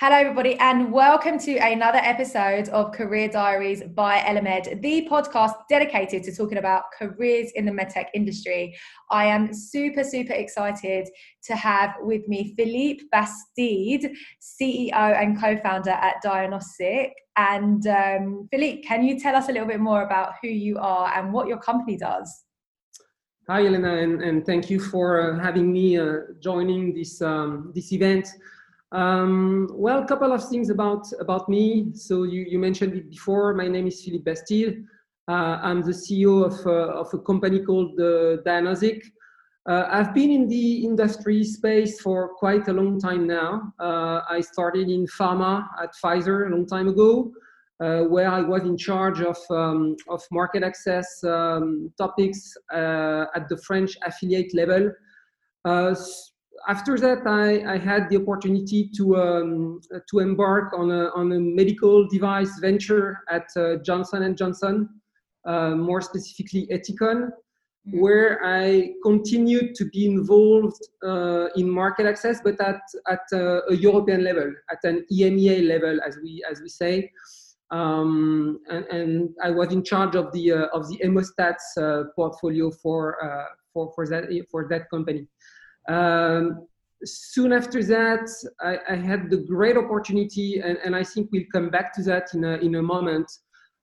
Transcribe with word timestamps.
Hello, 0.00 0.16
everybody, 0.16 0.56
and 0.60 0.90
welcome 0.90 1.38
to 1.40 1.58
another 1.58 1.98
episode 1.98 2.70
of 2.70 2.90
Career 2.90 3.28
Diaries 3.28 3.82
by 3.82 4.20
Elemed, 4.20 4.80
the 4.80 5.06
podcast 5.10 5.52
dedicated 5.68 6.22
to 6.22 6.34
talking 6.34 6.56
about 6.56 6.84
careers 6.98 7.52
in 7.54 7.66
the 7.66 7.70
medtech 7.70 8.06
industry. 8.14 8.74
I 9.10 9.26
am 9.26 9.52
super, 9.52 10.02
super 10.02 10.32
excited 10.32 11.10
to 11.44 11.54
have 11.54 11.96
with 12.00 12.26
me 12.28 12.54
Philippe 12.56 13.02
Bastide, 13.12 14.16
CEO 14.40 14.94
and 14.94 15.38
co 15.38 15.58
founder 15.58 15.90
at 15.90 16.14
Dianosic. 16.24 17.10
And 17.36 17.86
um, 17.86 18.48
Philippe, 18.50 18.80
can 18.80 19.04
you 19.04 19.20
tell 19.20 19.36
us 19.36 19.50
a 19.50 19.52
little 19.52 19.68
bit 19.68 19.80
more 19.80 20.04
about 20.04 20.32
who 20.40 20.48
you 20.48 20.78
are 20.78 21.12
and 21.14 21.30
what 21.30 21.46
your 21.46 21.58
company 21.58 21.98
does? 21.98 22.44
Hi, 23.50 23.66
Elena, 23.66 23.98
and, 23.98 24.22
and 24.22 24.46
thank 24.46 24.70
you 24.70 24.80
for 24.80 25.34
uh, 25.34 25.42
having 25.42 25.70
me 25.70 25.98
uh, 25.98 26.20
joining 26.40 26.94
this, 26.94 27.20
um, 27.20 27.70
this 27.74 27.92
event. 27.92 28.28
Um, 28.92 29.68
well, 29.72 30.02
a 30.02 30.06
couple 30.06 30.32
of 30.32 30.48
things 30.48 30.68
about, 30.68 31.06
about 31.20 31.48
me. 31.48 31.92
So 31.94 32.24
you, 32.24 32.44
you 32.48 32.58
mentioned 32.58 32.94
it 32.94 33.10
before. 33.10 33.54
My 33.54 33.68
name 33.68 33.86
is 33.86 34.02
Philippe 34.02 34.24
Bastide. 34.24 34.84
Uh, 35.28 35.60
I'm 35.62 35.80
the 35.82 35.92
CEO 35.92 36.44
of, 36.44 36.66
uh, 36.66 36.98
of 36.98 37.08
a 37.14 37.18
company 37.18 37.60
called 37.60 37.98
uh. 38.00 39.02
Uh, 39.68 39.84
I've 39.88 40.12
been 40.12 40.30
in 40.30 40.48
the 40.48 40.84
industry 40.84 41.44
space 41.44 42.00
for 42.00 42.30
quite 42.34 42.66
a 42.66 42.72
long 42.72 42.98
time 42.98 43.26
now. 43.26 43.72
Uh, 43.78 44.22
I 44.28 44.40
started 44.40 44.88
in 44.88 45.06
pharma 45.06 45.68
at 45.80 45.90
Pfizer 46.02 46.48
a 46.48 46.50
long 46.50 46.66
time 46.66 46.88
ago, 46.88 47.30
uh, 47.78 48.00
where 48.04 48.28
I 48.28 48.40
was 48.40 48.62
in 48.62 48.76
charge 48.76 49.20
of, 49.20 49.36
um, 49.50 49.94
of 50.08 50.22
market 50.32 50.64
access 50.64 51.22
um, 51.22 51.92
topics 51.96 52.56
at 52.72 53.48
the 53.48 53.58
French 53.64 53.96
affiliate 54.04 54.52
level 54.52 54.90
after 56.68 56.98
that, 56.98 57.26
I, 57.26 57.74
I, 57.74 57.78
had 57.78 58.08
the 58.10 58.16
opportunity 58.16 58.90
to 58.96 59.16
um, 59.16 59.80
to 60.10 60.18
embark 60.18 60.72
on 60.76 60.90
a, 60.90 61.08
on 61.14 61.32
a 61.32 61.40
medical 61.40 62.06
device 62.08 62.58
venture 62.60 63.18
at 63.30 63.46
uh, 63.56 63.76
Johnson 63.76 64.22
and 64.24 64.36
Johnson, 64.36 64.88
uh, 65.46 65.70
more 65.70 66.00
specifically 66.00 66.66
Ethicon, 66.70 67.30
mm-hmm. 67.30 68.00
where 68.00 68.40
I 68.44 68.92
continued 69.02 69.74
to 69.76 69.86
be 69.86 70.06
involved 70.06 70.80
uh, 71.04 71.48
in 71.56 71.68
market 71.68 72.06
access, 72.06 72.40
but 72.42 72.60
at 72.60 72.80
at 73.08 73.24
uh, 73.32 73.62
a 73.68 73.74
European 73.74 74.22
level, 74.24 74.52
at 74.70 74.78
an 74.84 75.06
EMEA 75.12 75.66
level, 75.66 76.00
as 76.06 76.18
we 76.22 76.44
as 76.50 76.60
we 76.60 76.68
say. 76.68 77.10
Um, 77.72 78.58
and, 78.68 78.84
and, 78.86 79.30
I 79.44 79.50
was 79.50 79.72
in 79.72 79.84
charge 79.84 80.16
of 80.16 80.32
the 80.32 80.52
uh, 80.52 80.66
of 80.74 80.88
the 80.88 80.98
hemostats 81.04 81.66
uh, 81.78 82.10
portfolio 82.16 82.72
for 82.72 83.16
for 83.72 83.92
for 83.94 84.06
that 84.08 84.24
for 84.50 84.66
that 84.68 84.90
company. 84.90 85.28
Um, 85.90 86.68
soon 87.04 87.52
after 87.52 87.82
that, 87.82 88.28
I, 88.60 88.78
I, 88.92 88.94
had 88.94 89.28
the 89.28 89.38
great 89.38 89.76
opportunity, 89.76 90.60
and, 90.60 90.78
and, 90.84 90.94
I 90.94 91.02
think 91.02 91.30
we'll 91.32 91.50
come 91.52 91.68
back 91.68 91.92
to 91.94 92.02
that 92.04 92.28
in 92.32 92.44
a, 92.44 92.58
in 92.58 92.76
a 92.76 92.82
moment, 92.82 93.28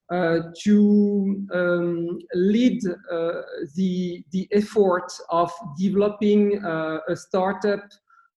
uh, 0.10 0.40
to 0.64 1.46
um, 1.54 2.18
lead 2.34 2.82
uh, 3.12 3.42
the, 3.76 4.24
the 4.32 4.48
effort 4.54 5.12
of 5.30 5.52
developing 5.78 6.64
uh, 6.64 7.00
a 7.10 7.16
startup 7.16 7.84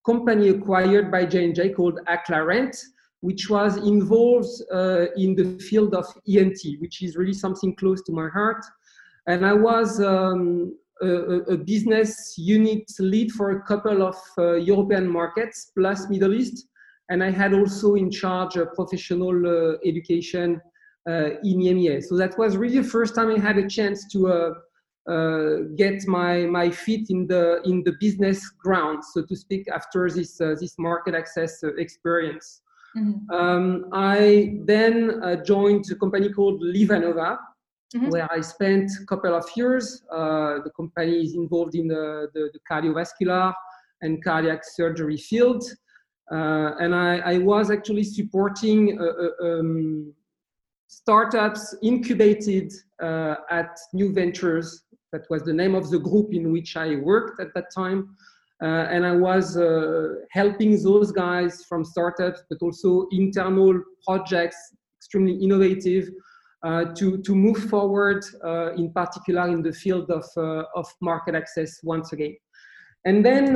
company 0.05 0.49
acquired 0.49 1.13
by 1.13 1.25
J&J 1.27 1.71
called 1.75 2.01
Acclarent, 2.09 2.77
which 3.21 3.49
was 3.49 3.77
involved 3.77 4.51
uh, 4.73 5.07
in 5.17 5.37
the 5.37 5.59
field 5.61 5.95
of 5.95 6.07
ENT, 6.29 6.59
which 6.81 7.03
is 7.03 7.17
really 7.17 7.35
something 7.35 7.77
close 7.77 8.03
to 8.03 8.13
my 8.13 8.29
heart. 8.29 8.65
And 9.29 9.47
I 9.47 9.53
was 9.53 10.01
um, 10.01 10.75
a, 11.03 11.55
a, 11.55 11.57
business 11.57 12.35
unit 12.37 12.85
lead 12.99 13.33
for 13.33 13.51
a 13.53 13.63
couple 13.63 14.03
of 14.03 14.17
uh, 14.39 14.55
European 14.55 15.09
markets 15.09 15.73
plus 15.77 16.09
Middle 16.09 16.35
East. 16.35 16.67
And 17.09 17.25
I 17.25 17.31
had 17.31 17.55
also 17.55 17.95
in 17.95 18.11
charge 18.11 18.57
of 18.57 18.73
professional 18.75 19.47
uh, 19.47 19.77
education 19.85 20.61
uh, 21.09 21.31
in 21.43 21.59
EMEA. 21.61 22.03
So 22.03 22.17
that 22.17 22.39
was 22.39 22.57
really 22.57 22.79
the 22.79 22.89
first 22.89 23.15
time 23.15 23.31
I 23.31 23.39
had 23.39 23.59
a 23.59 23.69
chance 23.69 24.07
to 24.13 24.29
uh, 24.29 25.11
uh, 25.11 25.57
get 25.77 26.07
my, 26.07 26.45
my 26.45 26.71
feet 26.71 27.09
in 27.11 27.27
the, 27.27 27.61
in 27.65 27.83
the 27.85 27.95
business 27.99 28.49
ground, 28.51 29.03
so 29.05 29.23
to 29.25 29.35
speak, 29.35 29.67
after 29.75 30.09
this, 30.09 30.41
uh, 30.41 30.55
this 30.61 30.79
market 30.79 31.15
access 31.15 31.63
experience. 31.79 32.63
Mm-hmm. 32.97 33.31
Um, 33.35 33.87
I 33.93 34.59
then 34.65 35.43
joined 35.45 35.85
a 35.91 35.95
company 35.95 36.33
called 36.33 36.63
LivaNova, 36.63 37.39
mm-hmm. 37.95 38.09
where 38.09 38.31
I 38.33 38.41
spent 38.41 38.91
a 39.03 39.07
couple 39.07 39.35
of 39.35 39.45
years. 39.57 40.03
Uh, 40.11 40.59
the 40.65 40.71
company 40.77 41.25
is 41.25 41.35
involved 41.35 41.75
in 41.75 41.89
the, 41.89 42.29
the, 42.35 42.51
the 42.53 42.61
cardiovascular 42.71 43.53
and 44.03 44.23
cardiac 44.23 44.63
surgery 44.65 45.17
field. 45.17 45.65
Uh, 46.31 46.77
and 46.79 46.95
I, 46.95 47.19
I, 47.19 47.39
was 47.39 47.73
actually 47.73 48.05
supporting 48.05 49.01
uh, 49.01 49.05
uh 49.05 49.59
um, 49.59 50.15
startups 50.87 51.75
incubated 51.83 52.73
uh, 53.03 53.35
at 53.51 53.77
New 53.93 54.13
Ventures. 54.13 54.85
That 55.13 55.23
was 55.29 55.43
the 55.43 55.53
name 55.53 55.75
of 55.75 55.91
the 55.91 55.99
group 55.99 56.33
in 56.33 56.53
which 56.53 56.77
I 56.77 56.97
worked 56.97 57.41
at 57.41 57.53
that 57.55 57.75
time. 57.75 58.17
Uh, 58.63 58.87
and 58.91 59.05
I 59.05 59.13
was 59.13 59.59
helping 60.31 60.81
those 60.83 61.11
guys 61.11 61.65
from 61.69 61.85
startups, 61.85 62.43
but 62.49 62.59
also 62.61 63.09
internal 63.11 63.83
projects, 64.07 64.57
extremely 64.99 65.35
innovative, 65.35 66.11
to, 66.63 67.19
to 67.23 67.35
move 67.35 67.71
forward, 67.71 68.25
uh, 68.45 68.73
in 68.75 68.93
particular 68.93 69.49
in 69.49 69.63
the 69.63 69.73
field 69.73 70.11
of, 70.11 70.25
uh, 70.37 70.65
of 70.75 70.87
market 71.01 71.35
access 71.35 71.81
once 71.83 72.13
again. 72.13 72.37
And 73.07 73.25
then 73.25 73.55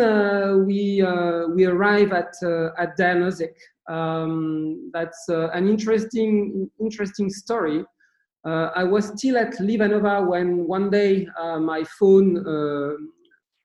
we, 0.65 1.05
we 1.55 1.67
arrive 1.67 2.13
at, 2.13 2.35
at 2.79 2.97
Dianosic. 2.99 3.55
Um, 3.91 4.91
that's 4.95 5.29
an 5.29 5.69
interesting, 5.69 6.71
interesting 6.81 7.29
story. 7.29 7.85
Uh, 8.45 8.71
I 8.75 8.85
was 8.85 9.09
still 9.17 9.39
at 9.39 9.55
LivaNova 9.55 10.27
when 10.27 10.67
one 10.67 10.91
day 10.91 11.27
uh, 11.39 11.59
my 11.59 11.83
phone 11.99 12.47
uh, 12.47 12.95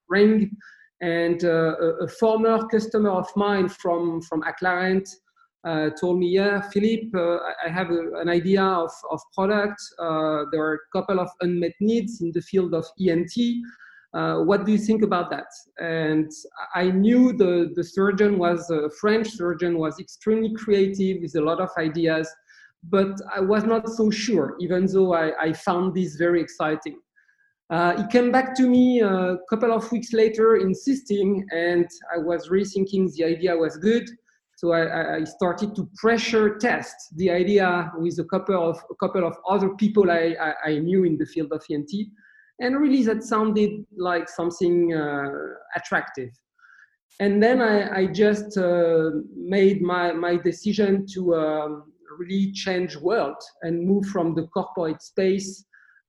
rang 0.09 0.55
and 1.01 1.43
a, 1.43 1.75
a, 2.01 2.07
former 2.07 2.65
customer 2.67 3.09
of 3.09 3.27
mine 3.35 3.67
from, 3.67 4.21
from 4.21 4.41
Acclarent 4.43 5.09
uh, 5.65 5.89
told 5.99 6.19
me, 6.19 6.29
yeah, 6.29 6.61
Philippe, 6.61 7.09
uh, 7.13 7.37
I 7.65 7.69
have 7.69 7.89
a, 7.91 8.13
an 8.19 8.29
idea 8.29 8.63
of, 8.63 8.91
of 9.11 9.19
product. 9.33 9.81
Uh, 9.99 10.45
there 10.51 10.63
are 10.63 10.75
a 10.75 10.97
couple 10.97 11.19
of 11.19 11.29
unmet 11.41 11.73
needs 11.81 12.21
in 12.21 12.31
the 12.33 12.41
field 12.41 12.73
of 12.73 12.85
ENT. 12.99 13.33
Uh, 14.13 14.37
what 14.39 14.65
do 14.65 14.71
you 14.71 14.77
think 14.77 15.03
about 15.03 15.29
that? 15.29 15.47
And 15.79 16.31
I 16.73 16.89
knew 16.89 17.33
the, 17.33 17.71
the 17.75 17.83
surgeon 17.83 18.39
was 18.39 18.69
a 18.69 18.89
French 19.01 19.29
surgeon, 19.29 19.77
was 19.77 19.99
extremely 19.99 20.53
creative 20.55 21.21
with 21.21 21.35
a 21.35 21.41
lot 21.41 21.59
of 21.59 21.69
ideas, 21.77 22.29
but 22.83 23.19
I 23.35 23.41
was 23.41 23.65
not 23.65 23.87
so 23.89 24.09
sure, 24.09 24.55
even 24.59 24.85
though 24.85 25.13
I, 25.13 25.39
I 25.39 25.53
found 25.53 25.93
this 25.93 26.15
very 26.15 26.41
exciting. 26.41 26.99
Uh, 27.69 28.01
he 28.01 28.07
came 28.07 28.31
back 28.31 28.55
to 28.55 28.63
me 28.63 29.01
a 29.01 29.37
couple 29.47 29.71
of 29.71 29.91
weeks 29.91 30.11
later 30.11 30.55
insisting, 30.55 31.45
and 31.51 31.87
I 32.11 32.17
was 32.17 32.49
rethinking 32.49 33.13
the 33.13 33.25
idea 33.25 33.55
was 33.55 33.77
good. 33.77 34.09
So 34.59 34.73
I, 34.73 35.19
I, 35.19 35.23
started 35.23 35.73
to 35.77 35.89
pressure 35.95 36.57
test 36.57 36.93
the 37.15 37.31
idea 37.31 37.89
with 37.97 38.19
a 38.19 38.25
couple 38.25 38.61
of 38.69 38.77
a 38.91 38.95
couple 38.95 39.25
of 39.25 39.37
other 39.47 39.69
people 39.75 40.11
I, 40.11 40.35
I, 40.47 40.71
I 40.71 40.79
knew 40.79 41.05
in 41.05 41.17
the 41.17 41.25
field 41.25 41.53
of 41.53 41.63
ENT, 41.71 41.89
and 42.59 42.77
really 42.77 43.01
that 43.03 43.23
sounded 43.23 43.85
like 43.95 44.27
something 44.27 44.93
uh, 44.93 45.29
attractive. 45.77 46.31
And 47.21 47.41
then 47.41 47.61
I, 47.61 47.99
I 47.99 48.07
just 48.07 48.57
uh, 48.57 49.11
made 49.33 49.81
my, 49.81 50.11
my 50.11 50.35
decision 50.35 51.05
to 51.13 51.35
um, 51.35 51.93
really 52.17 52.51
change 52.51 52.97
world 52.97 53.41
and 53.61 53.87
move 53.87 54.07
from 54.07 54.35
the 54.35 54.47
corporate 54.47 55.01
space 55.01 55.63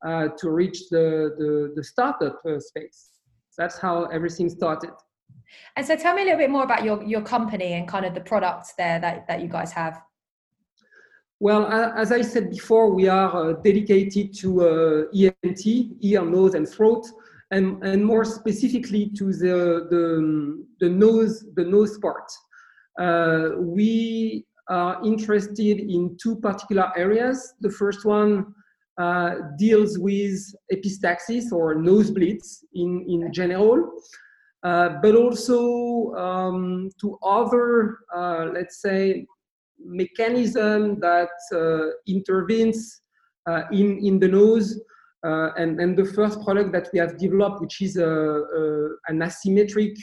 uh, 0.05 0.27
to 0.38 0.50
reach 0.50 0.88
the, 0.91 1.37
the, 1.38 1.72
the 1.77 1.84
startup 1.84 2.41
uh, 2.44 2.59
space. 2.59 3.11
That's 3.56 3.78
how 3.78 4.06
everything 4.06 4.50
started. 4.50 4.91
And 5.77 5.87
so 5.87 5.97
tell 5.97 6.15
me 6.15 6.23
a 6.23 6.25
little 6.25 6.38
bit 6.38 6.50
more 6.50 6.65
about 6.65 6.85
your, 6.85 7.03
your 7.05 7.23
company 7.23 7.75
and 7.75 7.87
kind 7.88 8.05
of 8.05 8.15
the 8.15 8.21
products 8.21 8.75
there 8.77 9.00
that, 9.00 9.27
that 9.29 9.41
you 9.41 9.49
guys 9.49 9.73
have. 9.73 10.00
Well, 11.38 11.67
as 11.67 12.12
I 12.12 12.21
said 12.21 12.50
before, 12.50 12.91
we 12.91 13.09
are 13.09 13.35
uh, 13.35 13.53
dedicated 13.55 14.37
to 14.41 14.49
uh, 14.61 15.05
ENT, 15.15 15.67
ear, 16.03 16.23
nose, 16.23 16.55
and 16.55 16.69
throat, 16.69 17.06
and, 17.50 17.82
and 17.82 18.05
more 18.05 18.27
specifically 18.27 19.11
to 19.17 19.32
the, 19.32 19.87
the, 19.91 20.67
the 20.81 20.88
nose, 20.88 21.47
the 21.56 21.65
nose 21.65 21.99
part. 21.99 22.31
Uh, 23.00 23.56
we 23.56 24.44
are 24.69 25.03
interested 25.03 25.81
in 25.81 26.17
two 26.23 26.37
particular 26.37 26.93
areas. 26.97 27.55
The 27.61 27.71
first 27.71 28.05
one 28.05 28.55
uh, 28.99 29.37
deals 29.56 29.99
with 29.99 30.38
epistaxis 30.73 31.53
or 31.53 31.75
nosebleeds 31.75 32.65
in, 32.75 33.05
in 33.09 33.32
general. 33.32 33.93
Uh, 34.62 34.90
but 35.02 35.14
also 35.14 36.12
um, 36.16 36.90
to 37.00 37.18
other, 37.22 37.98
uh, 38.14 38.50
let's 38.52 38.82
say, 38.82 39.24
mechanism 39.82 41.00
that 41.00 41.30
uh, 41.54 41.92
intervenes 42.06 43.00
in, 43.72 43.98
in 44.04 44.18
the 44.20 44.28
nose 44.28 44.78
and, 45.22 45.80
and 45.80 45.96
the 45.96 46.04
first 46.04 46.42
product 46.42 46.72
that 46.72 46.88
we 46.92 46.98
have 46.98 47.18
developed, 47.18 47.60
which 47.62 47.80
is 47.80 47.96
a, 47.96 48.06
a 48.06 48.88
an 49.08 49.20
asymmetric 49.20 49.96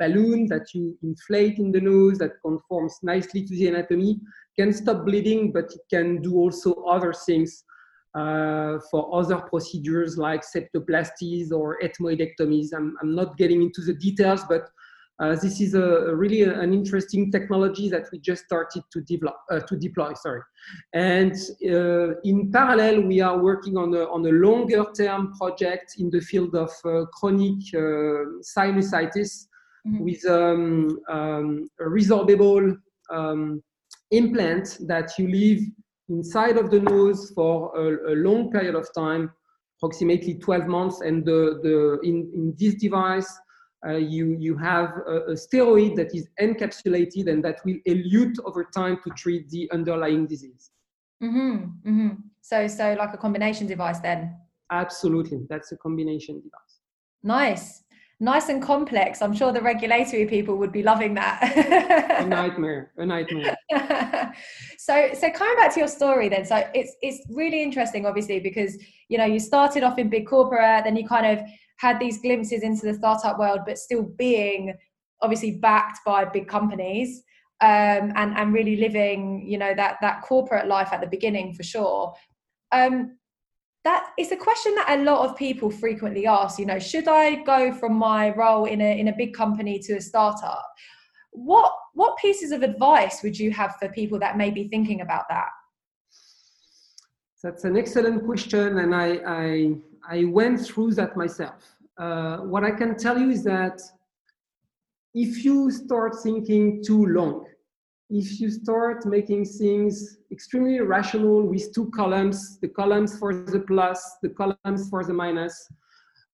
balloon 0.00 0.46
that 0.48 0.66
you 0.74 0.98
inflate 1.04 1.58
in 1.58 1.70
the 1.70 1.80
nose 1.80 2.18
that 2.18 2.32
conforms 2.44 2.98
nicely 3.02 3.46
to 3.46 3.54
the 3.54 3.68
anatomy, 3.68 4.18
can 4.58 4.72
stop 4.72 5.04
bleeding, 5.06 5.52
but 5.52 5.66
it 5.66 5.80
can 5.88 6.20
do 6.20 6.34
also 6.34 6.74
other 6.82 7.12
things 7.12 7.64
uh, 8.14 8.78
for 8.90 9.14
other 9.14 9.38
procedures 9.38 10.16
like 10.16 10.42
septoplasties 10.42 11.50
or 11.50 11.78
ethmoidectomies. 11.82 12.68
I'm, 12.74 12.96
I'm 13.02 13.14
not 13.14 13.36
getting 13.36 13.62
into 13.62 13.80
the 13.80 13.94
details, 13.94 14.44
but 14.48 14.68
uh, 15.20 15.36
this 15.36 15.60
is 15.60 15.74
a, 15.74 15.82
a 15.82 16.14
really 16.14 16.42
a, 16.42 16.58
an 16.58 16.72
interesting 16.72 17.30
technology 17.30 17.88
that 17.88 18.06
we 18.10 18.18
just 18.18 18.44
started 18.44 18.82
to 18.92 19.00
develop 19.02 19.36
uh, 19.50 19.60
to 19.60 19.76
deploy. 19.76 20.12
Sorry, 20.14 20.40
and 20.92 21.34
uh, 21.68 22.20
in 22.24 22.50
parallel, 22.50 23.02
we 23.02 23.20
are 23.20 23.38
working 23.38 23.76
on 23.76 23.94
a 23.94 24.04
on 24.06 24.26
a 24.26 24.30
longer 24.30 24.84
term 24.96 25.32
project 25.34 25.94
in 25.98 26.10
the 26.10 26.20
field 26.20 26.56
of 26.56 26.70
uh, 26.84 27.04
chronic 27.12 27.60
uh, 27.74 28.42
sinusitis 28.42 29.46
mm-hmm. 29.86 30.04
with 30.04 30.26
um, 30.28 30.98
um, 31.08 31.68
a 31.80 31.84
resorbable 31.84 32.76
um, 33.10 33.62
implant 34.10 34.78
that 34.88 35.12
you 35.16 35.28
leave 35.28 35.64
inside 36.08 36.56
of 36.56 36.70
the 36.70 36.80
nose 36.80 37.30
for 37.34 37.76
a, 37.76 38.12
a 38.12 38.16
long 38.16 38.50
period 38.50 38.74
of 38.74 38.88
time, 38.94 39.30
approximately 39.78 40.34
12 40.34 40.66
months, 40.66 41.00
and 41.00 41.24
the, 41.24 41.60
the 41.62 41.98
in, 42.08 42.30
in 42.34 42.54
this 42.58 42.74
device 42.74 43.38
uh, 43.86 43.96
you, 43.96 44.36
you 44.38 44.56
have 44.56 44.94
a, 45.06 45.16
a, 45.16 45.34
steroid 45.34 45.94
that 45.94 46.14
is 46.14 46.26
encapsulated 46.40 47.28
and 47.28 47.44
that 47.44 47.60
will 47.66 47.76
elute 47.86 48.36
over 48.46 48.64
time 48.64 48.98
to 49.04 49.10
treat 49.10 49.48
the 49.50 49.70
underlying 49.72 50.26
disease. 50.26 50.70
Mm-hmm, 51.22 51.56
mm-hmm. 51.88 52.08
So, 52.40 52.66
so 52.66 52.94
like 52.98 53.12
a 53.12 53.18
combination 53.18 53.66
device 53.66 54.00
then? 54.00 54.36
Absolutely, 54.70 55.46
that's 55.50 55.72
a 55.72 55.76
combination 55.76 56.36
device. 56.36 56.80
Nice, 57.22 57.83
nice 58.20 58.48
and 58.48 58.62
complex. 58.62 59.20
I'm 59.22 59.34
sure 59.34 59.52
the 59.52 59.60
regulatory 59.60 60.26
people 60.26 60.56
would 60.56 60.72
be 60.72 60.82
loving 60.82 61.14
that. 61.14 62.20
a 62.22 62.26
nightmare, 62.26 62.92
a 62.96 63.06
nightmare. 63.06 63.56
so, 64.78 65.10
so 65.14 65.30
coming 65.30 65.56
back 65.56 65.74
to 65.74 65.80
your 65.80 65.88
story 65.88 66.28
then, 66.28 66.44
so 66.44 66.62
it's 66.74 66.94
it's 67.02 67.24
really 67.30 67.62
interesting, 67.62 68.06
obviously, 68.06 68.40
because 68.40 68.76
you 69.08 69.18
know 69.18 69.24
you 69.24 69.38
started 69.40 69.82
off 69.82 69.98
in 69.98 70.08
big 70.08 70.26
corporate, 70.26 70.84
then 70.84 70.96
you 70.96 71.06
kind 71.06 71.26
of 71.26 71.44
had 71.78 71.98
these 71.98 72.20
glimpses 72.20 72.62
into 72.62 72.86
the 72.86 72.94
startup 72.94 73.38
world, 73.38 73.60
but 73.66 73.78
still 73.78 74.02
being 74.02 74.74
obviously 75.20 75.52
backed 75.52 75.98
by 76.04 76.24
big 76.24 76.48
companies 76.48 77.22
um, 77.60 78.12
and 78.16 78.36
and 78.36 78.52
really 78.52 78.76
living, 78.76 79.44
you 79.46 79.58
know, 79.58 79.74
that 79.74 79.96
that 80.00 80.22
corporate 80.22 80.66
life 80.66 80.88
at 80.92 81.00
the 81.00 81.06
beginning 81.06 81.54
for 81.54 81.62
sure. 81.62 82.14
Um, 82.72 83.16
that 83.84 84.12
is 84.18 84.32
a 84.32 84.36
question 84.36 84.74
that 84.76 84.98
a 84.98 85.02
lot 85.02 85.28
of 85.28 85.36
people 85.36 85.70
frequently 85.70 86.26
ask. 86.26 86.58
You 86.58 86.66
know, 86.66 86.78
should 86.78 87.06
I 87.06 87.36
go 87.44 87.72
from 87.72 87.94
my 87.94 88.34
role 88.34 88.64
in 88.64 88.80
a 88.80 88.98
in 88.98 89.08
a 89.08 89.16
big 89.16 89.34
company 89.34 89.78
to 89.80 89.94
a 89.94 90.00
startup? 90.00 90.64
What 91.30 91.72
what 91.92 92.16
pieces 92.16 92.50
of 92.50 92.62
advice 92.62 93.22
would 93.22 93.38
you 93.38 93.50
have 93.52 93.76
for 93.76 93.88
people 93.88 94.18
that 94.20 94.36
may 94.36 94.50
be 94.50 94.68
thinking 94.68 95.02
about 95.02 95.24
that? 95.28 95.48
That's 97.42 97.64
an 97.64 97.76
excellent 97.76 98.24
question, 98.24 98.78
and 98.78 98.94
I 98.94 99.08
I, 99.26 99.74
I 100.08 100.24
went 100.24 100.64
through 100.66 100.92
that 100.94 101.14
myself. 101.14 101.62
Uh, 101.98 102.38
what 102.38 102.64
I 102.64 102.70
can 102.70 102.96
tell 102.96 103.18
you 103.18 103.30
is 103.30 103.44
that 103.44 103.80
if 105.12 105.44
you 105.44 105.70
start 105.70 106.14
thinking 106.22 106.82
too 106.82 107.04
long, 107.06 107.46
if 108.10 108.40
you 108.40 108.50
start 108.50 109.06
making 109.06 109.44
things 109.44 110.18
extremely 110.30 110.80
rational 110.80 111.42
with 111.42 111.72
two 111.74 111.90
columns, 111.90 112.58
the 112.60 112.68
columns 112.68 113.18
for 113.18 113.34
the 113.34 113.60
plus, 113.60 114.18
the 114.22 114.28
columns 114.28 114.88
for 114.90 115.04
the 115.04 115.12
minus, 115.12 115.68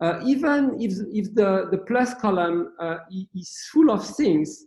uh, 0.00 0.20
even 0.25 0.81
if, 0.81 0.93
if 1.12 1.34
the, 1.34 1.69
the 1.70 1.78
plus 1.78 2.14
column 2.14 2.72
uh, 2.81 2.99
is 3.34 3.69
full 3.72 3.90
of 3.90 4.05
things, 4.17 4.67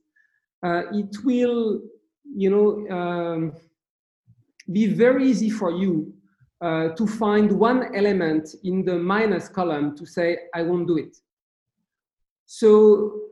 uh, 0.65 0.83
it 0.91 1.23
will, 1.23 1.81
you 2.35 2.49
know, 2.49 2.95
um, 2.95 3.53
be 4.71 4.87
very 4.87 5.27
easy 5.27 5.49
for 5.49 5.71
you 5.71 6.13
uh, 6.61 6.89
to 6.89 7.05
find 7.05 7.51
one 7.51 7.93
element 7.95 8.47
in 8.63 8.85
the 8.85 8.97
minus 8.97 9.49
column 9.49 9.97
to 9.97 10.05
say, 10.05 10.37
I 10.55 10.61
won't 10.61 10.87
do 10.87 10.97
it. 10.97 11.17
So 12.45 13.22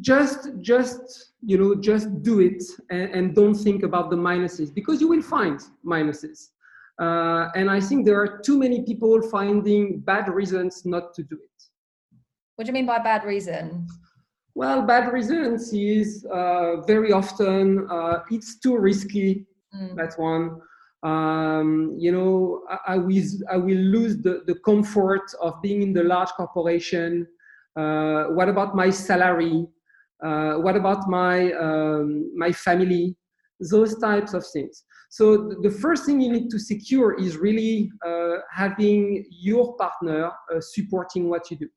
just, 0.00 0.50
just, 0.60 1.32
you 1.44 1.58
know, 1.58 1.74
just 1.74 2.22
do 2.22 2.40
it 2.40 2.62
and, 2.90 3.14
and 3.14 3.34
don't 3.34 3.54
think 3.54 3.82
about 3.82 4.10
the 4.10 4.16
minuses 4.16 4.72
because 4.74 5.00
you 5.00 5.08
will 5.08 5.22
find 5.22 5.60
minuses. 5.84 6.50
Uh, 7.00 7.48
and 7.54 7.70
I 7.70 7.80
think 7.80 8.04
there 8.04 8.18
are 8.20 8.38
too 8.38 8.58
many 8.58 8.82
people 8.82 9.20
finding 9.22 10.00
bad 10.00 10.28
reasons 10.28 10.84
not 10.84 11.14
to 11.14 11.22
do 11.22 11.36
it. 11.36 11.64
What 12.56 12.66
do 12.66 12.68
you 12.68 12.74
mean 12.74 12.86
by 12.86 12.98
bad 12.98 13.24
reason? 13.24 13.86
Well, 14.54 14.82
bad 14.82 15.12
reasons 15.12 15.72
is 15.72 16.26
uh, 16.26 16.82
very 16.82 17.12
often 17.12 17.86
uh, 17.90 18.20
it's 18.30 18.58
too 18.58 18.76
risky. 18.76 19.46
Mm. 19.74 19.96
That's 19.96 20.18
one 20.18 20.60
um, 21.02 21.96
you 21.98 22.12
know, 22.12 22.62
I, 22.68 22.94
I, 22.94 22.96
will, 22.98 23.24
I 23.50 23.56
will 23.56 23.76
lose 23.76 24.18
the, 24.18 24.42
the 24.46 24.54
comfort 24.56 25.32
of 25.40 25.60
being 25.60 25.82
in 25.82 25.92
the 25.92 26.04
large 26.04 26.28
corporation. 26.30 27.26
Uh, 27.74 28.24
what 28.26 28.48
about 28.48 28.76
my 28.76 28.90
salary? 28.90 29.66
Uh, 30.24 30.54
what 30.54 30.76
about 30.76 31.08
my, 31.08 31.52
um, 31.52 32.30
my 32.36 32.52
family? 32.52 33.16
Those 33.70 33.96
types 33.98 34.34
of 34.34 34.44
things. 34.52 34.84
So 35.10 35.52
the 35.62 35.70
first 35.70 36.04
thing 36.04 36.20
you 36.20 36.32
need 36.32 36.50
to 36.50 36.58
secure 36.58 37.20
is 37.20 37.36
really 37.36 37.92
uh, 38.04 38.36
having 38.50 39.24
your 39.30 39.76
partner 39.76 40.26
uh, 40.26 40.60
supporting 40.60 41.28
what 41.28 41.50
you 41.50 41.58
do. 41.58 41.68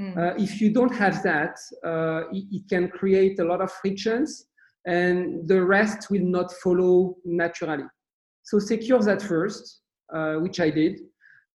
Mm. 0.00 0.16
Uh, 0.16 0.34
if 0.36 0.60
you 0.60 0.72
don't 0.72 0.94
have 0.94 1.22
that, 1.22 1.56
uh, 1.84 2.22
it, 2.32 2.44
it 2.50 2.68
can 2.68 2.88
create 2.88 3.38
a 3.38 3.44
lot 3.44 3.60
of 3.60 3.70
frictions 3.72 4.46
and 4.86 5.46
the 5.46 5.62
rest 5.62 6.10
will 6.10 6.24
not 6.24 6.52
follow 6.52 7.16
naturally. 7.24 7.84
So 8.42 8.58
secure 8.58 9.00
that 9.00 9.22
first, 9.22 9.80
uh, 10.12 10.34
which 10.36 10.58
I 10.60 10.70
did, 10.70 11.00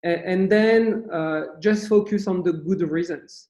and, 0.03 0.21
and 0.21 0.51
then 0.51 1.07
uh, 1.12 1.41
just 1.59 1.89
focus 1.89 2.27
on 2.27 2.44
the 2.44 2.53
good 2.53 2.81
reasons. 2.81 3.50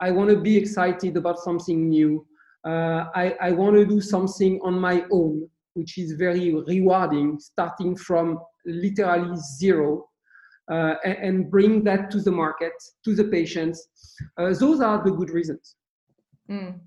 I 0.00 0.10
want 0.10 0.30
to 0.30 0.40
be 0.40 0.56
excited 0.56 1.16
about 1.16 1.38
something 1.38 1.88
new. 1.88 2.26
Uh, 2.66 3.06
I, 3.14 3.36
I 3.40 3.52
want 3.52 3.76
to 3.76 3.86
do 3.86 4.00
something 4.00 4.58
on 4.62 4.78
my 4.78 5.04
own, 5.12 5.48
which 5.74 5.98
is 5.98 6.12
very 6.12 6.52
rewarding, 6.52 7.38
starting 7.38 7.96
from 7.96 8.40
literally 8.64 9.36
zero 9.56 10.08
uh, 10.70 10.94
and, 11.04 11.16
and, 11.18 11.50
bring 11.50 11.84
that 11.84 12.10
to 12.10 12.20
the 12.20 12.32
market, 12.32 12.72
to 13.04 13.14
the 13.14 13.24
patients. 13.24 13.86
Uh, 14.36 14.52
those 14.52 14.80
are 14.80 15.04
the 15.04 15.12
good 15.12 15.30
reasons. 15.30 15.76
Mm. 16.50 16.80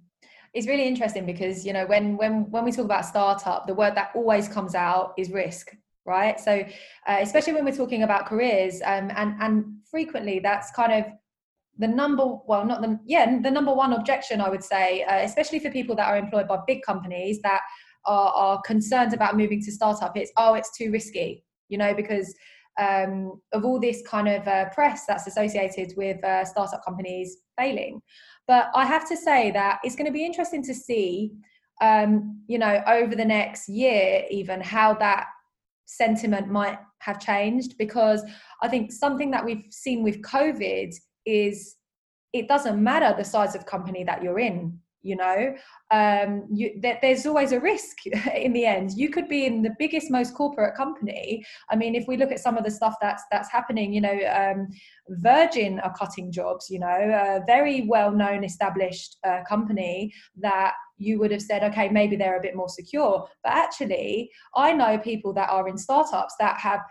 It's 0.53 0.67
really 0.67 0.85
interesting 0.85 1.25
because 1.25 1.65
you 1.65 1.71
know 1.71 1.85
when 1.85 2.17
when 2.17 2.51
when 2.51 2.65
we 2.65 2.71
talk 2.71 2.85
about 2.85 3.05
startup, 3.05 3.65
the 3.65 3.73
word 3.73 3.95
that 3.95 4.11
always 4.15 4.49
comes 4.49 4.75
out 4.75 5.13
is 5.17 5.29
risk 5.29 5.71
right 6.05 6.39
so 6.39 6.65
uh, 7.07 7.17
especially 7.21 7.53
when 7.53 7.63
we're 7.65 7.75
talking 7.75 8.03
about 8.03 8.25
careers 8.25 8.81
um, 8.85 9.11
and 9.15 9.35
and 9.39 9.65
frequently 9.89 10.39
that's 10.39 10.71
kind 10.71 10.93
of 10.93 11.11
the 11.79 11.87
number 11.87 12.25
well 12.45 12.65
not 12.65 12.81
the 12.81 12.99
yeah 13.05 13.39
the 13.41 13.49
number 13.49 13.73
one 13.73 13.93
objection 13.93 14.41
i 14.41 14.49
would 14.49 14.63
say 14.63 15.03
uh, 15.03 15.23
especially 15.23 15.59
for 15.59 15.71
people 15.71 15.95
that 15.95 16.07
are 16.07 16.17
employed 16.17 16.47
by 16.47 16.57
big 16.67 16.81
companies 16.83 17.39
that 17.41 17.61
are, 18.05 18.31
are 18.31 18.61
concerned 18.61 19.13
about 19.13 19.35
moving 19.35 19.61
to 19.61 19.71
startup 19.71 20.15
it's 20.15 20.31
oh 20.37 20.53
it's 20.53 20.77
too 20.77 20.91
risky 20.91 21.43
you 21.69 21.77
know 21.77 21.93
because 21.93 22.35
um, 22.79 23.41
of 23.51 23.65
all 23.65 23.77
this 23.77 24.01
kind 24.07 24.29
of 24.29 24.47
uh, 24.47 24.69
press 24.69 25.03
that's 25.05 25.27
associated 25.27 25.93
with 25.97 26.23
uh, 26.23 26.45
startup 26.45 26.81
companies 26.85 27.39
failing. 27.57 28.01
But 28.47 28.69
i 28.73 28.85
have 28.85 29.07
to 29.09 29.17
say 29.17 29.51
that 29.51 29.79
it's 29.83 29.95
going 29.95 30.05
to 30.05 30.13
be 30.13 30.25
interesting 30.25 30.63
to 30.63 30.73
see 30.73 31.31
um, 31.81 32.41
you 32.47 32.57
know 32.57 32.81
over 32.87 33.15
the 33.15 33.25
next 33.25 33.69
year 33.69 34.23
even 34.29 34.61
how 34.61 34.93
that 34.95 35.27
sentiment 35.85 36.47
might 36.47 36.77
have 36.99 37.19
changed 37.19 37.77
because 37.77 38.23
I 38.61 38.67
think 38.67 38.91
something 38.91 39.31
that 39.31 39.43
we've 39.43 39.65
seen 39.71 40.03
with 40.03 40.21
COVID 40.21 40.93
is 41.25 41.75
it 42.33 42.47
doesn't 42.47 42.81
matter 42.81 43.15
the 43.17 43.23
size 43.23 43.55
of 43.55 43.65
company 43.65 44.03
that 44.03 44.21
you're 44.21 44.39
in 44.39 44.79
you 45.01 45.15
know? 45.15 45.55
Um, 45.91 46.45
you, 46.51 46.79
that 46.81 46.99
there's 47.01 47.25
always 47.25 47.51
a 47.51 47.59
risk 47.59 48.05
in 48.35 48.53
the 48.53 48.65
end. 48.65 48.91
You 48.93 49.09
could 49.09 49.27
be 49.27 49.45
in 49.45 49.61
the 49.61 49.75
biggest 49.79 50.11
most 50.11 50.35
corporate 50.35 50.75
company. 50.75 51.43
I 51.69 51.75
mean 51.75 51.95
if 51.95 52.07
we 52.07 52.17
look 52.17 52.31
at 52.31 52.39
some 52.39 52.57
of 52.57 52.63
the 52.63 52.71
stuff 52.71 52.95
that's 53.01 53.23
that's 53.31 53.51
happening 53.51 53.93
you 53.93 54.01
know 54.01 54.19
um, 54.33 54.67
virgin 55.09 55.79
are 55.79 55.93
cutting 55.93 56.31
jobs 56.31 56.69
you 56.69 56.79
know 56.79 56.87
a 56.87 57.43
very 57.47 57.87
well 57.87 58.11
known 58.11 58.43
established 58.43 59.17
uh, 59.25 59.39
company 59.47 60.13
that 60.37 60.73
you 60.97 61.17
would 61.19 61.31
have 61.31 61.41
said 61.41 61.63
okay 61.63 61.89
maybe 61.89 62.15
they're 62.15 62.37
a 62.37 62.41
bit 62.41 62.55
more 62.55 62.69
secure. 62.69 63.27
But 63.43 63.53
actually 63.53 64.29
i 64.55 64.73
know 64.73 64.97
people 64.97 65.33
that 65.33 65.49
are 65.49 65.67
in 65.67 65.77
startups 65.77 66.35
that 66.39 66.59
have 66.59 66.81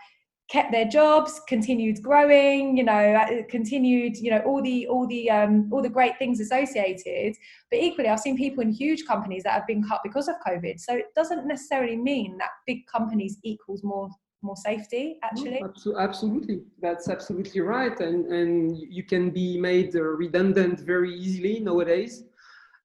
kept 0.49 0.71
their 0.71 0.85
jobs 0.85 1.39
continued 1.47 2.01
growing 2.01 2.75
you 2.75 2.83
know 2.83 2.93
uh, 2.93 3.43
continued 3.49 4.17
you 4.17 4.31
know 4.31 4.39
all 4.39 4.61
the 4.61 4.87
all 4.87 5.07
the 5.07 5.29
um, 5.29 5.69
all 5.71 5.81
the 5.81 5.89
great 5.89 6.17
things 6.17 6.39
associated. 6.39 7.35
But 7.69 7.79
equally 7.79 8.09
i've 8.09 8.19
seen 8.19 8.37
people 8.37 8.61
in 8.63 8.71
huge 8.71 9.05
companies 9.05 9.43
that 9.43 9.53
have 9.53 9.67
been 9.67 9.83
cut 9.83 10.01
because 10.03 10.27
of 10.27 10.35
covid. 10.45 10.79
So 10.79 10.95
it 10.95 11.13
doesn't 11.15 11.47
necessarily 11.47 11.95
mean 11.95 12.37
that 12.39 12.49
big 12.65 12.85
companies 12.87 13.37
equals 13.43 13.83
more 13.83 14.09
more 14.41 14.55
safety 14.55 15.19
actually. 15.21 15.61
absolutely. 15.99 16.61
That's 16.81 17.09
absolutely 17.09 17.61
right. 17.61 17.99
And 17.99 18.25
and 18.31 18.77
you 18.77 19.03
can 19.03 19.29
be 19.31 19.59
made 19.59 19.93
redundant 19.93 20.79
very 20.79 21.13
easily 21.13 21.59
nowadays. 21.59 22.23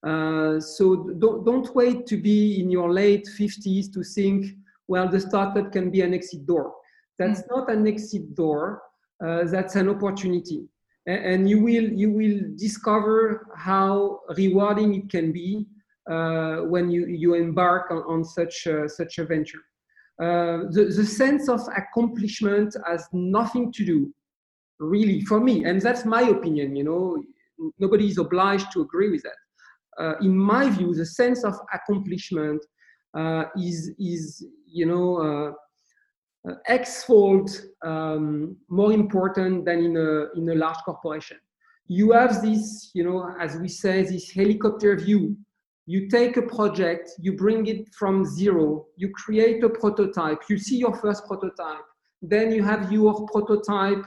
Uh, 0.03 0.61
so 0.61 1.09
don't, 1.19 1.47
don't 1.47 1.75
wait 1.75 2.07
to 2.07 2.19
be 2.19 2.61
in 2.61 2.71
your 2.71 2.93
late 2.93 3.27
50s 3.27 3.91
to 3.95 4.05
think 4.05 4.45
well 4.87 5.09
the 5.09 5.19
startup 5.19 5.73
can 5.73 5.91
be 5.91 6.03
an 6.03 6.13
exit 6.13 6.45
door 6.45 6.75
that's 7.19 7.43
mm. 7.43 7.51
not 7.51 7.71
an 7.71 7.87
exit 7.87 8.35
door 8.35 8.83
uh, 9.25 9.45
that's 9.45 9.77
an 9.77 9.89
opportunity 9.89 10.69
and 11.07 11.49
you 11.49 11.61
will 11.61 11.85
you 11.93 12.11
will 12.11 12.41
discover 12.57 13.47
how 13.57 14.21
rewarding 14.37 14.95
it 14.95 15.11
can 15.11 15.33
be 15.33 15.67
uh, 16.11 16.57
when 16.73 16.91
you 16.91 17.07
you 17.07 17.35
embark 17.35 17.91
on, 17.91 17.99
on 18.09 18.25
such 18.25 18.67
a, 18.67 18.89
such 18.89 19.19
a 19.19 19.25
venture. 19.25 19.61
Uh, 20.21 20.71
the, 20.71 20.93
the 20.97 21.05
sense 21.05 21.49
of 21.49 21.61
accomplishment 21.77 22.75
has 22.87 23.07
nothing 23.13 23.73
to 23.73 23.85
do 23.85 24.15
really 24.79 25.21
for 25.23 25.41
me 25.41 25.65
and 25.65 25.81
that's 25.81 26.05
my 26.05 26.23
opinion 26.23 26.77
you 26.77 26.85
know 26.85 27.21
nobody 27.79 28.07
is 28.07 28.19
obliged 28.19 28.71
to 28.73 28.81
agree 28.81 29.11
with 29.11 29.23
that 29.23 30.03
uh, 30.03 30.15
in 30.21 30.37
my 30.37 30.69
view 30.71 30.95
the 30.95 31.07
sense 31.07 31.43
of 31.43 31.55
accomplishment 31.73 32.65
uh, 33.17 33.45
is 33.61 33.93
is 33.99 34.47
you 34.67 34.87
know 34.87 35.17
uh, 35.17 35.51
uh, 35.51 35.53
x-fold 36.67 37.51
um, 37.83 38.57
more 38.69 38.93
important 38.93 39.65
than 39.65 39.79
in 39.79 39.97
a, 39.97 40.39
in 40.39 40.49
a 40.51 40.55
large 40.55 40.77
corporation. 40.85 41.39
You 41.87 42.13
have 42.13 42.43
this, 42.43 42.91
you 42.95 43.05
know, 43.05 43.35
as 43.41 43.57
we 43.57 43.69
say, 43.69 44.03
this 44.03 44.31
helicopter 44.31 44.97
view. 44.97 45.37
You 45.87 46.09
take 46.09 46.37
a 46.39 46.43
project, 46.43 47.11
you 47.19 47.35
bring 47.35 47.67
it 47.67 47.95
from 47.95 48.25
zero, 48.25 48.87
you 48.97 49.11
create 49.11 49.63
a 49.63 49.69
prototype, 49.69 50.43
you 50.49 50.59
see 50.59 50.79
your 50.79 50.95
first 50.95 51.27
prototype, 51.27 51.85
then 52.23 52.53
you 52.53 52.63
have 52.63 52.91
your 52.91 53.27
prototype 53.27 54.05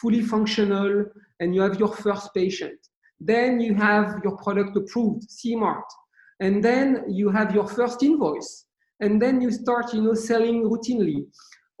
fully 0.00 0.22
functional, 0.22 1.04
and 1.38 1.54
you 1.54 1.62
have 1.62 1.78
your 1.78 1.92
first 1.92 2.34
patient. 2.34 2.78
Then 3.20 3.60
you 3.60 3.74
have 3.74 4.20
your 4.24 4.36
product 4.38 4.76
approved, 4.76 5.30
CE 5.30 5.54
marked, 5.54 5.92
and 6.40 6.64
then 6.64 7.04
you 7.08 7.30
have 7.30 7.54
your 7.54 7.68
first 7.68 8.02
invoice, 8.02 8.66
and 9.00 9.22
then 9.22 9.40
you 9.40 9.52
start, 9.52 9.92
you 9.94 10.02
know, 10.02 10.14
selling 10.14 10.64
routinely 10.64 11.26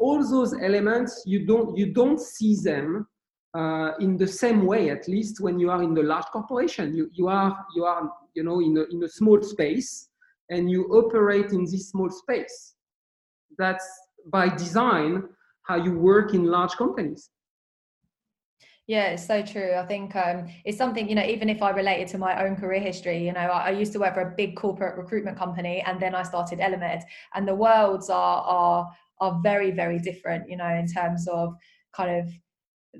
all 0.00 0.26
those 0.28 0.52
elements 0.60 1.22
you 1.26 1.46
don't 1.46 1.76
you 1.76 1.92
don't 1.92 2.20
see 2.20 2.56
them 2.56 3.06
uh, 3.54 3.92
in 4.00 4.16
the 4.16 4.26
same 4.26 4.64
way 4.64 4.90
at 4.90 5.06
least 5.06 5.40
when 5.40 5.58
you 5.58 5.70
are 5.70 5.82
in 5.82 5.94
the 5.94 6.02
large 6.02 6.26
corporation. 6.32 6.94
You, 6.94 7.10
you 7.12 7.28
are 7.28 7.56
you 7.76 7.84
are 7.84 8.10
you 8.34 8.42
know 8.42 8.60
in 8.60 8.76
a, 8.76 8.84
in 8.94 9.04
a 9.04 9.08
small 9.08 9.40
space 9.42 10.08
and 10.48 10.70
you 10.70 10.86
operate 10.86 11.52
in 11.52 11.64
this 11.64 11.90
small 11.90 12.10
space. 12.10 12.74
That's 13.58 13.86
by 14.26 14.48
design 14.48 15.24
how 15.62 15.76
you 15.76 15.98
work 15.98 16.34
in 16.34 16.44
large 16.44 16.72
companies. 16.72 17.30
Yeah, 18.86 19.10
it's 19.10 19.24
so 19.24 19.40
true. 19.40 19.74
I 19.74 19.86
think 19.86 20.16
um, 20.16 20.48
it's 20.64 20.76
something, 20.76 21.08
you 21.08 21.14
know, 21.14 21.24
even 21.24 21.48
if 21.48 21.62
I 21.62 21.70
related 21.70 22.08
to 22.08 22.18
my 22.18 22.44
own 22.44 22.56
career 22.56 22.80
history, 22.80 23.24
you 23.24 23.32
know, 23.32 23.38
I, 23.38 23.68
I, 23.68 23.70
used 23.70 23.92
to 23.92 24.00
work 24.00 24.14
for 24.14 24.22
a 24.22 24.34
big 24.36 24.56
corporate 24.56 24.98
recruitment 24.98 25.38
company 25.38 25.80
and 25.86 26.00
then 26.00 26.12
I 26.12 26.24
started 26.24 26.58
Elemed 26.58 27.02
and 27.34 27.46
the 27.46 27.54
worlds 27.54 28.10
are, 28.10 28.42
are, 28.42 28.90
are 29.20 29.40
very 29.42 29.70
very 29.70 29.98
different 29.98 30.48
you 30.48 30.56
know 30.56 30.68
in 30.68 30.86
terms 30.86 31.28
of 31.28 31.54
kind 31.94 32.20
of 32.20 32.32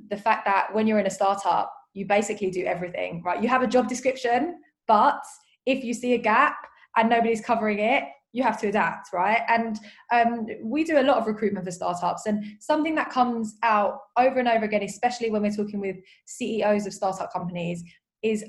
the 0.09 0.17
fact 0.17 0.45
that 0.45 0.73
when 0.75 0.87
you're 0.87 0.99
in 0.99 1.07
a 1.07 1.11
startup 1.11 1.73
you 1.95 2.07
basically 2.07 2.50
do 2.50 2.65
everything 2.65 3.23
right? 3.25 3.43
You 3.43 3.49
have 3.49 3.62
a 3.62 3.67
job 3.67 3.89
description 3.89 4.61
but 4.87 5.23
if 5.67 5.85
you 5.85 5.95
see 5.95 6.15
a 6.15 6.19
gap 6.19 6.57
and 6.97 7.09
nobody's 7.09 7.41
covering 7.41 7.81
it 7.81 8.05
you 8.33 8.45
have 8.45 8.61
to 8.61 8.69
adapt 8.69 9.12
right? 9.12 9.41
And 9.49 9.79
um, 10.12 10.47
we 10.62 10.85
do 10.85 11.00
a 11.00 11.03
lot 11.03 11.17
of 11.17 11.27
recruitment 11.27 11.65
for 11.65 11.73
startups 11.73 12.27
and 12.27 12.45
something 12.61 12.95
that 12.95 13.11
comes 13.11 13.57
out 13.62 13.99
over 14.17 14.39
and 14.39 14.49
over 14.49 14.65
again 14.65 14.83
especially 14.83 15.31
when 15.31 15.43
we're 15.43 15.50
talking 15.50 15.81
with 15.81 15.97
ceos 16.27 16.87
of 16.87 16.93
startup 16.93 17.33
companies 17.33 17.83
is 18.23 18.45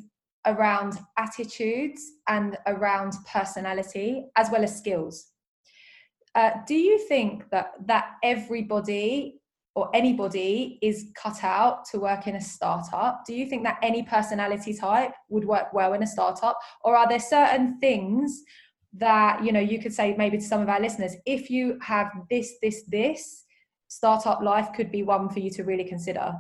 around 0.46 1.00
attitudes 1.18 2.02
and 2.28 2.58
around 2.68 3.14
personality 3.32 4.26
as 4.36 4.50
well 4.52 4.64
as 4.64 4.76
skills 4.76 5.31
uh, 6.36 6.52
do 6.66 6.76
you 6.76 6.98
think 7.08 7.50
that 7.50 7.74
that 7.86 8.12
everybody 8.24 9.42
or 9.76 9.90
anybody 9.94 10.78
is 10.82 11.12
cut 11.16 11.44
out 11.44 11.86
to 11.86 12.00
work 12.00 12.28
in 12.28 12.36
a 12.36 12.42
startup? 12.42 13.24
Do 13.26 13.34
you 13.34 13.46
think 13.46 13.64
that 13.64 13.80
any 13.82 14.04
personality 14.04 14.74
type 14.74 15.14
would 15.30 15.46
work 15.46 15.74
well 15.74 15.94
in 15.94 16.04
a 16.04 16.08
startup, 16.08 16.58
or 16.84 16.96
are 16.96 17.08
there 17.08 17.20
certain 17.20 17.80
things 17.80 18.44
that 18.94 19.44
you 19.44 19.52
know 19.52 19.60
you 19.60 19.80
could 19.80 19.94
say 19.94 20.16
maybe 20.18 20.38
to 20.38 20.44
some 20.44 20.62
of 20.62 20.70
our 20.70 20.80
listeners, 20.80 21.16
if 21.26 21.50
you 21.50 21.78
have 21.82 22.12
this, 22.30 22.56
this, 22.62 22.84
this, 22.88 23.46
startup 23.88 24.42
life 24.42 24.70
could 24.74 24.92
be 24.92 25.04
one 25.04 25.30
for 25.30 25.40
you 25.40 25.50
to 25.50 25.64
really 25.64 25.84
consider? 25.84 26.34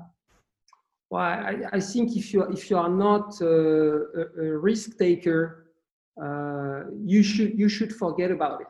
Well, 1.09 1.21
I, 1.21 1.63
I 1.73 1.79
think 1.81 2.15
if 2.15 2.33
you 2.33 2.43
if 2.43 2.69
you 2.69 2.77
are 2.77 2.89
not 2.89 3.41
uh, 3.41 3.45
a, 3.45 4.23
a 4.41 4.57
risk 4.57 4.97
taker, 4.97 5.67
uh, 6.21 6.83
you 7.03 7.23
should 7.23 7.59
you 7.59 7.67
should 7.67 7.93
forget 7.93 8.31
about 8.31 8.61
it 8.61 8.67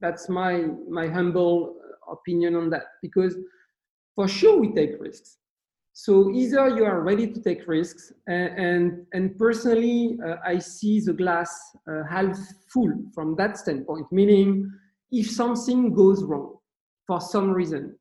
that's 0.00 0.28
my 0.28 0.66
my 0.88 1.06
humble 1.08 1.76
opinion 2.10 2.56
on 2.56 2.70
that 2.70 2.84
because 3.02 3.36
for 4.14 4.28
sure 4.28 4.58
we 4.58 4.72
take 4.72 5.00
risks. 5.00 5.38
So 5.92 6.30
either 6.30 6.68
you 6.68 6.84
are 6.84 7.02
ready 7.02 7.26
to 7.26 7.40
take 7.42 7.66
risks 7.66 8.12
and 8.26 8.58
and, 8.58 9.06
and 9.12 9.36
personally 9.36 10.18
uh, 10.26 10.36
i 10.44 10.58
see 10.58 11.00
the 11.00 11.12
glass 11.12 11.50
uh, 11.90 12.02
half 12.08 12.38
full 12.72 12.92
from 13.14 13.36
that 13.36 13.58
standpoint 13.58 14.06
meaning 14.10 14.70
if 15.10 15.30
something 15.30 15.92
goes 15.92 16.22
wrong 16.24 16.56
for 17.06 17.20
some 17.20 17.50
reason 17.50 17.96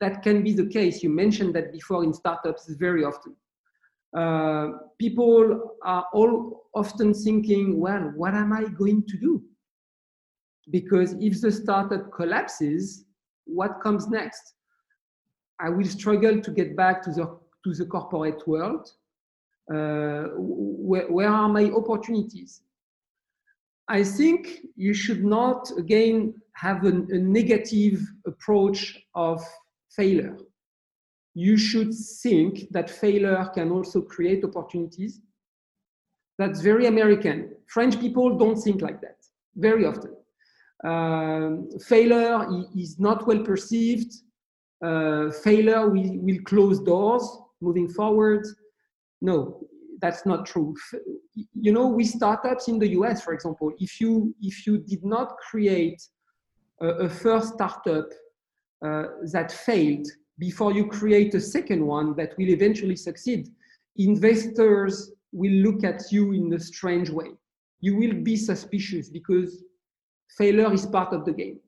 that 0.00 0.22
can 0.22 0.42
be 0.42 0.52
the 0.52 0.66
case 0.66 1.02
you 1.02 1.10
mentioned 1.10 1.54
that 1.54 1.72
before 1.72 2.04
in 2.04 2.12
startups 2.12 2.68
very 2.78 3.04
often 3.04 3.34
uh, 4.16 4.66
people 4.98 5.76
are 5.84 6.06
all 6.12 6.66
often 6.74 7.12
thinking 7.12 7.78
well 7.78 8.12
what 8.16 8.34
am 8.34 8.52
i 8.52 8.64
going 8.82 9.02
to 9.06 9.16
do 9.18 9.42
because 10.70 11.14
if 11.20 11.40
the 11.40 11.52
startup 11.52 12.12
collapses, 12.12 13.04
what 13.44 13.80
comes 13.82 14.08
next? 14.08 14.54
I 15.58 15.68
will 15.68 15.86
struggle 15.86 16.40
to 16.40 16.50
get 16.50 16.76
back 16.76 17.02
to 17.02 17.10
the 17.10 17.38
to 17.64 17.74
the 17.74 17.84
corporate 17.84 18.46
world. 18.48 18.88
Uh, 19.70 20.28
where, 20.36 21.10
where 21.12 21.28
are 21.28 21.48
my 21.48 21.70
opportunities? 21.70 22.62
I 23.86 24.02
think 24.02 24.66
you 24.76 24.94
should 24.94 25.24
not 25.24 25.70
again 25.76 26.34
have 26.54 26.84
a, 26.84 26.88
a 26.88 27.18
negative 27.18 28.00
approach 28.26 28.98
of 29.14 29.42
failure. 29.90 30.36
You 31.34 31.56
should 31.56 31.92
think 32.22 32.70
that 32.70 32.88
failure 32.90 33.50
can 33.54 33.70
also 33.70 34.00
create 34.00 34.44
opportunities. 34.44 35.20
That's 36.38 36.60
very 36.60 36.86
American. 36.86 37.54
French 37.66 38.00
people 38.00 38.38
don't 38.38 38.56
think 38.56 38.80
like 38.80 39.00
that 39.02 39.18
very 39.56 39.84
often. 39.84 40.09
Um, 40.84 41.68
failure 41.80 42.46
is 42.76 42.98
not 42.98 43.26
well 43.26 43.40
perceived. 43.40 44.12
Uh, 44.82 45.30
failure 45.30 45.88
will, 45.90 46.18
will 46.18 46.40
close 46.44 46.80
doors 46.80 47.28
moving 47.60 47.88
forward. 47.88 48.46
No, 49.20 49.60
that's 50.00 50.24
not 50.24 50.46
true. 50.46 50.74
You 51.54 51.72
know, 51.72 51.88
with 51.88 52.06
startups 52.06 52.68
in 52.68 52.78
the 52.78 52.88
US, 53.00 53.22
for 53.22 53.34
example, 53.34 53.72
if 53.78 54.00
you 54.00 54.34
if 54.40 54.66
you 54.66 54.78
did 54.78 55.04
not 55.04 55.36
create 55.36 56.02
a, 56.80 56.86
a 56.86 57.08
first 57.08 57.54
startup 57.54 58.08
uh, 58.84 59.04
that 59.32 59.52
failed 59.52 60.06
before 60.38 60.72
you 60.72 60.86
create 60.86 61.34
a 61.34 61.40
second 61.40 61.86
one 61.86 62.16
that 62.16 62.36
will 62.38 62.48
eventually 62.48 62.96
succeed, 62.96 63.48
investors 63.96 65.12
will 65.32 65.52
look 65.52 65.84
at 65.84 66.10
you 66.10 66.32
in 66.32 66.52
a 66.54 66.60
strange 66.60 67.10
way. 67.10 67.28
You 67.80 67.96
will 67.96 68.14
be 68.14 68.36
suspicious 68.36 69.10
because 69.10 69.62
failure 70.36 70.72
is 70.72 70.86
part 70.86 71.12
of 71.12 71.24
the 71.24 71.32
game. 71.32 71.58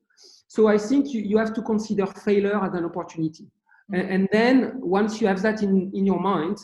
So 0.49 0.69
I 0.69 0.79
think 0.79 1.13
you, 1.15 1.23
you 1.23 1.39
have 1.39 1.55
to 1.55 1.63
consider 1.63 2.07
failure 2.07 2.63
as 2.63 2.75
an 2.75 2.85
opportunity. 2.85 3.45
Mm-hmm. 3.45 3.95
And, 3.95 4.11
and, 4.11 4.29
then 4.31 4.81
once 4.81 5.21
you 5.21 5.27
have 5.27 5.41
that 5.43 5.63
in, 5.63 5.91
in 5.95 6.05
your 6.05 6.21
mind, 6.21 6.59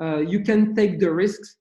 uh, 0.00 0.18
you 0.18 0.40
can 0.40 0.74
take 0.74 1.00
the 1.00 1.12
risks 1.12 1.56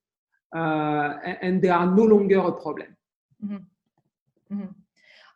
uh, 0.56 1.14
and 1.42 1.62
they 1.62 1.70
are 1.70 1.86
no 1.88 2.04
longer 2.04 2.40
a 2.40 2.52
problem. 2.52 2.96
Mm-hmm. 3.44 4.56
Mm-hmm. 4.56 4.72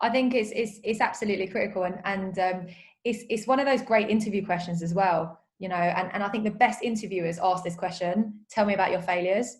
I 0.01 0.09
think 0.09 0.33
it's, 0.33 0.51
it's, 0.51 0.79
it's 0.83 1.01
absolutely 1.01 1.47
critical. 1.47 1.83
And, 1.83 1.99
and 2.05 2.37
um, 2.39 2.67
it's, 3.03 3.23
it's 3.29 3.47
one 3.47 3.59
of 3.59 3.65
those 3.65 3.81
great 3.81 4.09
interview 4.09 4.45
questions 4.45 4.83
as 4.83 4.93
well. 4.93 5.39
You 5.57 5.69
know, 5.69 5.75
and, 5.75 6.11
and 6.13 6.21
I 6.21 6.27
think 6.29 6.43
the 6.43 6.51
best 6.51 6.83
interviewers 6.83 7.39
ask 7.41 7.63
this 7.63 7.75
question 7.75 8.41
tell 8.49 8.65
me 8.65 8.73
about 8.73 8.91
your 8.91 9.01
failures 9.01 9.57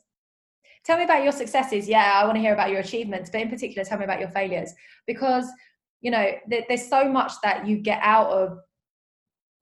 tell 0.85 0.97
me 0.97 1.03
about 1.03 1.23
your 1.23 1.31
successes. 1.31 1.87
Yeah 1.87 2.19
i 2.21 2.25
want 2.25 2.35
to 2.35 2.41
hear 2.41 2.53
about 2.53 2.69
your 2.69 2.79
achievements 2.79 3.29
but 3.29 3.41
in 3.41 3.49
particular 3.49 3.83
tell 3.83 3.97
me 3.97 4.05
about 4.05 4.19
your 4.19 4.29
failures. 4.29 4.73
Because 5.07 5.47
you 6.01 6.11
know 6.11 6.31
th- 6.49 6.65
there's 6.67 6.87
so 6.87 7.09
much 7.09 7.33
that 7.43 7.67
you 7.67 7.77
get 7.77 7.99
out 8.01 8.29
of 8.29 8.59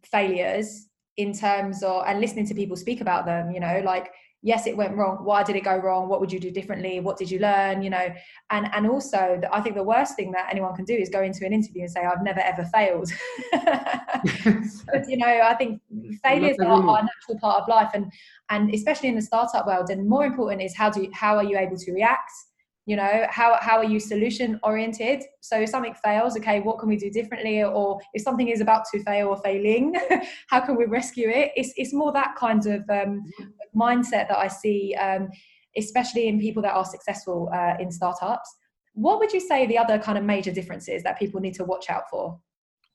failures 0.03 0.87
in 1.17 1.33
terms 1.33 1.83
of 1.83 2.03
and 2.07 2.19
listening 2.19 2.45
to 2.47 2.55
people 2.55 2.75
speak 2.75 3.01
about 3.01 3.25
them 3.25 3.51
you 3.51 3.59
know 3.59 3.81
like 3.85 4.11
yes 4.43 4.67
it 4.67 4.77
went 4.77 4.95
wrong. 4.95 5.17
Why 5.23 5.41
did 5.41 5.55
it 5.55 5.63
go 5.63 5.77
wrong? 5.77 6.07
What 6.07 6.19
would 6.19 6.31
you 6.31 6.39
do 6.39 6.51
differently? 6.51 6.99
What 6.99 7.17
did 7.17 7.31
you 7.31 7.39
learn? 7.39 7.81
You 7.81 7.89
know 7.89 8.13
and 8.53 8.69
and 8.73 8.87
also 8.87 9.37
the, 9.41 9.53
i 9.53 9.59
think 9.59 9.75
the 9.75 9.83
worst 9.83 10.15
thing 10.15 10.31
that 10.31 10.47
anyone 10.49 10.75
can 10.75 10.85
do 10.85 10.93
is 10.93 11.09
go 11.09 11.21
into 11.21 11.45
an 11.45 11.51
interview 11.51 11.81
and 11.81 11.91
say 11.91 12.01
i've 12.01 12.23
never 12.23 12.39
ever 12.39 12.63
failed. 12.65 13.11
But 14.91 15.09
you 15.09 15.17
know 15.17 15.41
i 15.51 15.55
think 15.55 15.81
failures 16.23 16.57
are, 16.59 16.67
are 16.67 16.99
a 16.99 17.07
natural 17.11 17.39
part 17.41 17.61
of 17.61 17.67
life 17.67 17.91
and 17.93 18.11
and 18.49 18.73
especially 18.73 19.09
in 19.09 19.15
the 19.15 19.21
startup 19.21 19.65
world 19.65 19.89
and 19.89 20.07
more 20.07 20.25
important 20.25 20.61
is 20.61 20.75
how 20.75 20.89
do 20.89 21.03
you, 21.03 21.09
how 21.13 21.35
are 21.35 21.43
you 21.43 21.57
able 21.57 21.77
to 21.77 21.91
react 21.91 22.31
you 22.85 22.95
know 22.95 23.25
how, 23.29 23.57
how 23.61 23.77
are 23.77 23.85
you 23.85 23.99
solution 23.99 24.59
oriented? 24.63 25.23
So 25.39 25.59
if 25.61 25.69
something 25.69 25.93
fails 26.03 26.37
okay 26.37 26.59
what 26.59 26.79
can 26.79 26.89
we 26.89 26.97
do 26.97 27.09
differently? 27.09 27.63
Or 27.63 27.99
if 28.13 28.21
something 28.21 28.49
is 28.49 28.61
about 28.61 28.83
to 28.93 29.03
fail 29.03 29.29
or 29.29 29.37
failing 29.37 29.95
how 30.47 30.59
can 30.59 30.75
we 30.75 30.85
rescue 30.85 31.29
it? 31.29 31.51
It's, 31.55 31.73
it's 31.77 31.93
more 31.93 32.11
that 32.13 32.35
kind 32.35 32.65
of 32.65 32.89
um, 32.89 33.23
mindset 33.75 34.27
that 34.27 34.37
i 34.37 34.47
see 34.47 34.93
um, 34.95 35.29
especially 35.77 36.27
in 36.27 36.39
people 36.39 36.61
that 36.61 36.73
are 36.73 36.85
successful 36.85 37.49
uh, 37.53 37.75
in 37.79 37.91
startups. 37.91 38.55
What 38.93 39.19
would 39.19 39.33
you 39.33 39.39
say 39.39 39.65
the 39.65 39.77
other 39.77 39.97
kind 39.97 40.17
of 40.17 40.23
major 40.23 40.51
differences 40.51 41.01
that 41.03 41.17
people 41.17 41.39
need 41.41 41.55
to 41.55 41.63
watch 41.63 41.89
out 41.89 42.03
for? 42.09 42.39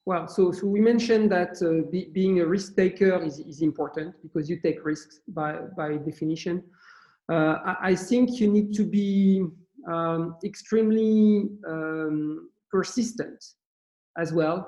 Well 0.06 0.26
so, 0.26 0.52
so 0.52 0.66
we 0.66 0.80
mentioned 0.80 1.30
that 1.32 1.60
uh, 1.60 1.90
be, 1.90 2.08
being 2.12 2.40
a 2.40 2.46
risk 2.46 2.76
taker 2.76 3.22
is, 3.22 3.40
is 3.40 3.60
important 3.62 4.14
because 4.22 4.48
you 4.48 4.60
take 4.60 4.84
risks 4.84 5.20
by, 5.28 5.58
by 5.76 5.96
definition. 5.96 6.62
Uh, 7.30 7.56
I, 7.64 7.76
I 7.90 7.94
think 7.94 8.40
you 8.40 8.50
need 8.50 8.72
to 8.74 8.84
be 8.84 9.44
um, 9.86 10.36
extremely 10.44 11.48
um, 11.66 12.50
persistent 12.70 13.44
as 14.16 14.32
well 14.32 14.66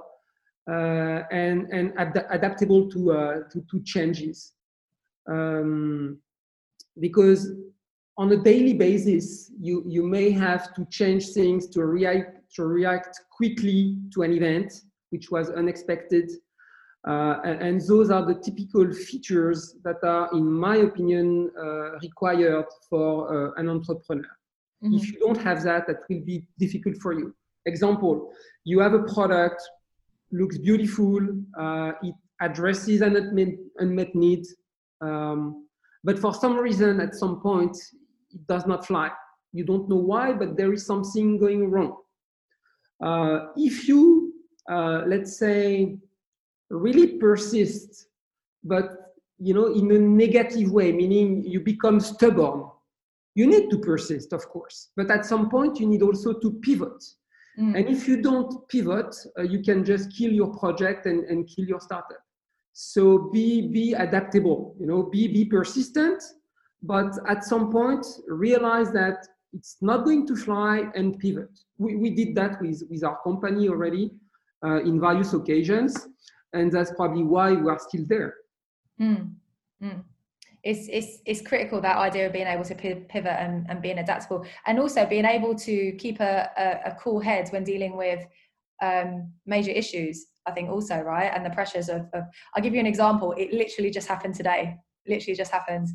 uh, 0.71 1.23
and, 1.31 1.69
and 1.73 1.93
ad- 1.99 2.27
adaptable 2.31 2.89
to, 2.91 3.13
uh, 3.13 3.35
to, 3.51 3.61
to, 3.71 3.81
changes. 3.85 4.53
Um, 5.29 6.19
because 6.99 7.53
on 8.19 8.31
a 8.33 8.37
daily 8.37 8.75
basis, 8.75 9.51
you, 9.61 9.83
you 9.87 10.03
may 10.03 10.31
have 10.31 10.75
to 10.75 10.85
change 10.91 11.29
things 11.31 11.69
to 11.71 11.85
react, 11.85 12.55
to 12.57 12.65
react 12.65 13.21
quickly 13.31 13.99
to 14.15 14.23
an 14.23 14.33
event 14.33 14.73
which 15.11 15.31
was 15.31 15.51
unexpected. 15.51 16.31
Uh, 17.09 17.41
and, 17.45 17.63
and, 17.63 17.81
those 17.89 18.11
are 18.11 18.27
the 18.27 18.35
typical 18.35 18.93
features 18.93 19.77
that 19.83 19.97
are, 20.05 20.29
in 20.35 20.45
my 20.45 20.77
opinion, 20.77 21.51
uh, 21.59 21.99
required 22.01 22.67
for 22.91 23.49
uh, 23.49 23.53
an 23.57 23.71
entrepreneur. 23.71 24.29
Mm-hmm. 24.83 24.95
If 24.95 25.13
you 25.13 25.19
don't 25.21 25.41
have 25.43 25.63
that, 25.65 25.87
that 25.87 25.99
will 26.09 26.25
be 26.25 26.45
difficult 26.59 26.97
for 26.99 27.13
you. 27.13 27.35
Example, 27.67 28.33
you 28.65 28.81
have 28.81 28.95
a 28.95 29.03
product, 29.03 29.61
looks 30.33 30.59
beautiful, 30.59 31.21
uh, 31.59 31.93
it 32.03 32.15
addresses 32.41 33.03
an 33.03 33.17
unmet, 33.17 33.55
unmet 33.79 34.15
need, 34.15 34.47
um, 35.03 35.67
but 36.03 36.19
for 36.19 36.33
some 36.33 36.57
reason, 36.57 37.01
at 37.01 37.15
some 37.15 37.41
point, 37.41 37.77
it 38.33 38.47
does 38.47 38.67
not 38.67 38.87
fly. 38.87 39.11
You 39.53 39.65
don't 39.65 39.89
know 39.89 39.97
why, 39.97 40.33
but 40.33 40.57
there 40.57 40.73
is 40.73 40.87
something 40.87 41.39
going 41.39 41.71
wrong. 41.71 41.97
Uh, 43.03 43.47
if 43.57 43.89
you, 43.89 44.33
uh, 44.71 45.03
let's 45.07 45.39
say, 45.39 45.97
really 46.71 47.19
persist, 47.19 48.07
but 48.65 49.15
you 49.39 49.55
know, 49.55 49.73
in 49.73 49.91
a 49.91 49.99
negative 49.99 50.71
way, 50.71 50.93
meaning 50.93 51.43
you 51.45 51.61
become 51.61 51.99
stubborn, 51.99 52.65
you 53.35 53.47
need 53.47 53.71
to 53.71 53.79
persist, 53.79 54.33
of 54.33 54.49
course, 54.49 54.91
but 54.97 55.11
at 55.11 55.25
some 55.25 55.49
point 55.49 55.79
you 55.79 55.87
need 55.87 56.03
also 56.03 56.33
to 56.33 56.53
pivot. 56.63 57.03
Mm. 57.59 57.79
And 57.79 57.89
if 57.89 58.09
you 58.09 58.21
don't 58.23 58.69
pivot, 58.69 59.15
uh, 59.39 59.43
you 59.43 59.63
can 59.63 59.85
just 59.85 60.17
kill 60.17 60.33
your 60.33 60.57
project 60.59 61.07
and, 61.07 61.25
and 61.25 61.49
kill 61.49 61.67
your 61.67 61.81
startup. 61.81 62.23
So 62.73 63.31
be 63.33 63.69
be 63.69 63.95
adaptable, 63.95 64.75
you 64.79 64.87
know, 64.87 65.03
be 65.05 65.29
be 65.29 65.45
persistent, 65.45 66.23
but 66.83 67.13
at 67.29 67.45
some 67.45 67.71
point 67.71 68.07
realize 68.29 68.93
that 68.93 69.27
it's 69.53 69.77
not 69.81 70.05
going 70.05 70.27
to 70.29 70.37
fly 70.37 70.85
and 70.95 71.19
pivot. 71.19 71.51
We, 71.79 71.97
we 71.97 72.11
did 72.11 72.37
that 72.37 72.61
with, 72.61 72.83
with 72.89 73.03
our 73.03 73.19
company 73.23 73.69
already 73.69 74.13
uh, 74.65 74.81
in 74.83 75.01
various 75.01 75.33
occasions, 75.33 76.09
and 76.53 76.71
that's 76.71 76.93
probably 76.93 77.25
why 77.25 77.53
we 77.53 77.69
are 77.69 77.81
still 77.81 78.05
there. 78.07 78.35
Mm. 79.01 79.33
Mm 79.83 80.05
it's, 80.63 80.89
it's, 80.91 81.19
it's 81.25 81.41
critical 81.41 81.81
that 81.81 81.97
idea 81.97 82.27
of 82.27 82.33
being 82.33 82.47
able 82.47 82.65
to 82.65 82.75
pivot 82.75 83.27
and, 83.27 83.67
and 83.69 83.81
being 83.81 83.99
adaptable. 83.99 84.45
And 84.67 84.79
also 84.79 85.07
being 85.07 85.25
able 85.25 85.55
to 85.55 85.93
keep 85.93 86.21
a, 86.21 86.51
a, 86.57 86.91
a 86.91 86.97
cool 87.01 87.21
head 87.21 87.49
when 87.51 87.65
dealing 87.65 87.97
with 87.97 88.27
um, 88.83 89.33
major 89.45 89.71
issues 89.71 90.27
i 90.47 90.51
think 90.51 90.71
also 90.71 91.01
right? 91.01 91.31
And 91.35 91.45
the 91.45 91.51
pressures 91.51 91.89
of, 91.89 92.07
of, 92.13 92.25
i'll 92.55 92.63
give 92.63 92.75
you 92.75 92.81
an 92.81 92.87
example. 92.87 93.33
It 93.33 93.53
literally 93.53 93.91
just 93.91 94.09
happened 94.09 94.35
today. 94.35 94.77
Literally 95.07 95.37
just 95.37 95.53
happened. 95.53 95.89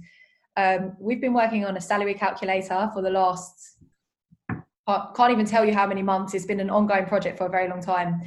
Um, 0.58 0.96
we've 1.00 1.22
been 1.22 1.34
working 1.34 1.66
on 1.66 1.76
a 1.78 1.82
salary 1.82 2.14
calculator 2.14 2.90
for 2.94 3.02
the 3.02 3.10
last 3.10 3.78
I 4.88 5.08
can't 5.16 5.32
even 5.32 5.48
tell 5.48 5.66
you 5.66 5.74
how 5.74 5.88
many 5.88 6.04
months. 6.04 6.36
It's 6.36 6.46
been 6.46 6.60
an 6.60 6.70
ongoing 6.70 7.08
project 7.08 7.40
for 7.40 7.48
a 7.48 7.50
very 7.50 7.68
long 7.68 7.82
time 7.82 8.22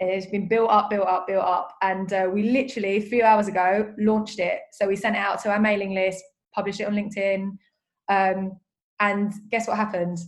it's 0.00 0.26
been 0.26 0.48
built 0.48 0.70
up, 0.70 0.90
built 0.90 1.06
up, 1.06 1.26
built 1.26 1.44
up. 1.44 1.76
And 1.82 2.12
uh, 2.12 2.28
we 2.32 2.50
literally, 2.50 2.96
a 2.96 3.00
few 3.00 3.22
hours 3.22 3.48
ago, 3.48 3.92
launched 3.98 4.38
it. 4.38 4.60
So 4.72 4.86
we 4.86 4.96
sent 4.96 5.16
it 5.16 5.20
out 5.20 5.42
to 5.42 5.50
our 5.50 5.60
mailing 5.60 5.94
list, 5.94 6.22
published 6.54 6.80
it 6.80 6.86
on 6.86 6.94
LinkedIn. 6.94 7.56
Um, 8.08 8.58
and 9.00 9.32
guess 9.50 9.68
what 9.68 9.76
happened? 9.76 10.18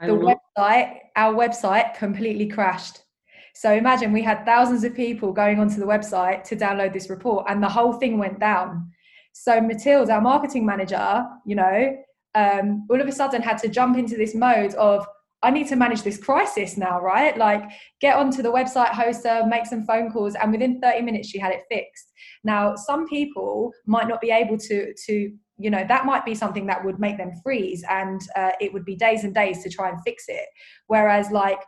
The 0.00 0.08
website, 0.08 0.98
our 1.16 1.34
website 1.34 1.94
completely 1.94 2.46
crashed. 2.46 2.98
So 3.54 3.72
imagine 3.72 4.12
we 4.12 4.20
had 4.20 4.44
thousands 4.44 4.84
of 4.84 4.94
people 4.94 5.32
going 5.32 5.58
onto 5.58 5.80
the 5.80 5.86
website 5.86 6.44
to 6.44 6.56
download 6.56 6.92
this 6.92 7.08
report, 7.08 7.46
and 7.48 7.62
the 7.62 7.68
whole 7.68 7.94
thing 7.94 8.18
went 8.18 8.38
down. 8.38 8.90
So 9.32 9.60
Matilda, 9.62 10.12
our 10.12 10.20
marketing 10.20 10.66
manager, 10.66 11.24
you 11.46 11.54
know, 11.54 11.96
um, 12.34 12.86
all 12.90 13.00
of 13.00 13.08
a 13.08 13.12
sudden 13.12 13.40
had 13.40 13.56
to 13.58 13.68
jump 13.68 13.96
into 13.96 14.16
this 14.16 14.34
mode 14.34 14.74
of 14.74 15.06
I 15.42 15.50
need 15.50 15.68
to 15.68 15.76
manage 15.76 16.02
this 16.02 16.16
crisis 16.18 16.76
now, 16.76 17.00
right? 17.00 17.36
Like 17.36 17.62
get 18.00 18.16
onto 18.16 18.42
the 18.42 18.52
website 18.52 18.90
hoster, 18.90 19.48
make 19.48 19.66
some 19.66 19.84
phone 19.84 20.10
calls, 20.10 20.34
and 20.34 20.50
within 20.50 20.80
30 20.80 21.02
minutes 21.02 21.28
she 21.28 21.38
had 21.38 21.52
it 21.52 21.62
fixed. 21.70 22.12
Now, 22.42 22.74
some 22.74 23.06
people 23.06 23.72
might 23.86 24.08
not 24.08 24.20
be 24.20 24.30
able 24.30 24.58
to 24.58 24.92
to 25.06 25.32
you 25.58 25.70
know 25.70 25.84
that 25.88 26.04
might 26.04 26.24
be 26.24 26.34
something 26.34 26.66
that 26.66 26.84
would 26.84 26.98
make 26.98 27.18
them 27.18 27.32
freeze, 27.42 27.84
and 27.88 28.20
uh, 28.36 28.52
it 28.60 28.72
would 28.72 28.84
be 28.84 28.96
days 28.96 29.24
and 29.24 29.34
days 29.34 29.62
to 29.62 29.70
try 29.70 29.88
and 29.88 29.98
fix 30.04 30.24
it. 30.28 30.46
Whereas 30.86 31.30
like 31.30 31.60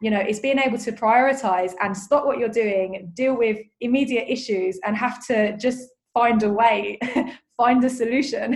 you 0.00 0.10
know 0.10 0.20
it's 0.20 0.40
being 0.40 0.58
able 0.58 0.78
to 0.78 0.92
prioritize 0.92 1.72
and 1.80 1.96
stop 1.96 2.26
what 2.26 2.38
you're 2.38 2.48
doing 2.48 3.10
deal 3.14 3.36
with 3.36 3.58
immediate 3.80 4.26
issues 4.28 4.78
and 4.84 4.96
have 4.96 5.24
to 5.26 5.56
just 5.56 5.88
find 6.18 6.42
a 6.42 6.52
way 6.62 6.98
find 7.56 7.82
a 7.84 7.90
solution. 7.90 8.48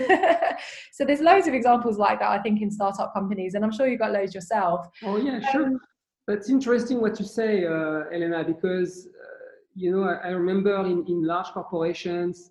so 0.93 1.05
there's 1.07 1.21
loads 1.21 1.47
of 1.49 1.55
examples 1.55 1.97
like 1.99 2.19
that, 2.21 2.31
I 2.31 2.39
think, 2.45 2.61
in 2.61 2.71
startup 2.71 3.13
companies, 3.15 3.55
and 3.55 3.65
I'm 3.65 3.73
sure 3.73 3.87
you've 3.89 4.05
got 4.07 4.13
loads 4.13 4.35
yourself. 4.35 4.89
Oh 5.05 5.17
yeah, 5.17 5.39
sure. 5.53 5.67
Um, 5.67 5.81
That's 6.29 6.49
interesting 6.57 7.01
what 7.01 7.19
you 7.21 7.27
say, 7.27 7.53
uh, 7.67 8.15
Elena, 8.15 8.45
because 8.45 8.93
uh, 9.07 9.51
you 9.75 9.91
know 9.93 10.03
I, 10.13 10.15
I, 10.29 10.31
remember 10.43 10.75
in, 10.93 11.05
in 11.13 11.19
large 11.33 11.51
corporations. 11.59 12.51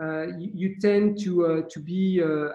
Uh, 0.00 0.26
you, 0.38 0.50
you, 0.60 0.68
tend 0.80 1.18
to 1.24 1.32
uh, 1.46 1.62
to 1.72 1.80
be 1.80 2.22
uh, 2.22 2.50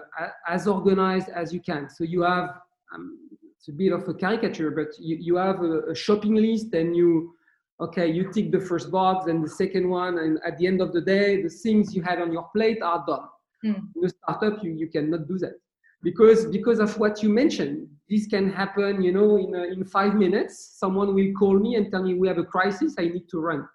as 0.48 0.66
organized 0.66 1.28
as 1.28 1.52
you 1.52 1.60
can. 1.60 1.90
So 1.90 2.02
you 2.02 2.22
have 2.22 2.48
um, 2.92 3.18
it's 3.56 3.68
a 3.68 3.72
bit 3.72 3.92
of 3.92 4.08
a 4.08 4.14
caricature, 4.14 4.70
but 4.70 4.88
you, 4.98 5.16
you 5.20 5.36
have 5.36 5.60
a, 5.62 5.74
a 5.92 5.94
shopping 5.94 6.36
list 6.36 6.72
and 6.72 6.96
you 6.96 7.34
okay, 7.80 8.06
you 8.06 8.32
tick 8.32 8.52
the 8.52 8.60
first 8.60 8.90
box 8.90 9.26
and 9.26 9.44
the 9.44 9.48
second 9.48 9.88
one, 9.88 10.18
and 10.18 10.38
at 10.46 10.58
the 10.58 10.66
end 10.66 10.80
of 10.80 10.92
the 10.92 11.00
day, 11.00 11.42
the 11.42 11.48
things 11.48 11.94
you 11.94 12.02
had 12.02 12.20
on 12.20 12.32
your 12.32 12.48
plate 12.54 12.82
are 12.82 13.04
done. 13.06 13.26
Mm. 13.64 13.82
In 13.96 14.04
a 14.04 14.08
startup, 14.08 14.62
you, 14.62 14.72
you 14.72 14.88
cannot 14.88 15.26
do 15.26 15.38
that 15.38 15.54
because 16.02 16.46
because 16.46 16.78
of 16.78 16.96
what 16.98 17.22
you 17.22 17.28
mentioned. 17.28 17.88
This 18.08 18.26
can 18.26 18.52
happen, 18.52 19.02
you 19.02 19.12
know, 19.12 19.38
in 19.38 19.54
in 19.54 19.84
five 19.84 20.14
minutes. 20.14 20.76
Someone 20.78 21.14
will 21.14 21.32
call 21.32 21.58
me 21.58 21.76
and 21.76 21.90
tell 21.90 22.02
me 22.02 22.14
we 22.14 22.28
have 22.28 22.38
a 22.38 22.44
crisis. 22.44 22.94
I 22.98 23.06
need 23.06 23.28
to 23.30 23.40
run. 23.40 23.66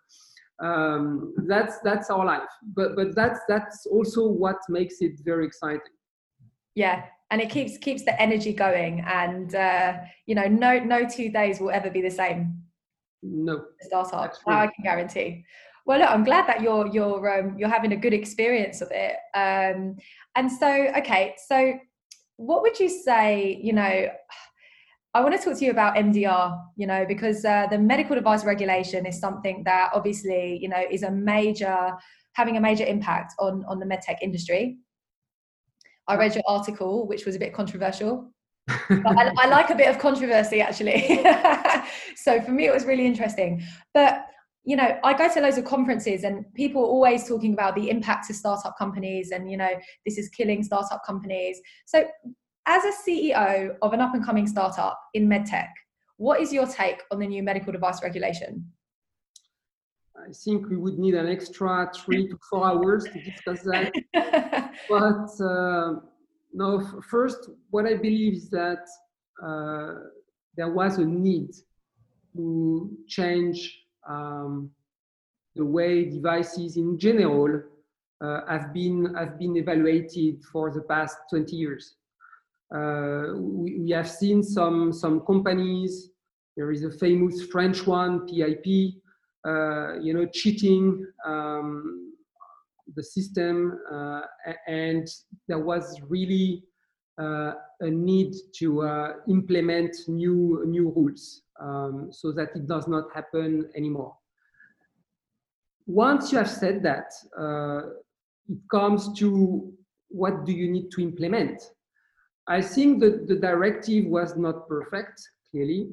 Um, 0.60 1.34
that's 1.48 1.80
that's 1.80 2.10
our 2.12 2.26
life, 2.26 2.52
but 2.76 2.96
but 2.96 3.16
that's 3.16 3.40
that's 3.48 3.88
also 3.88 4.28
what 4.28 4.58
makes 4.70 5.02
it 5.02 5.14
very 5.26 5.46
exciting. 5.46 5.96
Yeah, 6.76 7.06
and 7.32 7.42
it 7.42 7.50
keeps 7.50 7.78
keeps 7.80 8.04
the 8.04 8.22
energy 8.22 8.54
going, 8.54 9.02
and 9.08 9.56
uh, 9.56 9.94
you 10.28 10.36
know, 10.36 10.48
no 10.48 10.78
no 10.80 11.08
two 11.08 11.30
days 11.32 11.60
will 11.60 11.72
ever 11.72 11.90
be 11.90 12.02
the 12.02 12.12
same 12.12 12.69
no. 13.22 13.66
Startup. 13.82 14.34
That 14.46 14.54
I 14.54 14.66
can 14.68 14.84
guarantee. 14.84 15.46
Well, 15.86 16.00
look, 16.00 16.10
I'm 16.10 16.24
glad 16.24 16.48
that 16.48 16.62
you're 16.62 16.88
you're 16.88 17.40
um, 17.40 17.58
you're 17.58 17.70
having 17.70 17.94
a 17.94 17.98
good 17.98 18.14
experience 18.14 18.82
of 18.82 18.90
it. 18.92 19.16
Um, 19.36 19.98
and 20.36 20.52
so, 20.52 20.70
okay, 20.98 21.36
so 21.48 21.74
what 22.38 22.62
would 22.62 22.80
you 22.80 22.90
say? 22.90 23.60
You 23.62 23.74
know, 23.74 24.10
I 25.16 25.22
want 25.22 25.34
to 25.34 25.44
talk 25.44 25.58
to 25.58 25.66
you 25.66 25.72
about 25.72 25.96
MDR. 25.96 26.60
You 26.78 26.88
know, 26.88 27.06
because 27.08 27.44
uh, 27.44 27.68
the 27.70 27.78
medical 27.78 28.16
device 28.16 28.46
regulation 28.46 29.06
is 29.06 29.20
something 29.20 29.64
that 29.64 29.92
obviously 29.94 30.60
you 30.62 30.70
know 30.70 30.84
is 30.92 31.04
a 31.04 31.12
major 31.12 31.92
having 32.34 32.58
a 32.58 32.62
major 32.62 32.86
impact 32.86 33.34
on 33.40 33.66
on 33.68 33.80
the 33.80 33.86
medtech 33.86 34.18
industry. 34.22 34.78
I 36.08 36.16
read 36.16 36.34
your 36.34 36.44
article, 36.48 37.08
which 37.08 37.26
was 37.26 37.36
a 37.36 37.40
bit 37.40 37.54
controversial. 37.54 38.32
I, 38.70 39.32
I, 39.38 39.48
like 39.48 39.70
a 39.70 39.76
bit 39.76 39.88
of 39.88 40.00
controversy 40.00 40.62
actually. 40.62 41.04
so 42.16 42.42
for 42.42 42.52
me, 42.52 42.66
it 42.66 42.74
was 42.74 42.86
really 42.86 43.06
interesting. 43.06 43.64
But 43.94 44.26
you 44.66 44.76
know, 44.76 45.00
I 45.04 45.14
go 45.14 45.34
to 45.34 45.42
loads 45.42 45.58
of 45.58 45.66
conferences 45.66 46.24
and 46.24 46.46
people 46.54 46.84
are 46.84 46.88
always 46.88 47.28
talking 47.28 47.54
about 47.54 47.76
the 47.76 47.90
impact 47.90 48.30
of 48.30 48.36
startup 48.36 48.78
companies 48.78 49.32
and, 49.32 49.50
you 49.50 49.58
know, 49.58 49.70
this 50.06 50.18
is 50.18 50.30
killing 50.30 50.64
startup 50.64 51.02
companies. 51.06 51.60
So, 51.86 52.06
as 52.68 52.84
a 52.84 52.92
CEO 52.92 53.76
of 53.82 53.94
an 53.94 54.02
up 54.02 54.14
and 54.14 54.24
coming 54.24 54.46
startup 54.46 55.00
in 55.16 55.28
medtech, 55.28 55.70
what 56.18 56.40
is 56.40 56.54
your 56.54 56.68
take 56.68 57.02
on 57.10 57.20
the 57.20 57.26
new 57.26 57.42
medical 57.42 57.72
device 57.72 58.04
regulation? 58.04 58.72
I 60.16 60.32
think 60.34 60.70
we 60.70 60.76
would 60.76 61.00
need 61.00 61.16
an 61.16 61.28
extra 61.28 61.90
three 61.96 62.28
to 62.28 62.38
four 62.50 62.68
hours 62.68 63.06
to 63.06 63.24
discuss 63.24 63.64
that. 63.64 63.94
but 64.90 65.44
uh, 65.44 66.02
no, 66.54 67.02
first, 67.10 67.50
what 67.70 67.86
I 67.86 67.96
believe 67.96 68.34
is 68.34 68.50
that 68.50 68.86
uh, 69.42 69.96
there 70.56 70.70
was 70.70 70.98
a 70.98 71.06
need 71.06 71.52
to 72.36 72.92
change 73.08 73.84
um, 74.08 74.72
the 75.56 75.66
way 75.66 76.06
devices 76.06 76.78
in 76.78 76.98
general 76.98 77.62
uh, 78.22 78.42
have 78.48 78.74
been 78.74 79.14
have 79.16 79.38
been 79.40 79.56
evaluated 79.58 80.44
for 80.52 80.72
the 80.72 80.82
past 80.82 81.18
20 81.30 81.56
years. 81.56 81.96
Uh, 82.74 83.34
we, 83.36 83.80
we, 83.80 83.92
have 83.92 84.10
seen 84.10 84.44
some 84.44 84.94
some 84.94 85.22
companies. 85.22 86.12
There 86.56 86.72
is 86.72 86.84
a 86.84 86.92
famous 86.92 87.44
French 87.46 87.88
one, 87.88 88.28
PIP, 88.28 88.96
uh, 89.48 90.00
you 90.00 90.14
know, 90.14 90.28
cheating 90.32 91.06
um, 91.26 92.14
the 92.96 93.04
system, 93.04 93.80
uh, 93.92 94.22
and 94.68 95.08
there 95.48 95.60
was 95.60 96.00
really 96.08 96.64
uh, 97.20 97.54
a 97.82 97.90
need 97.90 98.34
to 98.60 98.82
uh, 98.82 99.14
implement 99.28 99.96
new 100.08 100.64
new 100.68 100.90
rules 100.96 101.42
um, 101.60 102.10
so 102.12 102.32
that 102.32 102.56
it 102.56 102.68
does 102.68 102.88
not 102.88 103.06
happen 103.14 103.70
anymore. 103.76 104.16
Once 105.86 106.32
you 106.32 106.38
have 106.38 106.50
said 106.50 106.84
that, 106.84 107.12
uh, 107.38 107.90
it 108.48 108.60
comes 108.72 109.18
to 109.20 109.72
what 110.10 110.46
do 110.46 110.52
you 110.52 110.70
need 110.70 110.90
to 110.92 111.02
implement. 111.02 111.62
I 112.48 112.62
think 112.62 113.00
that 113.02 113.28
the 113.28 113.36
directive 113.36 114.06
was 114.06 114.36
not 114.36 114.68
perfect, 114.68 115.22
clearly, 115.52 115.90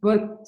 but 0.00 0.46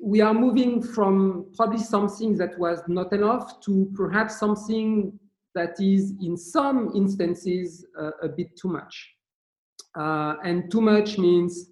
we 0.00 0.20
are 0.20 0.34
moving 0.34 0.82
from 0.82 1.46
probably 1.56 1.78
something 1.78 2.36
that 2.36 2.58
was 2.58 2.80
not 2.88 3.12
enough 3.12 3.60
to 3.62 3.90
perhaps 3.94 4.38
something 4.38 5.18
that 5.54 5.80
is 5.80 6.14
in 6.22 6.36
some 6.36 6.92
instances 6.94 7.86
uh, 8.00 8.10
a 8.22 8.28
bit 8.28 8.56
too 8.56 8.68
much. 8.68 9.14
Uh, 9.96 10.34
and 10.44 10.70
too 10.70 10.80
much 10.80 11.18
means, 11.18 11.70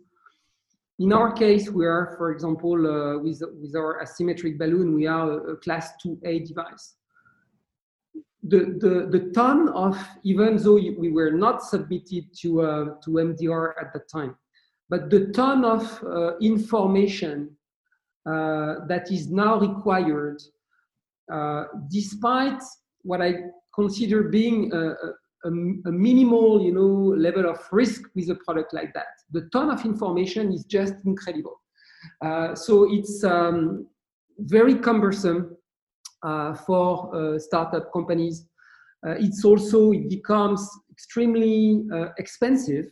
in 0.99 1.13
our 1.13 1.33
case, 1.33 1.71
we 1.71 1.87
are, 1.87 2.15
for 2.17 2.31
example, 2.31 2.75
uh, 2.87 3.19
with, 3.19 3.43
with 3.61 3.75
our 3.75 4.03
asymmetric 4.03 4.59
balloon, 4.59 4.95
we 4.95 5.07
are 5.07 5.31
a, 5.31 5.53
a 5.53 5.57
class 5.57 5.91
2A 6.05 6.47
device. 6.47 6.95
The, 8.45 8.77
the, 8.81 9.09
the 9.11 9.31
ton 9.33 9.69
of, 9.69 9.97
even 10.25 10.57
though 10.57 10.75
we 10.75 11.11
were 11.11 11.31
not 11.31 11.63
submitted 11.63 12.27
to, 12.41 12.63
uh, 12.63 12.85
to 13.05 13.11
MDR 13.11 13.73
at 13.81 13.93
that 13.93 14.09
time, 14.11 14.37
but 14.91 15.11
the 15.11 15.27
ton 15.29 15.65
of 15.65 16.03
uh, 16.05 16.37
information 16.39 17.57
uh, 18.27 18.87
that 18.89 19.11
is 19.11 19.31
now 19.31 19.59
required, 19.59 20.43
despite 21.89 22.63
what 23.03 23.23
I 23.23 23.35
consider 23.75 24.25
being 24.25 24.73
a, 24.73 24.95
a, 25.45 25.49
a, 25.49 25.93
minimal, 25.93 26.63
you 26.63 26.73
know, 26.73 27.15
level 27.17 27.49
of 27.49 27.61
risk 27.73 28.03
with 28.15 28.31
a 28.31 28.37
product 28.37 28.73
like 28.73 28.93
that. 28.95 29.07
The 29.33 29.49
ton 29.53 29.71
of 29.71 29.85
information 29.85 30.53
is 30.53 30.65
just 30.65 30.95
incredible. 31.05 31.61
Uh, 32.21 32.55
so 32.55 32.93
it's 32.93 33.25
um, 33.25 33.87
very 34.39 34.75
cumbersome 34.75 35.57
uh, 36.23 36.55
for 36.55 37.15
uh, 37.15 37.39
startup 37.39 37.93
companies. 37.93 38.47
Uh, 39.07 39.15
it's 39.19 39.45
also 39.45 39.93
it 39.93 40.09
becomes 40.09 40.69
extremely 40.91 41.83
uh, 41.93 42.09
expensive, 42.19 42.87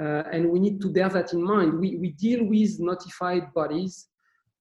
uh, 0.00 0.22
and 0.32 0.48
we 0.48 0.58
need 0.58 0.80
to 0.80 0.90
bear 0.90 1.08
that 1.10 1.32
in 1.32 1.42
mind. 1.42 1.78
We 1.78 1.96
we 1.96 2.12
deal 2.12 2.44
with 2.44 2.80
notified 2.80 3.52
bodies 3.52 4.06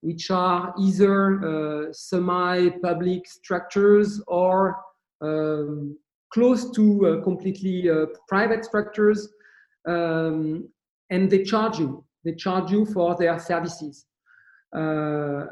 which 0.01 0.29
are 0.31 0.73
either 0.77 1.88
semi-public 1.93 3.25
structures 3.25 4.21
or 4.27 4.75
um, 5.21 5.97
close 6.34 6.72
to 6.72 7.08
uh, 7.08 7.24
completely 7.24 7.89
uh, 7.89 8.06
private 8.28 8.65
structures, 8.65 9.30
um, 9.88 10.67
and 11.10 11.30
they 11.30 11.43
charge 11.43 11.80
you. 11.80 12.04
They 12.26 12.34
charge 12.34 12.72
you 12.72 12.86
for 12.86 13.15
their 13.15 13.39
services. 13.39 14.06
Uh, 14.76 15.46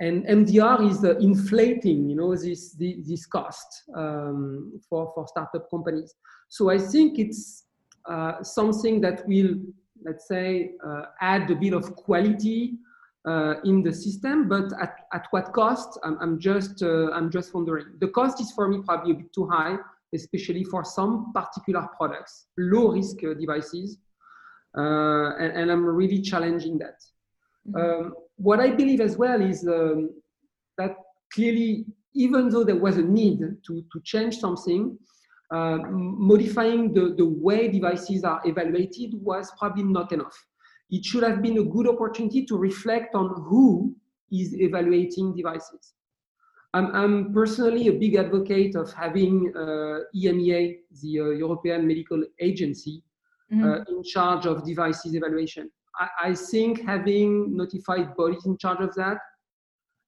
and 0.00 0.26
MDR 0.26 0.90
is 0.90 1.04
inflating, 1.22 2.10
you 2.10 2.16
know, 2.16 2.34
this 2.34 2.72
this, 2.72 3.26
cost 3.26 3.84
um, 3.96 4.80
for 4.88 5.12
for 5.14 5.26
startup 5.28 5.70
companies. 5.70 6.14
So 6.48 6.68
I 6.68 6.78
think 6.78 7.18
it's 7.18 7.64
something 8.42 9.00
that 9.02 9.26
will, 9.28 9.54
let's 10.04 10.26
say, 10.26 10.72
add 11.20 11.48
a 11.50 11.54
bit 11.54 11.74
of 11.74 11.94
quality 11.94 12.78
uh, 13.28 13.60
in 13.64 13.82
the 13.82 13.92
system, 13.92 14.48
but 14.48 14.72
at, 14.80 15.00
at 15.12 15.26
what 15.30 15.52
cost? 15.52 15.98
I'm, 16.02 16.18
I'm 16.20 16.38
just 16.38 16.82
uh, 16.82 17.10
I'm 17.10 17.30
just 17.30 17.52
wondering. 17.54 17.86
The 18.00 18.08
cost 18.08 18.40
is 18.40 18.52
for 18.52 18.68
me 18.68 18.80
probably 18.84 19.12
a 19.12 19.14
bit 19.16 19.32
too 19.32 19.46
high, 19.46 19.76
especially 20.14 20.64
for 20.64 20.84
some 20.84 21.32
particular 21.34 21.86
products, 21.96 22.46
low 22.56 22.92
risk 22.92 23.16
uh, 23.24 23.34
devices, 23.34 23.98
uh, 24.76 25.36
and, 25.38 25.52
and, 25.56 25.70
I'm 25.70 25.84
really 25.84 26.20
challenging 26.20 26.78
that. 26.78 26.98
Mm-hmm. 27.68 28.06
Um, 28.06 28.14
what 28.36 28.60
I 28.60 28.70
believe 28.70 29.00
as 29.00 29.16
well 29.16 29.40
is 29.40 29.66
um, 29.66 30.10
that 30.76 30.94
clearly, 31.32 31.86
even 32.14 32.50
though 32.50 32.64
there 32.64 32.76
was 32.76 32.96
a 32.98 33.02
need 33.02 33.38
to, 33.38 33.84
to 33.92 34.00
change 34.04 34.38
something, 34.38 34.98
uh, 35.50 35.78
modifying 35.90 36.92
the, 36.92 37.14
the 37.16 37.24
way 37.24 37.68
devices 37.68 38.24
are 38.24 38.42
evaluated 38.44 39.14
was 39.14 39.50
probably 39.58 39.84
not 39.84 40.12
enough 40.12 40.36
it 40.90 41.04
should 41.04 41.22
have 41.22 41.42
been 41.42 41.58
a 41.58 41.64
good 41.64 41.88
opportunity 41.88 42.44
to 42.46 42.56
reflect 42.56 43.14
on 43.14 43.28
who 43.48 43.94
is 44.32 44.54
evaluating 44.54 45.34
devices. 45.34 45.94
I'm, 46.74 46.94
I'm 46.94 47.32
personally 47.32 47.88
a 47.88 47.92
big 47.92 48.16
advocate 48.16 48.76
of 48.76 48.92
having 48.92 49.52
uh, 49.56 50.00
EMEA, 50.14 50.78
the 51.02 51.20
uh, 51.20 51.30
European 51.30 51.86
Medical 51.86 52.22
Agency, 52.40 53.02
mm-hmm. 53.52 53.64
uh, 53.64 53.78
in 53.88 54.02
charge 54.02 54.46
of 54.46 54.66
devices 54.66 55.14
evaluation. 55.14 55.70
I, 55.98 56.08
I, 56.24 56.34
think 56.34 56.84
having 56.84 57.56
notified 57.56 58.14
bodies 58.16 58.44
in 58.44 58.58
charge 58.58 58.80
of 58.80 58.94
that, 58.96 59.18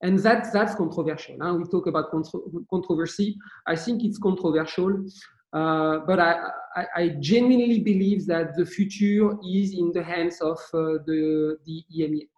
and 0.03 0.18
that, 0.20 0.53
that's 0.53 0.75
controversial. 0.75 1.37
Huh? 1.40 1.55
We 1.55 1.64
talk 1.64 1.87
about 1.87 2.11
contro- 2.11 2.44
controversy. 2.70 3.37
I 3.66 3.77
think 3.77 4.05
it's 4.05 4.18
controversial. 4.18 5.05
Uh, 5.53 5.99
but 6.07 6.20
I, 6.20 6.37
I, 6.77 6.85
I, 6.94 7.09
genuinely 7.18 7.81
believe 7.81 8.25
that 8.27 8.55
the 8.57 8.64
future 8.64 9.37
is 9.44 9.75
in 9.75 9.90
the 9.92 10.05
hands 10.05 10.40
of 10.40 10.59
uh, 10.73 11.03
the, 11.07 11.57
the 11.66 11.83
EMEA. 11.99 12.29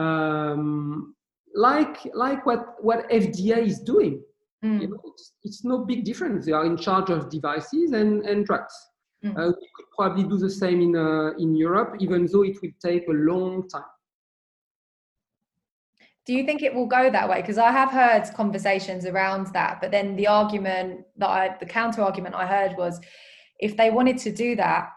Um, 0.00 1.16
like, 1.54 1.98
like 2.14 2.44
what, 2.46 2.82
what 2.82 3.08
FDA 3.10 3.58
is 3.66 3.80
doing. 3.80 4.22
Mm. 4.64 4.80
You 4.80 4.88
know, 4.88 5.00
it's, 5.04 5.32
it's, 5.42 5.64
no 5.64 5.84
big 5.84 6.04
difference. 6.04 6.46
They 6.46 6.52
are 6.52 6.64
in 6.64 6.76
charge 6.76 7.10
of 7.10 7.28
devices 7.30 7.92
and, 7.92 8.24
and 8.24 8.46
drugs. 8.46 8.74
Mm. 9.24 9.36
Uh, 9.36 9.52
we 9.60 9.68
could 9.74 9.86
probably 9.96 10.24
do 10.24 10.36
the 10.38 10.50
same 10.50 10.80
in, 10.80 10.96
uh, 10.96 11.32
in 11.38 11.54
Europe, 11.54 11.96
even 12.00 12.26
though 12.26 12.42
it 12.44 12.56
will 12.62 12.70
take 12.80 13.08
a 13.08 13.12
long 13.12 13.68
time. 13.68 13.82
Do 16.24 16.32
you 16.32 16.44
think 16.44 16.62
it 16.62 16.72
will 16.72 16.86
go 16.86 17.10
that 17.10 17.28
way? 17.28 17.40
Because 17.40 17.58
I 17.58 17.72
have 17.72 17.90
heard 17.90 18.32
conversations 18.34 19.06
around 19.06 19.48
that, 19.54 19.80
but 19.80 19.90
then 19.90 20.14
the 20.14 20.28
argument 20.28 21.04
that 21.16 21.28
I, 21.28 21.56
the 21.58 21.66
counter 21.66 22.02
argument 22.02 22.36
I 22.36 22.46
heard 22.46 22.76
was, 22.76 23.00
if 23.58 23.76
they 23.76 23.90
wanted 23.90 24.18
to 24.18 24.32
do 24.32 24.54
that, 24.56 24.90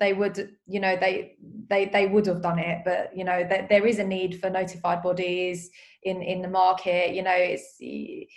they 0.00 0.12
would, 0.12 0.56
you 0.66 0.80
know, 0.80 0.96
they 0.98 1.36
they 1.68 1.84
they 1.86 2.06
would 2.06 2.26
have 2.26 2.42
done 2.42 2.58
it. 2.58 2.78
But 2.84 3.16
you 3.16 3.24
know, 3.24 3.46
that 3.48 3.68
there 3.68 3.86
is 3.86 3.98
a 3.98 4.04
need 4.04 4.40
for 4.40 4.50
notified 4.50 5.02
bodies 5.02 5.70
in 6.02 6.22
in 6.22 6.42
the 6.42 6.48
market. 6.48 7.14
You 7.14 7.22
know, 7.22 7.36
it's 7.36 7.76
it, 7.78 8.28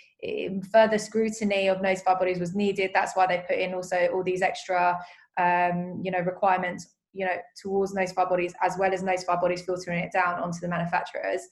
further 0.70 0.98
scrutiny 0.98 1.68
of 1.68 1.82
notified 1.82 2.18
bodies 2.18 2.38
was 2.38 2.54
needed. 2.54 2.90
That's 2.94 3.16
why 3.16 3.26
they 3.26 3.44
put 3.48 3.58
in 3.58 3.74
also 3.74 4.08
all 4.12 4.22
these 4.22 4.42
extra, 4.42 4.98
um, 5.38 6.00
you 6.02 6.10
know, 6.10 6.20
requirements 6.20 6.86
you 7.16 7.24
know 7.24 7.36
towards 7.62 7.94
notified 7.94 8.28
bodies 8.28 8.54
as 8.60 8.76
well 8.76 8.92
as 8.92 9.00
notified 9.02 9.40
bodies 9.40 9.62
filtering 9.62 10.00
it 10.00 10.10
down 10.12 10.40
onto 10.42 10.58
the 10.58 10.66
manufacturers 10.66 11.42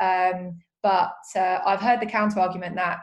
um, 0.00 0.58
but 0.82 1.14
uh, 1.36 1.60
I've 1.64 1.80
heard 1.80 2.00
the 2.00 2.06
counter 2.06 2.40
argument 2.40 2.74
that 2.76 2.98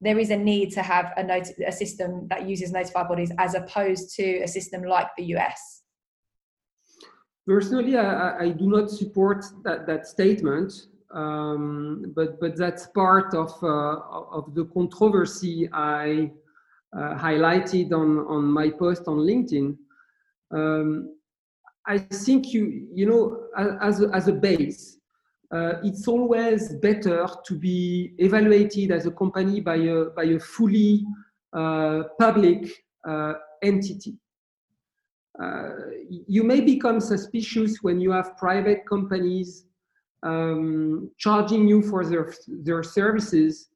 there 0.00 0.18
is 0.18 0.30
a 0.30 0.36
need 0.36 0.72
to 0.72 0.82
have 0.82 1.12
a, 1.16 1.22
not- 1.22 1.48
a 1.66 1.72
system 1.72 2.26
that 2.28 2.46
uses 2.46 2.72
notified 2.72 3.08
bodies 3.08 3.32
as 3.38 3.54
opposed 3.54 4.14
to 4.16 4.40
a 4.42 4.48
system 4.48 4.82
like 4.82 5.06
the 5.16 5.24
US. 5.36 5.81
Personally, 7.46 7.96
I, 7.96 8.38
I 8.38 8.48
do 8.50 8.68
not 8.68 8.90
support 8.90 9.44
that, 9.64 9.86
that 9.86 10.06
statement, 10.06 10.72
um, 11.12 12.12
but, 12.14 12.38
but 12.40 12.56
that's 12.56 12.86
part 12.88 13.34
of, 13.34 13.52
uh, 13.62 13.98
of 14.30 14.54
the 14.54 14.64
controversy 14.66 15.68
I 15.72 16.30
uh, 16.96 17.14
highlighted 17.16 17.92
on, 17.92 18.18
on 18.28 18.44
my 18.44 18.70
post 18.70 19.08
on 19.08 19.18
LinkedIn. 19.18 19.76
Um, 20.52 21.16
I 21.86 21.98
think 21.98 22.52
you, 22.52 22.86
you 22.94 23.06
know, 23.06 23.74
as 23.80 24.00
a, 24.02 24.08
as 24.14 24.28
a 24.28 24.32
base, 24.32 24.98
uh, 25.52 25.74
it's 25.82 26.06
always 26.06 26.74
better 26.76 27.26
to 27.44 27.54
be 27.58 28.14
evaluated 28.18 28.92
as 28.92 29.06
a 29.06 29.10
company 29.10 29.60
by 29.60 29.76
a, 29.76 30.04
by 30.16 30.24
a 30.24 30.38
fully 30.38 31.04
uh, 31.52 32.04
public 32.18 32.70
uh, 33.06 33.34
entity. 33.62 34.16
Uh, 35.40 35.70
you 36.08 36.42
may 36.42 36.60
become 36.60 37.00
suspicious 37.00 37.78
when 37.82 38.00
you 38.00 38.10
have 38.10 38.36
private 38.36 38.86
companies 38.88 39.64
um, 40.22 41.10
charging 41.18 41.66
you 41.66 41.82
for 41.82 42.04
their, 42.04 42.32
their 42.46 42.82
services 42.82 43.68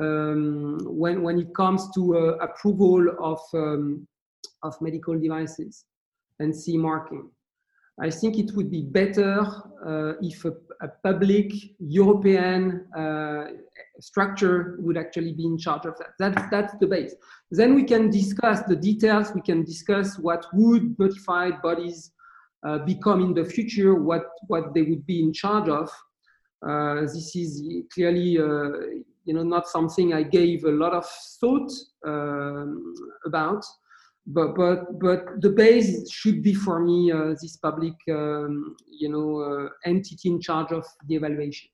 um, 0.00 0.78
when, 0.82 1.22
when 1.22 1.38
it 1.38 1.54
comes 1.54 1.88
to 1.94 2.16
uh, 2.16 2.20
approval 2.44 3.08
of, 3.20 3.40
um, 3.54 4.06
of 4.62 4.74
medical 4.80 5.18
devices 5.18 5.84
and 6.40 6.54
CE 6.54 6.74
marking. 6.74 7.30
I 8.00 8.10
think 8.10 8.38
it 8.38 8.52
would 8.54 8.70
be 8.70 8.82
better 8.82 9.40
uh, 9.86 10.12
if 10.20 10.44
a, 10.44 10.52
a, 10.82 10.88
public 11.02 11.50
European 11.78 12.86
uh, 12.94 13.46
structure 14.00 14.76
would 14.80 14.98
actually 14.98 15.32
be 15.32 15.46
in 15.46 15.56
charge 15.56 15.86
of 15.86 15.96
that. 15.98 16.10
That's, 16.18 16.50
that's 16.50 16.74
the 16.78 16.86
base. 16.86 17.14
Then 17.50 17.74
we 17.74 17.84
can 17.84 18.10
discuss 18.10 18.60
the 18.62 18.76
details. 18.76 19.32
We 19.34 19.40
can 19.40 19.64
discuss 19.64 20.18
what 20.18 20.46
would 20.52 20.98
notified 20.98 21.62
bodies 21.62 22.12
uh, 22.66 22.78
become 22.78 23.22
in 23.22 23.32
the 23.32 23.44
future, 23.44 23.94
what, 23.94 24.26
what 24.48 24.74
they 24.74 24.82
would 24.82 25.06
be 25.06 25.22
in 25.22 25.32
charge 25.32 25.68
of. 25.70 25.90
Uh, 26.66 27.02
this 27.02 27.34
is 27.34 27.62
clearly 27.94 28.38
uh, 28.38 29.02
you 29.26 29.34
know, 29.34 29.42
not 29.42 29.68
something 29.68 30.14
I 30.14 30.22
gave 30.22 30.64
a 30.64 30.70
lot 30.70 30.92
of 30.92 31.06
thought 31.40 31.70
um, 32.06 32.94
about 33.26 33.64
but 34.26 34.54
but 34.56 34.98
but 34.98 35.40
the 35.40 35.50
base 35.50 36.10
should 36.10 36.42
be 36.42 36.52
for 36.52 36.80
me 36.80 37.12
uh, 37.12 37.34
this 37.40 37.56
public 37.56 37.94
um, 38.10 38.76
you 38.88 39.08
know 39.08 39.40
uh, 39.40 39.68
entity 39.84 40.28
in 40.28 40.40
charge 40.40 40.72
of 40.72 40.84
the 41.06 41.14
evaluation. 41.14 41.68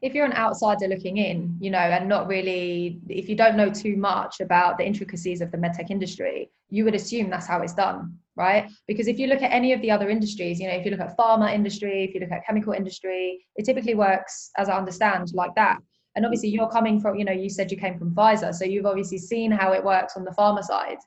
If 0.00 0.14
you're 0.14 0.26
an 0.26 0.32
outsider 0.32 0.88
looking 0.88 1.18
in 1.18 1.56
you 1.60 1.70
know 1.70 1.78
and 1.78 2.08
not 2.08 2.26
really 2.26 3.00
if 3.08 3.28
you 3.28 3.36
don't 3.36 3.56
know 3.56 3.70
too 3.70 3.96
much 3.96 4.40
about 4.40 4.78
the 4.78 4.86
intricacies 4.86 5.40
of 5.40 5.50
the 5.52 5.58
medtech 5.58 5.90
industry 5.90 6.50
you 6.70 6.84
would 6.84 6.94
assume 6.94 7.30
that's 7.30 7.46
how 7.46 7.60
it's 7.60 7.74
done 7.74 8.18
right? 8.36 8.70
Because 8.86 9.08
if 9.08 9.18
you 9.18 9.26
look 9.26 9.42
at 9.42 9.50
any 9.50 9.72
of 9.72 9.80
the 9.80 9.90
other 9.90 10.08
industries 10.10 10.58
you 10.60 10.66
know 10.68 10.74
if 10.74 10.84
you 10.84 10.90
look 10.90 11.00
at 11.00 11.16
pharma 11.16 11.52
industry 11.52 12.04
if 12.04 12.14
you 12.14 12.20
look 12.20 12.32
at 12.32 12.44
chemical 12.46 12.72
industry 12.72 13.44
it 13.56 13.64
typically 13.64 13.94
works 13.94 14.50
as 14.56 14.68
i 14.68 14.76
understand 14.76 15.28
like 15.34 15.54
that. 15.54 15.78
And 16.16 16.24
obviously 16.24 16.48
you're 16.48 16.70
coming 16.70 17.00
from 17.00 17.16
you 17.16 17.24
know 17.24 17.32
you 17.32 17.48
said 17.48 17.70
you 17.70 17.76
came 17.76 17.98
from 17.98 18.14
pfizer 18.14 18.52
so 18.52 18.64
you've 18.64 18.86
obviously 18.86 19.18
seen 19.18 19.52
how 19.52 19.72
it 19.72 19.84
works 19.84 20.16
on 20.16 20.24
the 20.24 20.32
pharma 20.32 20.62
side 20.64 20.98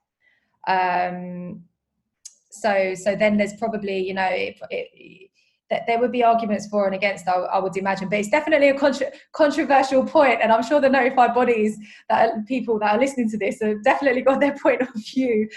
um, 0.67 1.63
so 2.49 2.93
so 2.95 3.15
then 3.15 3.37
there's 3.37 3.53
probably 3.53 3.99
you 4.07 4.13
know 4.13 4.27
it, 4.29 4.57
it, 4.69 5.31
that 5.71 5.87
there 5.87 5.99
would 5.99 6.11
be 6.11 6.23
arguments 6.23 6.67
for 6.67 6.85
and 6.85 6.93
against 6.93 7.27
I, 7.27 7.31
I 7.31 7.57
would 7.57 7.75
imagine. 7.77 8.09
But 8.09 8.19
it's 8.19 8.29
definitely 8.29 8.69
a 8.69 8.77
contra- 8.77 9.11
controversial 9.31 10.05
point 10.05 10.39
and 10.43 10.51
i'm 10.51 10.61
sure 10.61 10.79
the 10.81 10.89
notified 10.89 11.33
bodies 11.33 11.79
that 12.09 12.29
are, 12.29 12.43
people 12.43 12.77
that 12.79 12.93
are 12.93 12.99
listening 12.99 13.29
to 13.29 13.37
this 13.37 13.61
have 13.61 13.81
definitely 13.83 14.21
got 14.21 14.39
their 14.39 14.55
point 14.63 14.81
of 14.81 14.89
view 14.93 15.47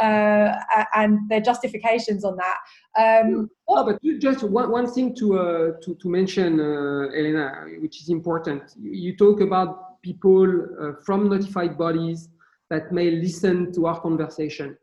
uh, 0.00 0.52
and 0.94 1.18
their 1.28 1.40
justifications 1.40 2.24
on 2.24 2.36
that. 2.36 2.58
Um, 2.94 3.48
oh, 3.66 3.84
but 3.86 3.98
just 4.20 4.42
one, 4.42 4.70
one 4.70 4.92
thing 4.92 5.14
to, 5.16 5.38
uh, 5.38 5.70
to, 5.82 5.94
to 5.94 6.08
mention 6.08 6.60
uh, 6.60 7.08
elena 7.16 7.64
which 7.80 8.02
is 8.02 8.10
important. 8.10 8.62
You, 8.78 8.92
you 8.92 9.16
talk 9.16 9.40
about 9.40 10.02
people 10.02 10.66
uh, 10.80 10.92
from 11.02 11.30
notified 11.30 11.78
bodies 11.78 12.28
that 12.72 12.90
may 12.90 13.10
listen 13.10 13.70
to 13.70 13.86
our 13.86 14.00
conversation. 14.00 14.74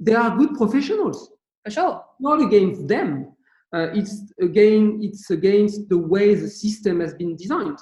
They 0.00 0.14
are 0.14 0.36
good 0.36 0.54
professionals. 0.56 1.30
For 1.64 1.70
sure. 1.70 2.04
Not 2.18 2.42
against 2.42 2.88
them. 2.88 3.10
Uh, 3.72 3.88
it's 3.94 4.14
again, 4.40 4.98
it's 5.00 5.30
against 5.30 5.88
the 5.88 5.98
way 6.12 6.34
the 6.34 6.50
system 6.50 6.98
has 6.98 7.14
been 7.14 7.36
designed. 7.36 7.78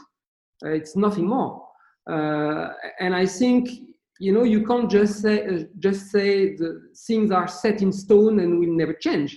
Uh, 0.65 0.73
it's 0.81 0.95
nothing 0.95 1.27
more. 1.27 1.67
Uh, 2.09 2.69
and 3.01 3.15
I 3.15 3.25
think 3.25 3.71
you 4.19 4.33
know 4.35 4.45
you 4.45 4.61
can't 4.67 4.91
just 4.91 5.23
say 5.23 5.37
uh, 5.47 5.65
just 5.79 6.11
say 6.11 6.55
the 6.61 6.71
things 7.07 7.31
are 7.31 7.49
set 7.49 7.81
in 7.81 7.93
stone 7.93 8.41
and 8.41 8.61
will 8.61 8.77
never 8.83 8.93
change. 8.93 9.31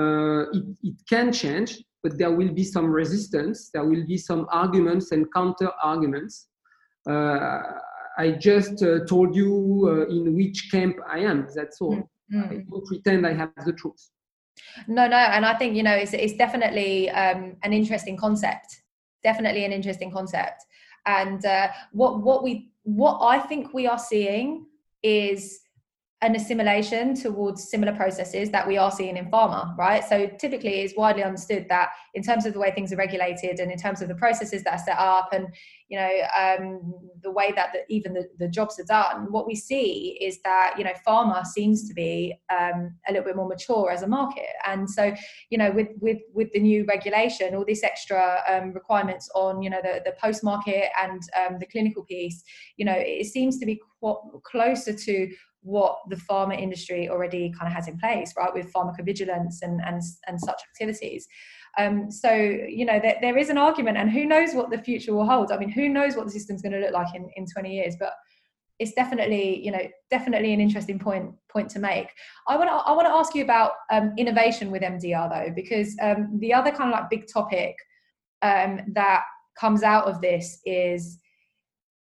Uh, 0.00 0.42
it, 0.56 0.64
it 0.84 0.96
can 1.12 1.32
change, 1.32 1.70
but 2.04 2.16
there 2.18 2.30
will 2.30 2.52
be 2.60 2.64
some 2.64 2.86
resistance. 2.86 3.70
There 3.74 3.84
will 3.84 4.06
be 4.06 4.16
some 4.16 4.46
arguments 4.52 5.10
and 5.10 5.26
counter 5.34 5.70
arguments. 5.82 6.46
Uh, 7.10 7.60
I 8.18 8.32
just 8.32 8.82
uh, 8.82 9.04
told 9.06 9.34
you 9.34 9.86
uh, 9.88 10.12
in 10.12 10.34
which 10.36 10.68
camp 10.70 10.96
I 11.08 11.20
am. 11.20 11.46
That's 11.54 11.80
all. 11.80 11.96
Mm-hmm. 12.32 12.52
I 12.52 12.56
don't 12.68 12.86
pretend 12.86 13.26
I 13.26 13.32
have 13.32 13.52
the 13.64 13.72
truth. 13.72 14.10
No, 14.88 15.06
no, 15.06 15.16
and 15.16 15.46
I 15.46 15.54
think 15.54 15.76
you 15.76 15.84
know 15.84 15.94
it's 15.94 16.12
it's 16.12 16.34
definitely 16.34 17.08
um, 17.10 17.56
an 17.62 17.72
interesting 17.72 18.16
concept. 18.16 18.82
Definitely 19.22 19.64
an 19.64 19.72
interesting 19.72 20.10
concept. 20.10 20.64
And 21.06 21.44
uh, 21.46 21.68
what 21.92 22.20
what 22.22 22.42
we 22.42 22.70
what 22.82 23.20
I 23.22 23.38
think 23.38 23.72
we 23.72 23.86
are 23.86 23.98
seeing 23.98 24.66
is 25.02 25.60
an 26.20 26.34
assimilation 26.34 27.14
towards 27.14 27.70
similar 27.70 27.94
processes 27.94 28.50
that 28.50 28.66
we 28.66 28.76
are 28.76 28.90
seeing 28.90 29.16
in 29.16 29.30
pharma, 29.30 29.76
right? 29.78 30.04
So 30.04 30.26
typically 30.26 30.80
it's 30.80 30.94
widely 30.96 31.22
understood 31.22 31.66
that 31.68 31.90
in 32.14 32.24
terms 32.24 32.44
of 32.44 32.54
the 32.54 32.58
way 32.58 32.72
things 32.72 32.92
are 32.92 32.96
regulated 32.96 33.60
and 33.60 33.70
in 33.70 33.78
terms 33.78 34.02
of 34.02 34.08
the 34.08 34.16
processes 34.16 34.64
that 34.64 34.72
are 34.72 34.84
set 34.84 34.98
up 34.98 35.28
and, 35.32 35.46
you 35.86 35.96
know, 35.96 36.10
um, 36.36 36.92
the 37.22 37.30
way 37.30 37.52
that 37.52 37.72
the, 37.72 37.82
even 37.88 38.14
the, 38.14 38.28
the 38.40 38.48
jobs 38.48 38.80
are 38.80 38.84
done, 38.84 39.30
what 39.30 39.46
we 39.46 39.54
see 39.54 40.18
is 40.20 40.40
that, 40.42 40.74
you 40.76 40.82
know, 40.82 40.92
pharma 41.06 41.46
seems 41.46 41.86
to 41.86 41.94
be 41.94 42.34
um, 42.50 42.96
a 43.08 43.12
little 43.12 43.24
bit 43.24 43.36
more 43.36 43.46
mature 43.46 43.92
as 43.92 44.02
a 44.02 44.08
market. 44.08 44.50
And 44.66 44.90
so, 44.90 45.14
you 45.50 45.58
know, 45.58 45.70
with, 45.70 45.88
with, 46.00 46.18
with 46.34 46.52
the 46.52 46.58
new 46.58 46.84
regulation, 46.86 47.54
all 47.54 47.64
this 47.64 47.84
extra 47.84 48.42
um, 48.48 48.72
requirements 48.72 49.30
on, 49.36 49.62
you 49.62 49.70
know, 49.70 49.80
the, 49.80 50.02
the 50.04 50.16
post-market 50.20 50.88
and 51.00 51.22
um, 51.36 51.58
the 51.60 51.66
clinical 51.66 52.02
piece, 52.02 52.42
you 52.76 52.84
know, 52.84 52.96
it 52.96 53.26
seems 53.26 53.58
to 53.58 53.66
be 53.66 53.80
closer 54.44 54.92
to 54.92 55.28
what 55.62 55.98
the 56.08 56.16
pharma 56.16 56.58
industry 56.58 57.08
already 57.08 57.52
kind 57.58 57.66
of 57.68 57.74
has 57.74 57.88
in 57.88 57.98
place, 57.98 58.32
right, 58.36 58.52
with 58.52 58.72
pharmacovigilance 58.72 59.56
and 59.62 59.80
and 59.84 60.02
and 60.26 60.40
such 60.40 60.60
activities. 60.72 61.26
Um, 61.78 62.10
so 62.10 62.32
you 62.32 62.84
know 62.84 62.98
there, 63.00 63.16
there 63.20 63.38
is 63.38 63.50
an 63.50 63.58
argument, 63.58 63.96
and 63.96 64.10
who 64.10 64.24
knows 64.24 64.54
what 64.54 64.70
the 64.70 64.78
future 64.78 65.12
will 65.12 65.26
hold. 65.26 65.52
I 65.52 65.58
mean, 65.58 65.70
who 65.70 65.88
knows 65.88 66.16
what 66.16 66.26
the 66.26 66.32
system's 66.32 66.62
going 66.62 66.72
to 66.72 66.80
look 66.80 66.92
like 66.92 67.14
in 67.14 67.28
in 67.36 67.46
20 67.46 67.74
years, 67.74 67.96
but 67.98 68.12
it's 68.78 68.92
definitely 68.92 69.64
you 69.64 69.72
know 69.72 69.82
definitely 70.10 70.52
an 70.52 70.60
interesting 70.60 70.98
point 70.98 71.32
point 71.48 71.68
to 71.68 71.78
make 71.78 72.10
i 72.46 72.56
want 72.56 72.68
to 72.68 72.72
i 72.72 72.92
want 72.92 73.06
to 73.06 73.12
ask 73.12 73.34
you 73.34 73.42
about 73.42 73.72
um, 73.90 74.12
innovation 74.16 74.70
with 74.70 74.82
mdr 74.82 75.28
though 75.28 75.52
because 75.54 75.96
um, 76.00 76.38
the 76.38 76.52
other 76.54 76.70
kind 76.70 76.92
of 76.92 77.00
like 77.00 77.10
big 77.10 77.26
topic 77.26 77.74
um, 78.42 78.80
that 78.92 79.22
comes 79.58 79.82
out 79.82 80.04
of 80.04 80.20
this 80.20 80.60
is 80.64 81.18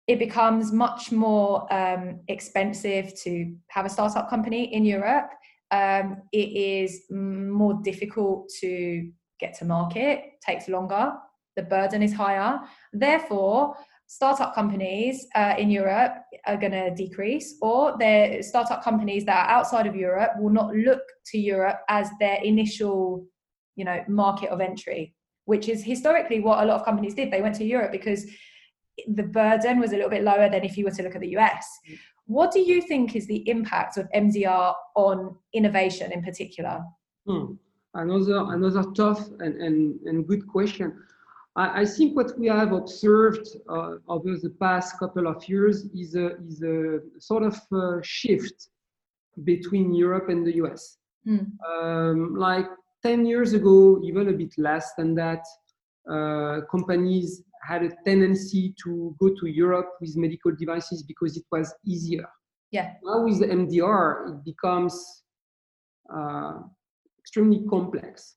it 0.08 0.20
becomes 0.20 0.72
much 0.72 1.12
more 1.12 1.72
um, 1.74 2.20
expensive 2.28 3.16
to 3.24 3.56
have 3.70 3.86
a 3.86 3.90
startup 3.90 4.30
company 4.30 4.74
in 4.74 4.86
Europe. 4.86 5.30
Um, 5.72 6.22
it 6.32 6.50
is 6.56 7.06
more 7.10 7.80
difficult 7.84 8.50
to 8.62 9.10
get 9.40 9.58
to 9.58 9.66
market, 9.66 10.24
takes 10.46 10.68
longer, 10.68 11.14
the 11.56 11.64
burden 11.64 12.04
is 12.04 12.14
higher. 12.14 12.60
Therefore, 12.94 13.76
startup 14.08 14.54
companies 14.54 15.26
uh, 15.36 15.56
in 15.58 15.72
Europe 15.72 16.14
are 16.46 16.58
going 16.58 16.72
to 16.72 16.94
decrease, 16.94 17.56
or 17.62 17.98
their 17.98 18.44
startup 18.44 18.84
companies 18.84 19.26
that 19.26 19.48
are 19.48 19.58
outside 19.58 19.88
of 19.88 19.96
Europe 19.96 20.34
will 20.38 20.52
not 20.52 20.76
look 20.76 21.02
to 21.32 21.40
Europe 21.40 21.80
as 21.90 22.10
their 22.20 22.38
initial, 22.44 23.26
you 23.76 23.86
know, 23.86 24.04
market 24.08 24.50
of 24.50 24.62
entry, 24.62 25.16
which 25.46 25.68
is 25.68 25.84
historically 25.84 26.40
what 26.40 26.64
a 26.64 26.66
lot 26.66 26.80
of 26.80 26.86
companies 26.86 27.16
did. 27.16 27.32
They 27.32 27.42
went 27.42 27.56
to 27.56 27.66
Europe 27.66 27.92
because 27.92 28.26
the 29.08 29.24
burden 29.24 29.80
was 29.80 29.92
a 29.92 29.96
little 29.96 30.10
bit 30.10 30.24
lower 30.24 30.50
than 30.50 30.64
if 30.64 30.78
you 30.78 30.86
were 30.86 30.92
to 30.92 31.04
look 31.04 31.16
at 31.16 31.22
the 31.22 31.36
US. 31.38 31.66
What 32.28 32.52
do 32.52 32.60
you 32.60 32.82
think 32.82 33.16
is 33.16 33.28
the 33.28 33.48
impact 33.50 33.98
of 33.98 34.10
MDR 34.16 34.74
on 34.96 35.36
innovation 35.54 36.12
in 36.12 36.24
particular? 36.24 36.82
Hmm. 37.28 37.54
Another 37.94 38.40
another 38.54 38.84
tough 38.96 39.30
and, 39.40 39.62
and, 39.62 40.00
and 40.06 40.28
good 40.28 40.48
question. 40.48 41.02
I, 41.56 41.82
I 41.82 41.86
think 41.86 42.16
what 42.16 42.38
we 42.38 42.48
have 42.48 42.74
observed 42.74 43.48
uh, 43.70 43.96
over 44.08 44.38
the 44.38 44.54
past 44.60 45.00
couple 45.00 45.28
of 45.28 45.48
years 45.48 45.86
is 45.96 46.16
a, 46.16 46.36
is 46.48 46.62
a 46.62 47.00
sort 47.20 47.44
of 47.44 47.58
a 47.72 48.04
shift 48.04 48.70
between 49.44 49.94
Europe 49.94 50.30
and 50.30 50.46
the 50.46 50.56
US. 50.56 50.98
Hmm. 51.26 51.46
Um, 51.72 52.36
like 52.36 52.68
10 53.04 53.26
years 53.26 53.54
ago, 53.54 54.02
even 54.04 54.30
a 54.30 54.34
bit 54.34 54.54
less 54.58 54.94
than 54.96 55.16
that, 55.16 55.46
uh, 56.10 56.62
companies 56.70 57.44
had 57.68 57.84
a 57.84 57.90
tendency 58.06 58.74
to 58.84 59.16
go 59.20 59.30
to 59.40 59.48
Europe 59.48 59.90
with 60.02 60.16
medical 60.16 60.52
devices 60.56 61.04
because 61.04 61.38
it 61.38 61.44
was 61.52 61.74
easier. 61.86 62.28
Yeah. 62.72 62.94
Now 63.04 63.24
with 63.24 63.40
the 63.40 63.48
MDR, 63.48 64.30
it 64.30 64.46
becomes 64.46 65.24
uh, 66.14 66.60
extremely 67.20 67.66
complex, 67.70 68.36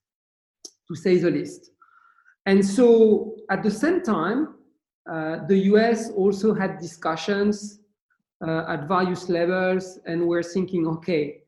to 0.89 0.95
say 0.95 1.19
the 1.19 1.31
least. 1.31 1.71
And 2.47 2.65
so 2.65 3.35
at 3.51 3.63
the 3.63 3.71
same 3.71 4.03
time, 4.03 4.55
uh, 5.11 5.47
the 5.47 5.59
US 5.73 6.11
also 6.11 6.55
had 6.55 6.79
discussions 6.79 7.81
uh, 8.47 8.65
at 8.69 8.89
various 8.89 9.29
levels, 9.29 9.99
and 10.07 10.27
we're 10.27 10.43
thinking, 10.43 10.87
okay, 10.87 11.41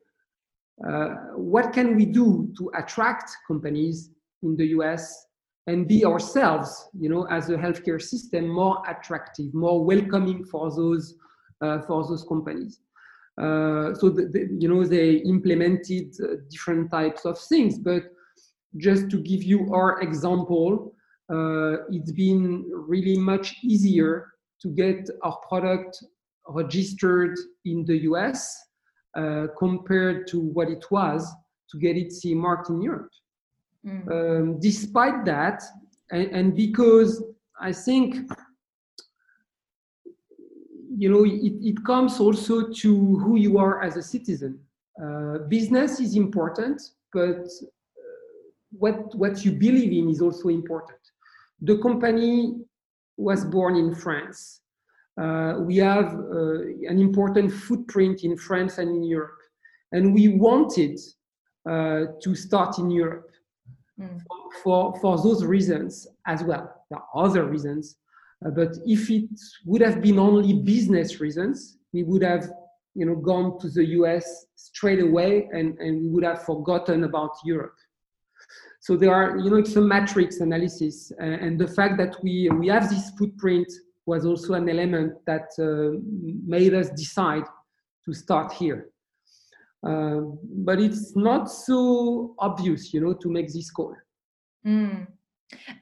uh, 0.87 1.09
what 1.37 1.73
can 1.73 1.95
we 1.95 2.07
do 2.07 2.53
to 2.57 2.71
attract 2.77 3.31
companies 3.47 4.11
in 4.43 4.57
the 4.57 4.67
US 4.79 5.27
and 5.67 5.87
be 5.87 6.05
ourselves, 6.05 6.89
you 6.99 7.09
know, 7.09 7.25
as 7.31 7.51
a 7.51 7.57
healthcare 7.57 8.01
system 8.01 8.49
more 8.49 8.83
attractive, 8.89 9.53
more 9.55 9.85
welcoming 9.85 10.45
for 10.45 10.75
those 10.75 11.15
uh, 11.61 11.81
for 11.83 12.07
those 12.09 12.25
companies. 12.25 12.81
Uh, 13.39 13.95
so 13.95 14.09
the, 14.09 14.27
the, 14.33 14.49
you 14.59 14.69
know 14.69 14.85
they 14.85 15.17
implemented 15.17 16.15
uh, 16.23 16.37
different 16.51 16.91
types 16.91 17.25
of 17.25 17.39
things, 17.39 17.79
but 17.79 18.05
just 18.77 19.11
to 19.11 19.19
give 19.21 19.43
you 19.43 19.73
our 19.73 20.01
example, 20.01 20.95
uh, 21.33 21.85
it's 21.91 22.13
been 22.13 22.65
really 22.71 23.19
much 23.19 23.57
easier 23.63 24.27
to 24.63 24.69
get 24.69 25.09
our 25.23 25.39
product 25.49 26.03
registered 26.49 27.37
in 27.65 27.85
the 27.85 27.99
US 28.11 28.57
uh, 29.17 29.47
compared 29.59 30.27
to 30.29 30.41
what 30.41 30.69
it 30.69 30.85
was 30.91 31.31
to 31.71 31.79
get 31.79 31.97
it 31.97 32.13
CE 32.13 32.35
marked 32.35 32.69
in 32.71 32.83
Europe. 32.83 33.11
Mm. 33.87 34.11
Um, 34.11 34.61
despite 34.61 35.25
that, 35.25 35.63
and, 36.11 36.31
and, 36.33 36.57
because 36.57 37.23
I 37.59 37.73
think 37.73 38.17
you 40.99 41.11
know 41.11 41.25
it, 41.25 41.55
it 41.63 41.85
comes 41.87 42.21
also 42.21 42.69
to 42.69 43.19
who 43.21 43.37
you 43.37 43.57
are 43.57 43.83
as 43.83 43.97
a 43.97 44.03
citizen. 44.03 44.61
Uh, 45.03 45.39
business 45.49 45.99
is 45.99 46.15
important, 46.15 46.83
but 47.15 47.47
uh, 47.47 47.71
what 48.71 49.15
what 49.15 49.47
you 49.47 49.53
believe 49.53 49.93
in 49.93 50.11
is 50.11 50.21
also 50.21 50.51
important. 50.51 51.01
The 51.63 51.79
company 51.79 52.57
was 53.17 53.47
born 53.47 53.77
in 53.77 53.95
France. 53.95 54.61
Uh, 55.19 55.55
we 55.61 55.79
have 55.79 56.15
uh, 56.15 56.61
an 56.87 56.99
important 56.99 57.51
footprint 57.51 58.25
in 58.25 58.37
France 58.37 58.77
and 58.77 58.91
in 58.91 59.05
Europe, 59.05 59.41
and 59.93 60.13
we 60.13 60.29
wanted 60.29 60.99
uh, 61.67 62.05
to 62.23 62.35
start 62.35 62.79
in 62.79 62.91
Europe 62.91 63.30
mm. 64.01 64.21
for, 64.63 64.95
for 65.01 65.17
those 65.19 65.45
reasons 65.45 66.07
as 66.27 66.43
well. 66.43 66.85
There 66.91 66.99
are 66.99 67.25
other 67.25 67.45
reasons, 67.45 67.97
uh, 68.45 68.51
but 68.51 68.77
if 68.87 69.11
it 69.11 69.29
would 69.67 69.83
have 69.83 70.01
been 70.01 70.19
only 70.19 70.55
business 70.55 71.21
reasons, 71.21 71.79
we 71.93 72.03
would 72.03 72.23
have 72.23 72.51
you 72.95 73.07
know, 73.07 73.15
gone 73.15 73.59
to 73.61 73.69
the 73.69 73.85
US 74.01 74.47
straight 74.57 75.01
away 75.01 75.49
and, 75.53 75.79
and 75.79 76.03
we 76.03 76.09
would 76.09 76.25
have 76.25 76.43
forgotten 76.45 77.05
about 77.05 77.31
Europe. 77.45 77.77
So 78.81 78.97
there 78.97 79.15
are, 79.15 79.37
you 79.39 79.51
know, 79.51 79.57
it's 79.57 79.77
a 79.77 79.81
matrix 79.81 80.41
analysis. 80.41 81.13
Uh, 81.21 81.25
and 81.25 81.59
the 81.59 81.69
fact 81.69 81.99
that 81.99 82.17
we, 82.23 82.49
we 82.51 82.69
have 82.69 82.89
this 82.89 83.11
footprint 83.11 83.71
was 84.07 84.25
also 84.25 84.55
an 84.55 84.69
element 84.69 85.15
that 85.27 85.49
uh, 85.59 85.99
made 86.47 86.75
us 86.75 86.91
decide 86.91 87.45
to 88.05 88.13
start 88.13 88.53
here. 88.53 88.89
Uh, 89.87 90.21
but 90.43 90.81
it's 90.81 91.17
not 91.17 91.51
so 91.51 92.35
obvious, 92.39 92.93
you 92.93 93.01
know, 93.01 93.15
to 93.15 93.31
make 93.31 93.53
this 93.53 93.71
call. 93.71 93.95
Mm. 94.67 95.07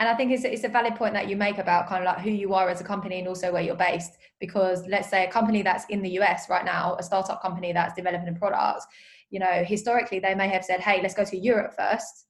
And 0.00 0.08
I 0.08 0.14
think 0.14 0.32
it's, 0.32 0.44
it's 0.44 0.64
a 0.64 0.68
valid 0.68 0.94
point 0.94 1.14
that 1.14 1.28
you 1.28 1.36
make 1.36 1.58
about 1.58 1.88
kind 1.88 2.02
of 2.02 2.06
like 2.06 2.24
who 2.24 2.30
you 2.30 2.54
are 2.54 2.68
as 2.68 2.80
a 2.80 2.84
company 2.84 3.18
and 3.18 3.28
also 3.28 3.52
where 3.52 3.62
you're 3.62 3.76
based. 3.76 4.12
Because 4.40 4.86
let's 4.86 5.10
say 5.10 5.26
a 5.26 5.30
company 5.30 5.62
that's 5.62 5.84
in 5.86 6.00
the 6.00 6.10
US 6.20 6.48
right 6.48 6.64
now, 6.64 6.96
a 6.98 7.02
startup 7.02 7.42
company 7.42 7.72
that's 7.72 7.94
developing 7.94 8.28
a 8.28 8.38
product, 8.38 8.86
you 9.30 9.40
know, 9.40 9.64
historically 9.64 10.20
they 10.20 10.34
may 10.34 10.48
have 10.48 10.64
said, 10.64 10.80
hey, 10.80 11.02
let's 11.02 11.14
go 11.14 11.24
to 11.24 11.36
Europe 11.36 11.74
first 11.76 12.27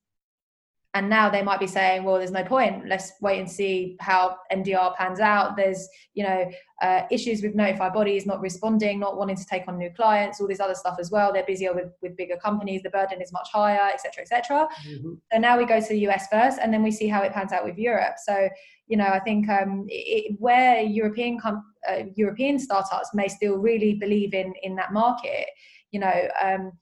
and 0.98 1.08
now 1.08 1.30
they 1.30 1.42
might 1.42 1.60
be 1.60 1.66
saying 1.66 2.02
well 2.02 2.16
there's 2.16 2.32
no 2.32 2.44
point. 2.44 2.86
Let's 2.86 3.12
wait 3.20 3.38
and 3.38 3.50
see 3.50 3.96
how 4.00 4.36
mdr 4.52 4.96
pans 4.96 5.20
out. 5.20 5.56
There's 5.56 5.88
you 6.14 6.24
know 6.24 6.50
uh, 6.82 7.02
issues 7.10 7.42
with 7.42 7.54
notified 7.54 7.92
bodies 7.92 8.26
not 8.26 8.40
responding 8.40 8.98
not 8.98 9.16
wanting 9.16 9.36
to 9.36 9.46
take 9.46 9.68
on 9.68 9.78
new 9.78 9.90
clients 9.90 10.40
all 10.40 10.48
this 10.48 10.60
other 10.60 10.74
stuff 10.74 10.96
as 10.98 11.10
well. 11.10 11.32
They're 11.32 11.44
busier 11.44 11.72
with, 11.72 11.92
with 12.02 12.16
bigger 12.16 12.36
companies. 12.36 12.82
The 12.82 12.90
burden 12.90 13.22
is 13.22 13.32
much 13.32 13.48
higher 13.52 13.90
etc 13.92 14.22
etc 14.22 14.68
mm-hmm. 14.88 15.14
so 15.32 15.38
now 15.38 15.56
we 15.56 15.64
go 15.64 15.80
to 15.80 15.88
the 15.88 16.08
us 16.08 16.26
first 16.30 16.58
and 16.60 16.74
then 16.74 16.82
we 16.82 16.90
see 16.90 17.08
how 17.08 17.22
it 17.22 17.32
pans 17.32 17.52
out 17.52 17.64
with 17.64 17.78
europe. 17.78 18.16
So 18.24 18.48
you 18.88 18.96
know 18.96 19.04
i 19.04 19.20
think 19.20 19.48
um, 19.48 19.84
it, 19.88 20.34
where 20.38 20.80
european 20.80 21.38
com- 21.38 21.64
uh, 21.88 22.04
european 22.16 22.58
startups 22.58 23.10
may 23.14 23.28
still 23.28 23.56
really 23.58 23.94
believe 23.94 24.32
in 24.32 24.54
in 24.62 24.74
that 24.74 24.92
market 24.92 25.46
you 25.90 26.00
know 26.00 26.28
um, 26.42 26.72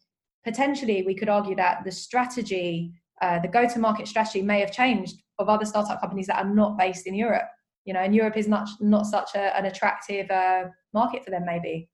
potentially 0.44 1.02
we 1.02 1.14
could 1.14 1.28
argue 1.28 1.56
that 1.56 1.84
the 1.84 1.90
strategy 1.90 2.92
uh, 3.22 3.38
the 3.40 3.48
go-to-market 3.48 4.06
strategy 4.08 4.42
may 4.42 4.60
have 4.60 4.72
changed 4.72 5.22
of 5.38 5.48
other 5.48 5.64
startup 5.64 6.00
companies 6.00 6.26
that 6.26 6.44
are 6.44 6.48
not 6.48 6.76
based 6.78 7.06
in 7.06 7.14
Europe. 7.14 7.48
You 7.84 7.94
know, 7.94 8.00
and 8.00 8.14
Europe 8.14 8.36
is 8.36 8.48
not 8.48 8.68
not 8.80 9.06
such 9.06 9.34
a, 9.34 9.56
an 9.56 9.66
attractive 9.66 10.30
uh, 10.30 10.64
market 10.92 11.24
for 11.24 11.30
them, 11.30 11.44
maybe. 11.46 11.88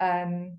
Um, 0.00 0.58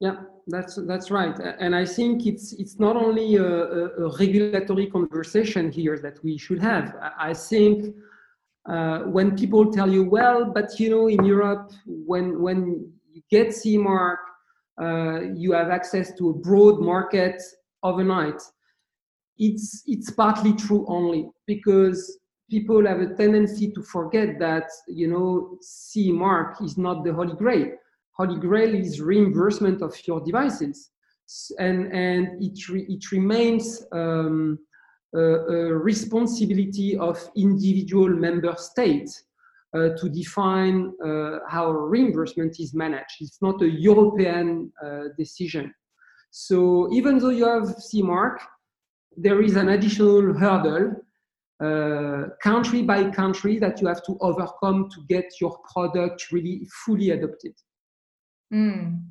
yeah, 0.00 0.16
that's 0.48 0.78
that's 0.86 1.10
right, 1.10 1.38
and 1.60 1.74
I 1.74 1.86
think 1.86 2.26
it's 2.26 2.52
it's 2.52 2.78
not 2.78 2.96
only 2.96 3.36
a, 3.36 3.46
a 3.46 4.18
regulatory 4.18 4.88
conversation 4.88 5.72
here 5.72 5.98
that 5.98 6.22
we 6.22 6.36
should 6.36 6.60
have. 6.60 6.94
I 7.18 7.32
think 7.32 7.94
uh, 8.68 8.98
when 9.00 9.36
people 9.36 9.72
tell 9.72 9.90
you, 9.90 10.04
well, 10.04 10.44
but 10.44 10.78
you 10.78 10.90
know, 10.90 11.06
in 11.08 11.24
Europe, 11.24 11.72
when 11.86 12.42
when 12.42 12.92
you 13.12 13.22
get 13.30 13.54
CE 13.54 13.78
mark, 13.78 14.20
uh, 14.82 15.20
you 15.34 15.52
have 15.52 15.70
access 15.70 16.12
to 16.18 16.30
a 16.30 16.34
broad 16.34 16.80
market 16.80 17.40
overnight 17.82 18.42
it's 19.38 19.82
it's 19.86 20.10
partly 20.10 20.52
true 20.54 20.84
only 20.88 21.28
because 21.46 22.18
people 22.50 22.86
have 22.86 23.00
a 23.00 23.14
tendency 23.14 23.72
to 23.72 23.82
forget 23.82 24.38
that 24.38 24.68
you 24.88 25.08
know 25.08 25.58
CE 25.60 26.10
mark 26.10 26.60
is 26.62 26.76
not 26.78 27.04
the 27.04 27.12
holy 27.12 27.34
grail. 27.34 27.70
Holy 28.12 28.38
grail 28.38 28.74
is 28.74 29.00
reimbursement 29.00 29.82
of 29.82 29.94
your 30.06 30.20
devices, 30.20 30.90
and 31.58 31.92
and 31.92 32.42
it 32.42 32.68
re, 32.68 32.86
it 32.88 33.10
remains 33.10 33.84
um, 33.92 34.58
a, 35.14 35.18
responsibility 35.20 36.96
of 36.96 37.18
individual 37.36 38.08
member 38.08 38.54
states 38.56 39.24
uh, 39.74 39.88
to 39.96 40.08
define 40.08 40.92
uh, 41.04 41.38
how 41.48 41.70
reimbursement 41.70 42.60
is 42.60 42.74
managed. 42.74 43.16
It's 43.20 43.42
not 43.42 43.60
a 43.62 43.68
European 43.68 44.72
uh, 44.84 45.04
decision. 45.18 45.74
So 46.30 46.92
even 46.92 47.18
though 47.18 47.30
you 47.30 47.46
have 47.46 47.76
CE 47.78 48.02
mark, 48.02 48.40
there 49.16 49.42
is 49.42 49.56
an 49.56 49.70
additional 49.70 50.32
hurdle 50.34 50.94
uh, 51.60 52.28
country 52.42 52.82
by 52.82 53.10
country 53.10 53.58
that 53.58 53.80
you 53.80 53.86
have 53.86 54.02
to 54.04 54.16
overcome 54.20 54.88
to 54.90 55.02
get 55.08 55.32
your 55.40 55.56
product 55.72 56.32
really 56.32 56.66
fully 56.84 57.10
adopted. 57.10 57.54
Mm. 58.52 59.04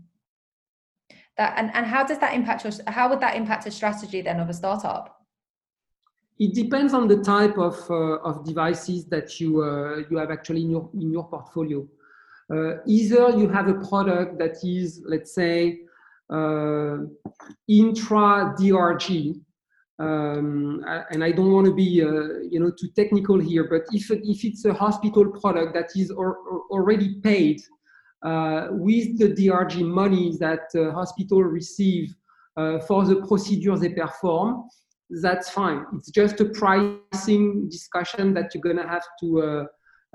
That 1.38 1.54
and, 1.58 1.72
and 1.74 1.86
how 1.86 2.04
does 2.04 2.20
that 2.20 2.34
impact 2.34 2.64
your 2.64 2.74
how 2.88 3.10
would 3.10 3.20
that 3.22 3.36
impact 3.36 3.66
a 3.66 3.72
strategy 3.72 4.22
then 4.22 4.40
of 4.40 4.50
a 4.50 4.54
startup? 4.54 5.20
It 6.40 6.54
depends 6.54 6.94
on 6.94 7.08
the 7.08 7.18
type 7.24 7.58
of, 7.58 7.80
uh, 7.90 8.18
of 8.30 8.44
devices 8.44 9.06
that 9.06 9.40
you 9.40 9.64
uh, 9.64 10.04
you 10.10 10.18
have 10.18 10.32
actually 10.32 10.62
in 10.62 10.72
your 10.72 10.90
in 10.94 11.12
your 11.12 11.28
portfolio. 11.28 11.88
Uh, 12.54 12.82
either 12.86 13.30
you 13.38 13.48
have 13.50 13.68
a 13.68 13.76
product 13.88 14.38
that 14.38 14.58
is 14.64 15.02
let's 15.06 15.34
say 15.34 15.80
uh, 16.30 16.98
intra 17.68 18.54
DRG 18.60 19.40
um, 20.00 20.84
and 21.12 21.24
I 21.24 21.32
don't 21.32 21.52
want 21.52 21.68
to 21.68 21.74
be, 21.74 22.02
uh, 22.02 22.40
you 22.50 22.60
know, 22.60 22.72
too 22.72 22.90
technical 22.96 23.40
here, 23.40 23.68
but 23.70 23.84
if, 23.92 24.10
if 24.10 24.44
it's 24.44 24.66
a 24.66 24.74
hospital 24.74 25.30
product 25.40 25.74
that 25.76 25.92
is 25.96 26.10
or, 26.10 26.38
or 26.38 26.62
already 26.72 27.16
paid 27.22 27.62
uh, 28.24 28.68
with 28.72 29.18
the 29.20 29.30
DRG 29.30 29.86
money 29.86 30.36
that 30.40 30.68
uh, 30.76 30.92
hospital 30.92 31.44
receive 31.44 32.16
uh, 32.58 32.80
for 32.80 33.06
the 33.06 33.18
procedures 33.28 33.82
they 33.82 33.90
perform, 33.90 34.64
that's 35.22 35.50
fine. 35.50 35.86
It's 35.96 36.10
just 36.10 36.40
a 36.40 36.46
pricing 36.46 37.70
discussion 37.70 38.34
that 38.34 38.54
you're 38.54 38.64
gonna 38.64 38.88
have 38.88 39.04
to 39.20 39.42
uh, 39.42 39.66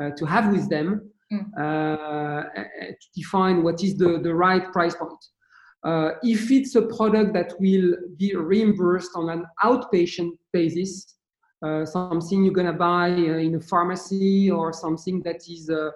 uh, 0.03 0.11
to 0.17 0.25
have 0.25 0.53
with 0.53 0.69
them 0.71 1.11
mm. 1.33 1.53
to 1.57 3.09
define 3.15 3.63
what 3.63 3.83
is 3.83 3.97
the, 3.97 4.19
the 4.23 4.33
right 4.35 4.73
price 4.73 4.95
point. 4.95 5.25
Uh, 5.85 6.11
if 6.23 6.51
it's 6.51 6.75
a 6.75 6.83
product 6.83 7.33
that 7.33 7.55
will 7.61 7.95
be 8.17 8.35
reimbursed 8.35 9.11
on 9.15 9.31
an 9.31 9.45
outpatient 9.63 10.31
basis, 10.53 11.15
uh, 11.65 11.85
something 11.85 12.45
you're 12.45 12.55
going 12.55 12.67
to 12.67 12.73
buy 12.73 13.11
uh, 13.11 13.39
in 13.39 13.55
a 13.55 13.61
pharmacy 13.61 14.51
or 14.51 14.73
something 14.73 15.23
that 15.23 15.41
is 15.49 15.71
uh, 15.71 15.91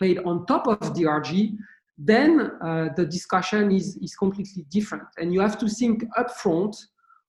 paid 0.00 0.18
on 0.20 0.44
top 0.46 0.66
of 0.66 0.78
DRG, 0.80 1.56
then 1.96 2.50
uh, 2.62 2.88
the 2.96 3.06
discussion 3.06 3.70
is, 3.70 3.96
is 3.96 4.14
completely 4.14 4.64
different. 4.70 5.04
And 5.18 5.32
you 5.32 5.40
have 5.40 5.58
to 5.58 5.68
think 5.68 6.04
upfront 6.18 6.76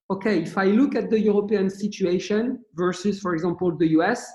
okay, 0.10 0.41
if 0.41 0.58
I 0.58 0.65
look 0.65 0.95
at 0.95 1.10
the 1.10 1.19
European 1.19 1.69
situation 1.69 2.63
versus, 2.75 3.19
for 3.19 3.34
example, 3.34 3.76
the 3.76 3.88
US, 3.99 4.26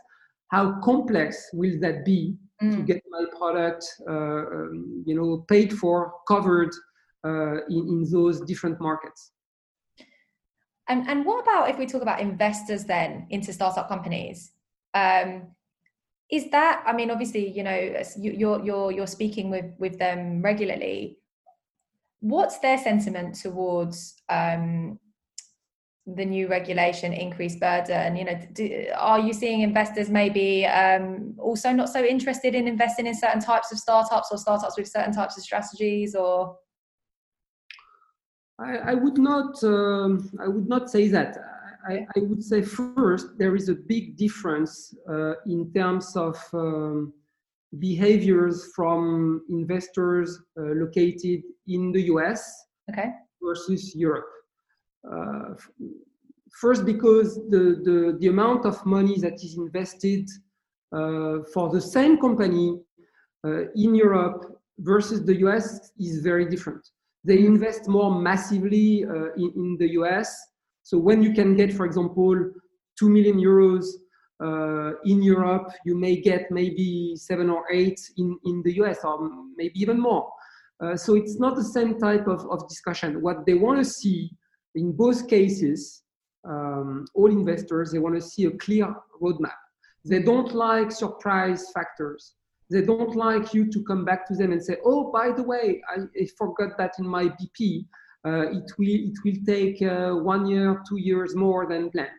how 0.48 0.80
complex 0.80 1.48
will 1.52 1.78
that 1.80 2.04
be 2.04 2.36
mm. 2.62 2.74
to 2.74 2.82
get 2.82 3.02
my 3.08 3.24
product, 3.38 3.84
uh, 4.08 4.12
um, 4.12 5.04
you 5.06 5.14
know, 5.14 5.44
paid 5.48 5.72
for, 5.72 6.12
covered, 6.26 6.70
in, 7.24 7.62
in 7.68 8.06
those 8.10 8.40
different 8.42 8.80
markets. 8.80 9.32
And, 10.88 11.08
and 11.08 11.24
what 11.24 11.42
about 11.42 11.70
if 11.70 11.78
we 11.78 11.86
talk 11.86 12.02
about 12.02 12.20
investors 12.20 12.84
then 12.84 13.26
into 13.30 13.52
startup 13.52 13.88
companies? 13.88 14.52
Um, 14.92 15.54
is 16.30 16.50
that 16.50 16.82
i 16.86 16.92
mean 16.92 17.10
obviously 17.10 17.48
you 17.48 17.62
know 17.62 18.02
you're 18.16 18.64
you're 18.64 18.92
you're 18.92 19.06
speaking 19.06 19.50
with 19.50 19.66
with 19.78 19.98
them 19.98 20.40
regularly 20.42 21.18
what's 22.20 22.58
their 22.58 22.78
sentiment 22.78 23.34
towards 23.34 24.14
um 24.28 24.98
the 26.06 26.24
new 26.24 26.48
regulation 26.48 27.12
increased 27.12 27.60
burden 27.60 28.16
you 28.16 28.24
know 28.24 28.38
do, 28.52 28.86
are 28.96 29.20
you 29.20 29.32
seeing 29.32 29.60
investors 29.60 30.08
maybe 30.08 30.66
um, 30.66 31.34
also 31.38 31.72
not 31.72 31.88
so 31.88 32.02
interested 32.02 32.54
in 32.54 32.66
investing 32.66 33.06
in 33.06 33.14
certain 33.14 33.40
types 33.40 33.70
of 33.70 33.78
startups 33.78 34.28
or 34.32 34.38
startups 34.38 34.76
with 34.76 34.88
certain 34.88 35.12
types 35.12 35.36
of 35.36 35.44
strategies 35.44 36.14
or 36.14 36.56
i, 38.60 38.92
I 38.92 38.94
would 38.94 39.18
not 39.18 39.62
um, 39.64 40.30
i 40.40 40.48
would 40.48 40.68
not 40.68 40.90
say 40.90 41.08
that 41.08 41.36
I, 41.88 42.06
I, 42.14 42.20
would 42.20 42.44
say 42.44 42.60
first 42.60 43.38
there 43.38 43.56
is 43.56 43.70
a 43.70 43.74
big 43.74 44.16
difference 44.18 44.94
uh, 45.08 45.32
in 45.46 45.72
terms 45.72 46.14
of 46.14 46.36
um, 46.52 47.14
behaviors 47.78 48.70
from 48.74 49.42
investors 49.48 50.42
uh, 50.58 50.74
located 50.82 51.42
in 51.66 51.90
the 51.92 52.02
us 52.02 52.42
okay. 52.90 53.08
versus 53.42 53.94
europe 53.94 54.28
uh, 55.10 55.54
first, 56.52 56.84
because 56.84 57.36
the, 57.48 57.80
the, 57.84 58.16
the 58.20 58.28
amount 58.28 58.66
of 58.66 58.84
money 58.84 59.18
that 59.20 59.34
is 59.34 59.56
invested 59.56 60.28
uh, 60.92 61.38
for 61.52 61.70
the 61.70 61.80
same 61.80 62.18
company 62.18 62.80
uh, 63.46 63.70
in 63.74 63.94
Europe 63.94 64.60
versus 64.78 65.24
the 65.24 65.36
US 65.46 65.92
is 65.98 66.20
very 66.20 66.46
different. 66.46 66.86
They 67.24 67.38
invest 67.38 67.88
more 67.88 68.20
massively 68.20 69.02
in, 69.02 69.52
in 69.56 69.76
the 69.78 69.90
US. 70.00 70.34
So 70.82 70.98
when 70.98 71.22
you 71.22 71.32
can 71.32 71.54
get, 71.54 71.72
for 71.72 71.84
example, 71.84 72.34
2 72.98 73.08
million 73.08 73.38
euros 73.38 73.84
uh, 74.42 74.92
in 75.04 75.22
Europe, 75.22 75.70
you 75.84 75.96
may 75.96 76.16
get 76.20 76.50
maybe 76.50 77.14
seven 77.16 77.50
or 77.50 77.64
eight 77.70 78.00
in, 78.16 78.38
in 78.44 78.62
the 78.62 78.72
US, 78.80 78.98
or 79.04 79.18
maybe 79.56 79.78
even 79.78 80.00
more. 80.00 80.30
Uh, 80.82 80.96
so 80.96 81.14
it's 81.14 81.38
not 81.38 81.56
the 81.56 81.64
same 81.64 81.98
type 81.98 82.26
of, 82.26 82.46
of 82.50 82.66
discussion. 82.68 83.20
What 83.20 83.44
they 83.44 83.54
want 83.54 83.78
to 83.78 83.84
see 83.84 84.30
in 84.74 84.92
both 84.92 85.28
cases, 85.28 86.02
um, 86.48 87.04
all 87.14 87.30
investors, 87.30 87.92
they 87.92 87.98
want 87.98 88.14
to 88.14 88.20
see 88.20 88.46
a 88.46 88.50
clear 88.52 88.94
roadmap. 89.22 89.60
They 90.04 90.22
don't 90.22 90.54
like 90.54 90.90
surprise 90.90 91.66
factors. 91.74 92.34
They 92.70 92.82
don't 92.82 93.16
like 93.16 93.52
you 93.52 93.70
to 93.70 93.82
come 93.82 94.04
back 94.04 94.26
to 94.28 94.34
them 94.34 94.52
and 94.52 94.64
say, 94.64 94.76
oh, 94.84 95.10
by 95.10 95.32
the 95.32 95.42
way, 95.42 95.82
I, 95.88 96.02
I 96.20 96.26
forgot 96.38 96.78
that 96.78 96.92
in 96.98 97.06
my 97.06 97.24
BP, 97.24 97.86
uh, 98.24 98.50
it, 98.52 98.70
will, 98.78 98.88
it 98.88 99.18
will 99.24 99.44
take 99.46 99.82
uh, 99.82 100.12
one 100.14 100.46
year, 100.46 100.82
two 100.88 100.98
years 100.98 101.34
more 101.34 101.66
than 101.68 101.90
planned. 101.90 102.10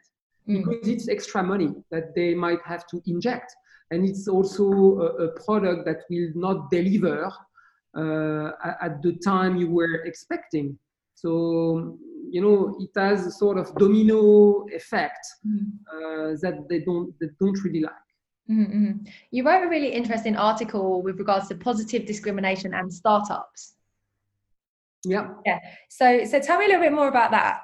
Mm. 0.50 0.66
Because 0.66 0.88
it's 0.88 1.08
extra 1.08 1.42
money 1.42 1.74
that 1.92 2.14
they 2.16 2.34
might 2.34 2.62
have 2.66 2.86
to 2.88 3.02
inject. 3.06 3.56
And 3.92 4.08
it's 4.08 4.28
also 4.28 4.66
a, 5.00 5.26
a 5.26 5.44
product 5.44 5.86
that 5.86 6.04
will 6.10 6.32
not 6.36 6.70
deliver 6.70 7.32
uh, 7.98 8.52
at 8.82 9.02
the 9.02 9.18
time 9.24 9.58
you 9.58 9.70
were 9.70 10.04
expecting. 10.06 10.78
So 11.16 11.98
you 12.32 12.42
know 12.42 12.76
it 12.80 12.98
has 13.00 13.28
a 13.28 13.32
sort 13.32 13.58
of 13.58 13.76
domino 13.76 14.66
effect 14.74 15.26
mm-hmm. 15.46 15.70
uh, 15.92 16.38
that 16.42 16.68
they 16.70 16.80
don't 16.80 17.14
they 17.20 17.28
don't 17.40 17.62
really 17.64 17.82
like. 17.82 18.11
Mm-hmm. 18.50 19.06
You 19.32 19.46
wrote 19.46 19.64
a 19.64 19.70
really 19.70 19.94
interesting 19.94 20.36
article 20.36 21.02
with 21.02 21.18
regards 21.18 21.48
to 21.50 21.56
positive 21.56 22.06
discrimination 22.06 22.74
and 22.74 22.94
startups. 22.94 23.76
Yeah. 25.04 25.30
Yeah. 25.46 25.60
So 25.90 26.26
so 26.26 26.40
tell 26.40 26.60
me 26.60 26.66
a 26.66 26.68
little 26.70 26.84
bit 26.84 26.94
more 26.94 27.08
about 27.08 27.32
that. 27.32 27.62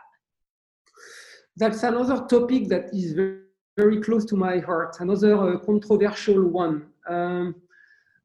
That's 1.56 1.84
another 1.84 2.26
topic 2.28 2.68
that 2.70 2.94
is 2.94 3.14
very, 3.14 3.42
very 3.76 4.02
close 4.02 4.26
to 4.26 4.36
my 4.36 4.60
heart. 4.60 4.98
Another 5.00 5.36
uh, 5.36 5.60
controversial 5.60 6.48
one. 6.48 6.88
Um, 7.10 7.56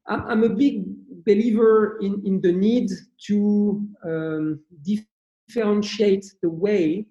I'm, 0.07 0.21
I'm, 0.27 0.43
a 0.43 0.49
big 0.49 0.83
believer 1.25 1.97
in, 2.01 2.21
in 2.25 2.41
the 2.41 2.51
need 2.51 2.89
to 3.27 3.87
um, 4.03 4.59
differentiate 4.83 6.25
the 6.41 6.49
way 6.49 7.07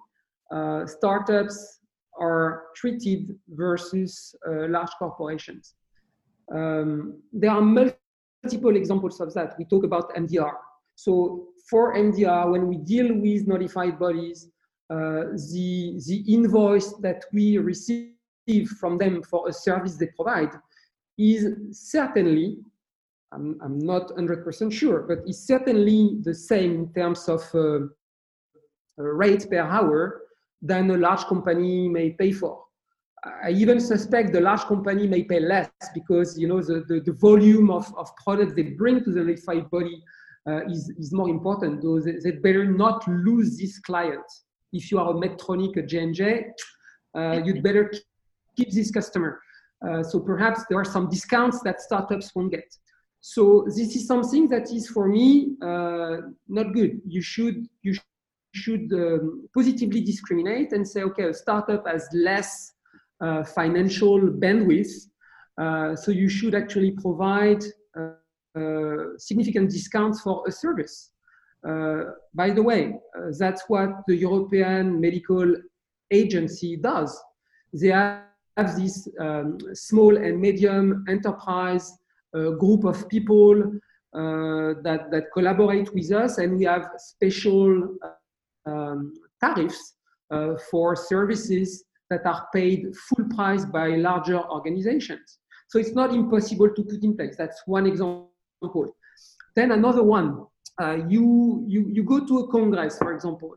uh, 0.52 0.86
startups 0.86 1.80
are 2.22 2.64
treated 2.76 3.38
versus 3.48 4.34
uh, 4.48 4.68
large 4.68 4.92
corporations. 4.98 5.74
Um, 6.54 7.20
there 7.32 7.50
are 7.50 7.60
multiple 7.60 8.76
examples 8.76 9.20
of 9.20 9.34
that. 9.34 9.54
We 9.58 9.64
talk 9.64 9.84
about 9.84 10.14
MDR. 10.14 10.54
So 10.94 11.48
for 11.68 11.94
MDR, 11.94 12.50
when 12.52 12.68
we 12.68 12.76
deal 12.76 13.12
with 13.14 13.46
notified 13.46 13.98
bodies, 13.98 14.48
uh, 14.90 15.24
the, 15.52 16.00
the 16.06 16.24
invoice 16.28 16.92
that 17.00 17.24
we 17.32 17.58
receive 17.58 18.68
from 18.80 18.98
them 18.98 19.22
for 19.22 19.48
a 19.48 19.52
service 19.52 19.96
they 19.96 20.08
provide 20.16 20.50
is 21.18 21.46
certainly 21.70 22.58
I'm, 23.32 23.58
I'm 23.62 23.78
not 23.78 24.08
100% 24.08 24.70
sure, 24.72 25.04
but 25.08 25.18
it's 25.26 25.46
certainly 25.46 26.18
the 26.22 26.34
same 26.34 26.72
in 26.74 26.92
terms 26.92 27.28
of 27.28 27.42
uh, 27.54 27.86
rate 28.96 29.48
per 29.50 29.60
hour 29.60 30.21
than 30.62 30.90
a 30.90 30.96
large 30.96 31.24
company 31.24 31.88
may 31.88 32.10
pay 32.10 32.32
for. 32.32 32.64
I 33.44 33.50
even 33.50 33.78
suspect 33.78 34.32
the 34.32 34.40
large 34.40 34.62
company 34.62 35.06
may 35.06 35.22
pay 35.22 35.40
less 35.40 35.70
because 35.94 36.38
you 36.38 36.48
know 36.48 36.60
the, 36.60 36.84
the, 36.88 37.00
the 37.00 37.12
volume 37.12 37.70
of, 37.70 37.92
of 37.96 38.14
products 38.16 38.54
they 38.54 38.62
bring 38.62 39.04
to 39.04 39.12
the 39.12 39.22
notified 39.22 39.70
body 39.70 40.02
uh, 40.48 40.66
is, 40.66 40.92
is 40.98 41.12
more 41.12 41.28
important. 41.28 41.82
So 41.82 42.00
they, 42.00 42.16
they, 42.22 42.32
better 42.32 42.64
not 42.64 43.06
lose 43.06 43.58
this 43.58 43.78
client. 43.78 44.24
If 44.72 44.90
you 44.90 44.98
are 44.98 45.10
a 45.10 45.14
Medtronic, 45.14 45.76
a 45.76 45.82
J&J, 45.82 46.46
uh, 47.16 47.40
you'd 47.44 47.62
better 47.62 47.92
keep 48.56 48.72
this 48.72 48.90
customer. 48.90 49.40
Uh, 49.86 50.02
so 50.02 50.18
perhaps 50.18 50.62
there 50.68 50.78
are 50.78 50.84
some 50.84 51.08
discounts 51.08 51.60
that 51.62 51.80
startups 51.80 52.34
won't 52.34 52.50
get. 52.50 52.64
So 53.20 53.64
this 53.66 53.94
is 53.94 54.06
something 54.08 54.48
that 54.48 54.72
is 54.72 54.88
for 54.88 55.06
me 55.06 55.54
uh, 55.62 56.16
not 56.48 56.72
good. 56.72 57.00
You 57.06 57.22
should 57.22 57.68
you 57.82 57.94
should 58.52 58.92
um, 58.92 59.48
positively 59.54 60.02
discriminate 60.02 60.72
and 60.72 60.86
say, 60.86 61.02
okay, 61.02 61.24
a 61.24 61.34
startup 61.34 61.86
has 61.86 62.08
less 62.12 62.72
uh, 63.20 63.44
financial 63.44 64.20
bandwidth, 64.20 64.92
uh, 65.58 65.96
so 65.96 66.10
you 66.10 66.28
should 66.28 66.54
actually 66.54 66.92
provide 66.92 67.62
uh, 67.96 68.10
uh 68.58 69.16
significant 69.16 69.70
discounts 69.70 70.20
for 70.20 70.42
a 70.46 70.52
service. 70.52 71.12
Uh, 71.66 72.02
by 72.34 72.50
the 72.50 72.62
way, 72.62 72.94
uh, 73.16 73.30
that's 73.38 73.62
what 73.68 73.90
the 74.08 74.16
European 74.16 75.00
Medical 75.00 75.54
Agency 76.10 76.76
does. 76.76 77.18
They 77.72 77.88
have 77.88 78.76
this 78.76 79.08
um, 79.18 79.58
small 79.72 80.16
and 80.16 80.40
medium 80.40 81.04
enterprise 81.08 81.90
group 82.58 82.84
of 82.84 83.08
people 83.08 83.54
that, 84.12 85.08
that 85.10 85.24
collaborate 85.32 85.94
with 85.94 86.10
us, 86.10 86.38
and 86.38 86.58
we 86.58 86.64
have 86.64 86.88
special 86.96 87.96
um, 88.66 89.14
tariffs 89.40 89.94
uh, 90.30 90.54
for 90.70 90.96
services 90.96 91.84
that 92.10 92.26
are 92.26 92.46
paid 92.54 92.94
full 93.08 93.26
price 93.34 93.64
by 93.64 93.88
larger 93.96 94.40
organizations. 94.50 95.38
So 95.68 95.78
it's 95.78 95.94
not 95.94 96.12
impossible 96.12 96.70
to 96.74 96.84
put 96.84 97.02
in 97.02 97.16
place. 97.16 97.36
That's 97.36 97.62
one 97.66 97.86
example. 97.86 98.94
Then 99.56 99.72
another 99.72 100.02
one, 100.02 100.46
uh, 100.80 100.98
you, 101.08 101.64
you, 101.66 101.88
you 101.88 102.02
go 102.02 102.26
to 102.26 102.38
a 102.40 102.48
congress, 102.48 102.98
for 102.98 103.12
example. 103.14 103.56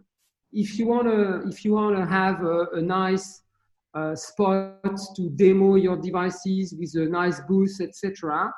If 0.52 0.80
you 0.80 0.88
wanna, 0.88 1.48
if 1.48 1.66
you 1.66 1.74
wanna 1.74 2.06
have 2.06 2.44
a, 2.44 2.68
a 2.74 2.82
nice 2.82 3.42
uh, 3.94 4.16
spot 4.16 4.98
to 5.16 5.30
demo 5.32 5.76
your 5.76 5.98
devices 5.98 6.74
with 6.78 6.96
a 6.96 7.10
nice 7.10 7.40
booth, 7.42 7.80
etc., 7.82 8.52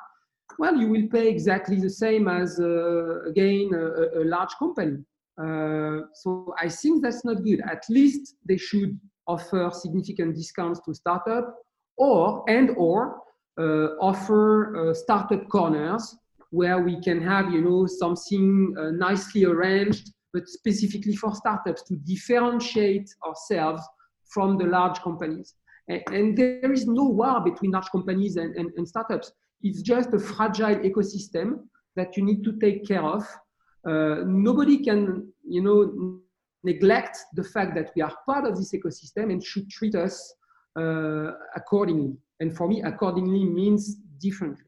well, 0.58 0.76
you 0.76 0.88
will 0.88 1.08
pay 1.08 1.28
exactly 1.28 1.80
the 1.80 1.90
same 1.90 2.26
as, 2.26 2.58
uh, 2.58 3.22
again, 3.24 3.70
a, 3.74 4.20
a, 4.20 4.24
large 4.24 4.50
company. 4.58 4.96
Uh, 5.40 6.00
so 6.14 6.54
I 6.60 6.68
think 6.68 7.02
that's 7.02 7.24
not 7.24 7.44
good. 7.44 7.60
At 7.70 7.84
least 7.88 8.34
they 8.46 8.56
should 8.56 8.98
offer 9.26 9.70
significant 9.72 10.34
discounts 10.34 10.80
to 10.84 10.94
startup 10.94 11.54
or 11.96 12.44
and 12.48 12.70
or 12.76 13.20
uh, 13.58 13.96
offer 14.00 14.90
uh, 14.90 14.94
startup 14.94 15.48
corners 15.48 16.16
where 16.50 16.80
we 16.80 17.00
can 17.02 17.20
have 17.20 17.52
you 17.52 17.60
know 17.60 17.86
something 17.86 18.74
uh, 18.78 18.90
nicely 18.90 19.44
arranged 19.44 20.12
but 20.32 20.48
specifically 20.48 21.16
for 21.16 21.34
startups 21.34 21.82
to 21.84 21.96
differentiate 21.96 23.08
ourselves 23.26 23.82
from 24.28 24.58
the 24.58 24.64
large 24.64 25.00
companies. 25.00 25.54
And, 25.88 26.02
and 26.08 26.36
there 26.36 26.72
is 26.72 26.86
no 26.86 27.04
war 27.04 27.40
between 27.40 27.70
large 27.70 27.90
companies 27.90 28.36
and, 28.36 28.54
and, 28.56 28.70
and 28.76 28.86
startups. 28.86 29.32
It's 29.62 29.82
just 29.82 30.12
a 30.12 30.18
fragile 30.18 30.76
ecosystem 30.76 31.60
that 31.96 32.16
you 32.16 32.24
need 32.24 32.44
to 32.44 32.52
take 32.58 32.86
care 32.86 33.02
of 33.02 33.26
uh, 33.86 34.22
nobody 34.26 34.78
can, 34.78 35.32
you 35.46 35.62
know, 35.62 36.20
neglect 36.64 37.18
the 37.34 37.44
fact 37.44 37.74
that 37.74 37.90
we 37.94 38.02
are 38.02 38.12
part 38.26 38.44
of 38.44 38.56
this 38.56 38.72
ecosystem 38.72 39.30
and 39.32 39.42
should 39.42 39.70
treat 39.70 39.94
us 39.94 40.34
uh, 40.78 41.32
accordingly. 41.54 42.16
And 42.40 42.56
for 42.56 42.68
me, 42.68 42.82
accordingly 42.82 43.44
means 43.44 43.96
differently. 44.20 44.64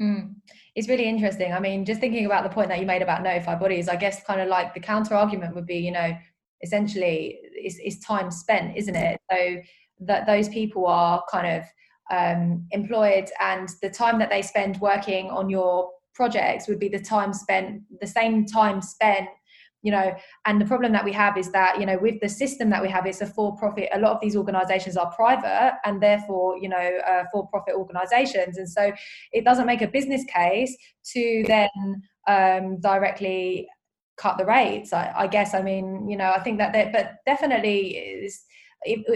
Mm. 0.00 0.34
It's 0.74 0.88
really 0.88 1.08
interesting. 1.08 1.52
I 1.52 1.60
mean, 1.60 1.84
just 1.84 2.00
thinking 2.00 2.26
about 2.26 2.44
the 2.44 2.50
point 2.50 2.68
that 2.68 2.80
you 2.80 2.86
made 2.86 3.02
about 3.02 3.22
notified 3.22 3.60
bodies, 3.60 3.88
I 3.88 3.96
guess 3.96 4.22
kind 4.24 4.40
of 4.40 4.48
like 4.48 4.74
the 4.74 4.80
counter 4.80 5.14
argument 5.14 5.54
would 5.54 5.66
be, 5.66 5.78
you 5.78 5.90
know, 5.90 6.16
essentially 6.62 7.38
it's, 7.42 7.76
it's 7.78 8.04
time 8.04 8.30
spent, 8.30 8.76
isn't 8.76 8.94
it? 8.94 9.18
So 9.30 9.56
that 10.00 10.26
those 10.26 10.48
people 10.50 10.86
are 10.86 11.22
kind 11.30 11.46
of 11.58 11.64
um, 12.10 12.66
employed 12.70 13.30
and 13.40 13.68
the 13.82 13.90
time 13.90 14.18
that 14.18 14.30
they 14.30 14.42
spend 14.42 14.78
working 14.80 15.30
on 15.30 15.48
your 15.48 15.90
projects 16.16 16.66
would 16.66 16.80
be 16.80 16.88
the 16.88 16.98
time 16.98 17.32
spent 17.32 17.82
the 18.00 18.06
same 18.06 18.46
time 18.46 18.80
spent 18.82 19.28
you 19.82 19.92
know. 19.92 20.16
And 20.46 20.60
the 20.60 20.64
problem 20.64 20.92
that 20.92 21.04
we 21.04 21.12
have 21.12 21.38
is 21.38 21.52
that 21.52 21.78
you 21.78 21.86
know 21.86 21.98
with 22.00 22.20
the 22.20 22.28
system 22.28 22.70
that 22.70 22.82
we 22.82 22.88
have 22.88 23.06
it's 23.06 23.20
a 23.20 23.26
for 23.26 23.56
profit 23.56 23.88
a 23.92 24.00
lot 24.00 24.12
of 24.12 24.20
these 24.20 24.36
organizations 24.36 24.96
are 24.96 25.12
private 25.14 25.74
and 25.84 26.02
therefore 26.02 26.58
you 26.58 26.68
know 26.68 26.98
uh, 27.08 27.24
for 27.30 27.46
profit 27.48 27.74
organizations. 27.74 28.58
And 28.58 28.68
so 28.68 28.92
it 29.32 29.44
doesn't 29.44 29.66
make 29.66 29.82
a 29.82 29.88
business 29.88 30.24
case 30.24 30.76
to 31.12 31.44
then 31.46 31.68
um, 32.26 32.80
directly 32.80 33.68
cut 34.16 34.38
the 34.38 34.46
rates 34.46 34.92
I, 34.92 35.12
I, 35.14 35.26
guess. 35.26 35.54
I 35.54 35.62
mean 35.62 36.08
you 36.08 36.16
know 36.16 36.32
i 36.34 36.40
think 36.40 36.58
that 36.58 36.72
but 36.92 37.16
definitely 37.26 37.96
is 37.96 38.42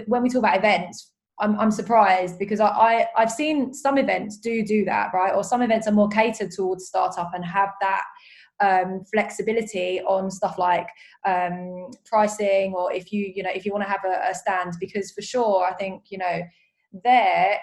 when 0.06 0.22
we 0.22 0.28
talk 0.28 0.40
about 0.40 0.58
events 0.58 1.09
I'm, 1.40 1.58
I'm 1.58 1.70
surprised 1.70 2.38
because 2.38 2.60
I, 2.60 2.68
I 2.68 3.06
I've 3.16 3.30
seen 3.30 3.72
some 3.74 3.98
events 3.98 4.38
do 4.38 4.64
do 4.64 4.84
that 4.84 5.10
right 5.14 5.34
or 5.34 5.42
some 5.42 5.62
events 5.62 5.86
are 5.86 5.92
more 5.92 6.08
catered 6.08 6.50
towards 6.50 6.86
startup 6.86 7.30
and 7.34 7.44
have 7.44 7.70
that 7.80 8.04
um, 8.60 9.04
flexibility 9.10 10.00
on 10.02 10.30
stuff 10.30 10.58
like 10.58 10.86
um, 11.26 11.90
pricing 12.04 12.74
or 12.74 12.92
if 12.92 13.10
you 13.12 13.32
you 13.34 13.42
know 13.42 13.50
if 13.54 13.64
you 13.64 13.72
want 13.72 13.84
to 13.84 13.88
have 13.88 14.04
a, 14.04 14.30
a, 14.30 14.34
stand 14.34 14.74
because 14.78 15.10
for 15.12 15.22
sure 15.22 15.64
I 15.64 15.72
think 15.74 16.04
you 16.10 16.18
know 16.18 16.42
there 17.04 17.58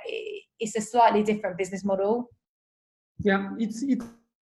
it's 0.59 0.75
a 0.75 0.82
slightly 0.82 1.23
different 1.23 1.57
business 1.57 1.84
model. 1.84 2.30
Yeah, 3.19 3.49
it's 3.57 3.84
it's 3.84 4.05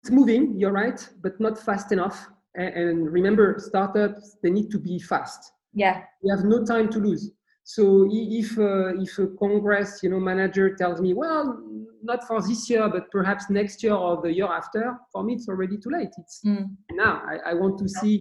moving. 0.10 0.60
You're 0.60 0.72
right, 0.72 1.08
but 1.22 1.40
not 1.40 1.58
fast 1.58 1.92
enough. 1.92 2.28
And, 2.56 2.74
and 2.74 3.12
remember, 3.12 3.56
startups 3.60 4.38
they 4.42 4.50
need 4.50 4.70
to 4.72 4.80
be 4.80 5.00
fast. 5.00 5.52
Yeah, 5.74 6.04
we 6.24 6.30
have 6.30 6.46
no 6.46 6.64
time 6.66 6.90
to 6.90 7.00
lose. 7.00 7.32
So 7.64 8.08
if 8.12 8.58
uh, 8.58 9.02
if 9.02 9.18
a 9.20 9.28
congress 9.40 10.02
you 10.04 10.10
know 10.10 10.20
manager 10.20 10.76
tells 10.76 11.00
me, 11.00 11.14
well, 11.14 11.64
not 12.04 12.28
for 12.28 12.42
this 12.42 12.70
year, 12.70 12.90
but 12.90 13.10
perhaps 13.12 13.50
next 13.50 13.82
year 13.82 13.94
or 13.94 14.22
the 14.22 14.34
year 14.34 14.52
after, 14.52 14.98
for 15.12 15.24
me 15.24 15.36
it's 15.36 15.48
already 15.48 15.78
too 15.78 15.90
late. 15.90 16.10
It's 16.18 16.42
mm. 16.46 16.66
now. 16.92 17.22
I, 17.26 17.52
I, 17.52 17.54
want 17.54 17.78
to 17.80 17.88
see 17.88 18.20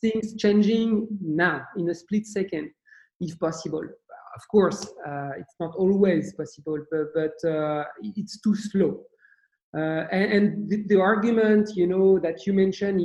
things 0.00 0.34
changing 0.34 1.08
now 1.20 1.62
in 1.76 1.88
a 1.90 1.94
split 1.94 2.26
second, 2.26 2.70
if 3.20 3.38
possible. 3.38 3.82
Of 4.36 4.48
course, 4.50 4.84
uh, 5.06 5.30
it's 5.38 5.54
not 5.60 5.74
always 5.76 6.32
possible, 6.34 6.78
but, 6.90 7.06
but 7.14 7.48
uh, 7.48 7.84
it's 8.02 8.40
too 8.40 8.54
slow. 8.54 9.00
Uh, 9.76 10.06
and, 10.12 10.32
and 10.32 10.68
the, 10.68 10.84
the, 10.88 11.00
argument, 11.00 11.70
you 11.74 11.86
know, 11.86 12.18
that 12.20 12.46
you 12.46 12.52
mentioned 12.52 13.00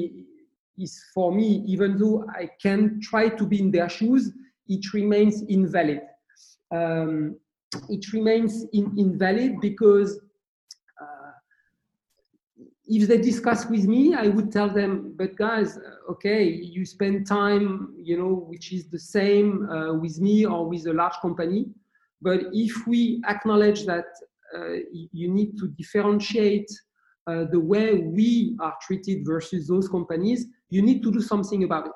is 0.78 1.04
for 1.14 1.32
me, 1.32 1.64
even 1.68 1.98
though 1.98 2.26
I 2.36 2.50
can 2.62 3.00
try 3.02 3.30
to 3.30 3.46
be 3.46 3.60
in 3.60 3.72
their 3.72 3.90
shoes, 3.90 4.32
it 4.70 4.94
remains 4.94 5.42
invalid. 5.44 6.02
Um, 6.72 7.36
it 7.90 8.14
remains 8.14 8.66
in, 8.74 8.94
invalid 8.98 9.60
because 9.62 10.20
uh, 11.02 11.32
if 12.86 13.08
they 13.08 13.18
discuss 13.18 13.66
with 13.68 13.86
me, 13.86 14.16
I 14.16 14.28
would 14.28 14.52
tell 14.52 14.70
them, 14.70 15.14
but 15.18 15.36
guys, 15.36 15.78
uh, 15.78 16.12
okay, 16.12 16.44
you 16.44 16.86
spend 16.86 17.28
time, 17.28 17.94
you 17.98 18.18
know, 18.18 18.46
which 18.48 18.72
is 18.74 18.88
the 18.88 19.00
same 19.00 19.70
uh, 19.70 19.94
with 19.94 20.20
me 20.20 20.46
or 20.46 20.68
with 20.68 20.88
a 20.88 20.94
large 20.94 21.18
company. 21.22 21.68
But 22.22 22.42
if 22.52 22.88
we 22.88 23.22
acknowledge 23.28 23.86
that 23.86 24.06
uh, 24.56 24.78
you 25.12 25.32
need 25.32 25.58
to 25.60 25.68
differentiate 25.70 26.70
uh, 27.28 27.46
the 27.52 27.60
way 27.60 27.94
we 27.96 28.58
are 28.60 28.76
treated 28.82 29.26
versus 29.26 29.68
those 29.68 29.88
companies, 29.88 30.48
you 30.70 30.82
need 30.82 31.04
to 31.04 31.12
do 31.12 31.22
something 31.22 31.64
about 31.64 31.88
it. 31.88 31.94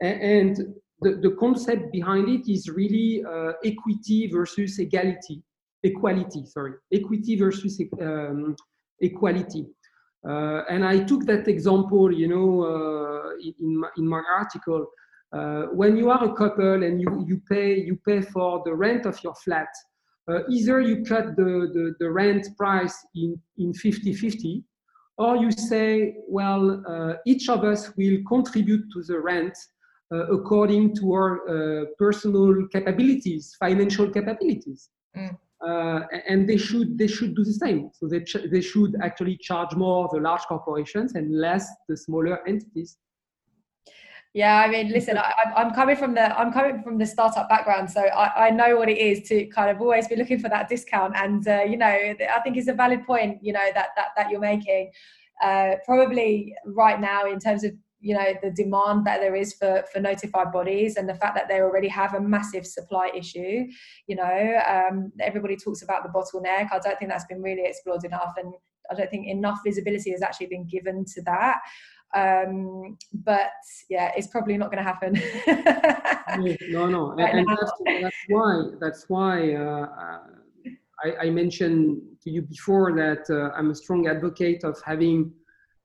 And 0.00 0.74
the, 1.02 1.18
the 1.22 1.36
concept 1.38 1.92
behind 1.92 2.28
it 2.28 2.50
is 2.50 2.68
really 2.68 3.24
uh, 3.24 3.52
equity 3.64 4.28
versus 4.28 4.78
equality, 4.78 5.42
equality, 5.82 6.44
sorry, 6.46 6.74
equity 6.92 7.36
versus 7.36 7.80
um, 8.00 8.56
equality. 9.00 9.66
Uh, 10.26 10.62
and 10.70 10.84
I 10.84 11.00
took 11.00 11.24
that 11.26 11.48
example, 11.48 12.12
you 12.12 12.28
know, 12.28 12.62
uh, 12.62 13.30
in, 13.60 13.80
my, 13.80 13.88
in 13.96 14.08
my 14.08 14.22
article. 14.36 14.86
Uh, 15.32 15.62
when 15.72 15.96
you 15.96 16.10
are 16.10 16.24
a 16.24 16.34
couple 16.34 16.82
and 16.84 17.00
you, 17.00 17.24
you 17.26 17.40
pay 17.48 17.74
you 17.80 17.98
pay 18.06 18.20
for 18.20 18.62
the 18.66 18.74
rent 18.74 19.06
of 19.06 19.18
your 19.24 19.34
flat, 19.34 19.68
uh, 20.28 20.40
either 20.48 20.80
you 20.80 21.04
cut 21.04 21.36
the, 21.36 21.70
the, 21.74 21.94
the, 21.98 22.10
rent 22.10 22.46
price 22.56 22.94
in, 23.14 23.40
in 23.58 23.72
50-50, 23.72 24.62
or 25.18 25.36
you 25.36 25.50
say, 25.50 26.14
well, 26.28 26.82
uh, 26.86 27.14
each 27.26 27.48
of 27.48 27.64
us 27.64 27.90
will 27.96 28.18
contribute 28.28 28.84
to 28.92 29.02
the 29.02 29.18
rent 29.18 29.56
according 30.32 30.94
to 30.96 31.12
our 31.12 31.30
uh, 31.48 31.84
personal 31.98 32.66
capabilities, 32.68 33.56
financial 33.58 34.10
capabilities. 34.10 34.90
Mm. 35.16 35.36
Uh, 35.66 36.00
and 36.28 36.48
they 36.48 36.56
should 36.56 36.98
they 36.98 37.06
should 37.06 37.36
do 37.36 37.44
the 37.44 37.52
same. 37.52 37.88
So 37.94 38.08
they 38.08 38.20
ch- 38.20 38.50
they 38.50 38.60
should 38.60 38.96
actually 39.00 39.36
charge 39.36 39.76
more 39.76 40.08
the 40.12 40.18
large 40.18 40.42
corporations 40.42 41.14
and 41.14 41.38
less 41.38 41.68
the 41.88 41.96
smaller 41.96 42.46
entities. 42.48 42.98
Yeah, 44.34 44.56
I 44.60 44.68
mean, 44.68 44.90
listen, 44.90 45.18
I, 45.18 45.32
am 45.56 45.72
coming 45.72 45.94
from 45.94 46.14
the 46.14 46.36
I'm 46.38 46.52
coming 46.52 46.82
from 46.82 46.98
the 46.98 47.06
startup 47.06 47.48
background, 47.50 47.90
so 47.90 48.00
I, 48.00 48.46
I, 48.46 48.50
know 48.50 48.76
what 48.76 48.88
it 48.88 48.96
is 48.96 49.28
to 49.28 49.44
kind 49.46 49.70
of 49.70 49.80
always 49.80 50.08
be 50.08 50.16
looking 50.16 50.38
for 50.40 50.48
that 50.48 50.68
discount. 50.70 51.14
And 51.16 51.46
uh, 51.46 51.62
you 51.62 51.76
know, 51.76 51.86
I 51.86 52.40
think 52.42 52.56
it's 52.56 52.68
a 52.68 52.72
valid 52.72 53.04
point, 53.04 53.38
you 53.42 53.52
know, 53.52 53.68
that 53.74 53.90
that 53.94 54.08
that 54.16 54.30
you're 54.30 54.40
making. 54.40 54.90
Uh, 55.42 55.74
probably 55.84 56.54
right 56.64 56.98
now, 56.98 57.26
in 57.26 57.38
terms 57.38 57.62
of 57.62 57.72
you 58.02 58.14
know 58.14 58.34
the 58.42 58.50
demand 58.50 59.06
that 59.06 59.20
there 59.20 59.36
is 59.36 59.54
for 59.54 59.84
for 59.92 60.00
notified 60.00 60.52
bodies 60.52 60.96
and 60.96 61.08
the 61.08 61.14
fact 61.14 61.36
that 61.36 61.48
they 61.48 61.60
already 61.60 61.88
have 61.88 62.14
a 62.14 62.20
massive 62.20 62.66
supply 62.66 63.10
issue 63.14 63.64
you 64.08 64.16
know 64.16 64.60
um, 64.68 65.12
everybody 65.20 65.56
talks 65.56 65.82
about 65.82 66.02
the 66.02 66.08
bottleneck. 66.08 66.68
I 66.72 66.78
don't 66.80 66.98
think 66.98 67.10
that's 67.10 67.24
been 67.26 67.40
really 67.40 67.64
explored 67.64 68.04
enough 68.04 68.34
and 68.36 68.52
i 68.90 68.94
don't 68.94 69.10
think 69.10 69.26
enough 69.28 69.60
visibility 69.64 70.10
has 70.10 70.22
actually 70.22 70.48
been 70.48 70.66
given 70.66 71.04
to 71.14 71.22
that. 71.22 71.58
Um, 72.14 72.98
but 73.14 73.52
yeah 73.88 74.10
it's 74.16 74.26
probably 74.26 74.58
not 74.58 74.70
going 74.70 74.84
to 74.84 74.90
happen. 74.92 75.12
No 76.70 76.86
no 76.86 77.12
right 77.16 77.34
and, 77.34 77.48
that's, 77.48 77.72
that's, 78.02 78.16
why 78.28 78.62
that's 78.80 79.04
why 79.08 79.54
uh, 79.54 79.86
I, 81.04 81.26
I, 81.26 81.30
mentioned 81.30 82.02
to 82.22 82.30
you 82.30 82.42
before 82.42 82.92
that 82.96 83.24
uh, 83.30 83.56
i'm 83.56 83.70
a 83.70 83.74
strong 83.74 84.08
advocate 84.08 84.62
of 84.62 84.76
having 84.84 85.32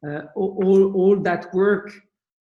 uh, 0.08 0.24
all, 0.36 0.92
all 0.94 1.16
that 1.22 1.54
work 1.54 1.92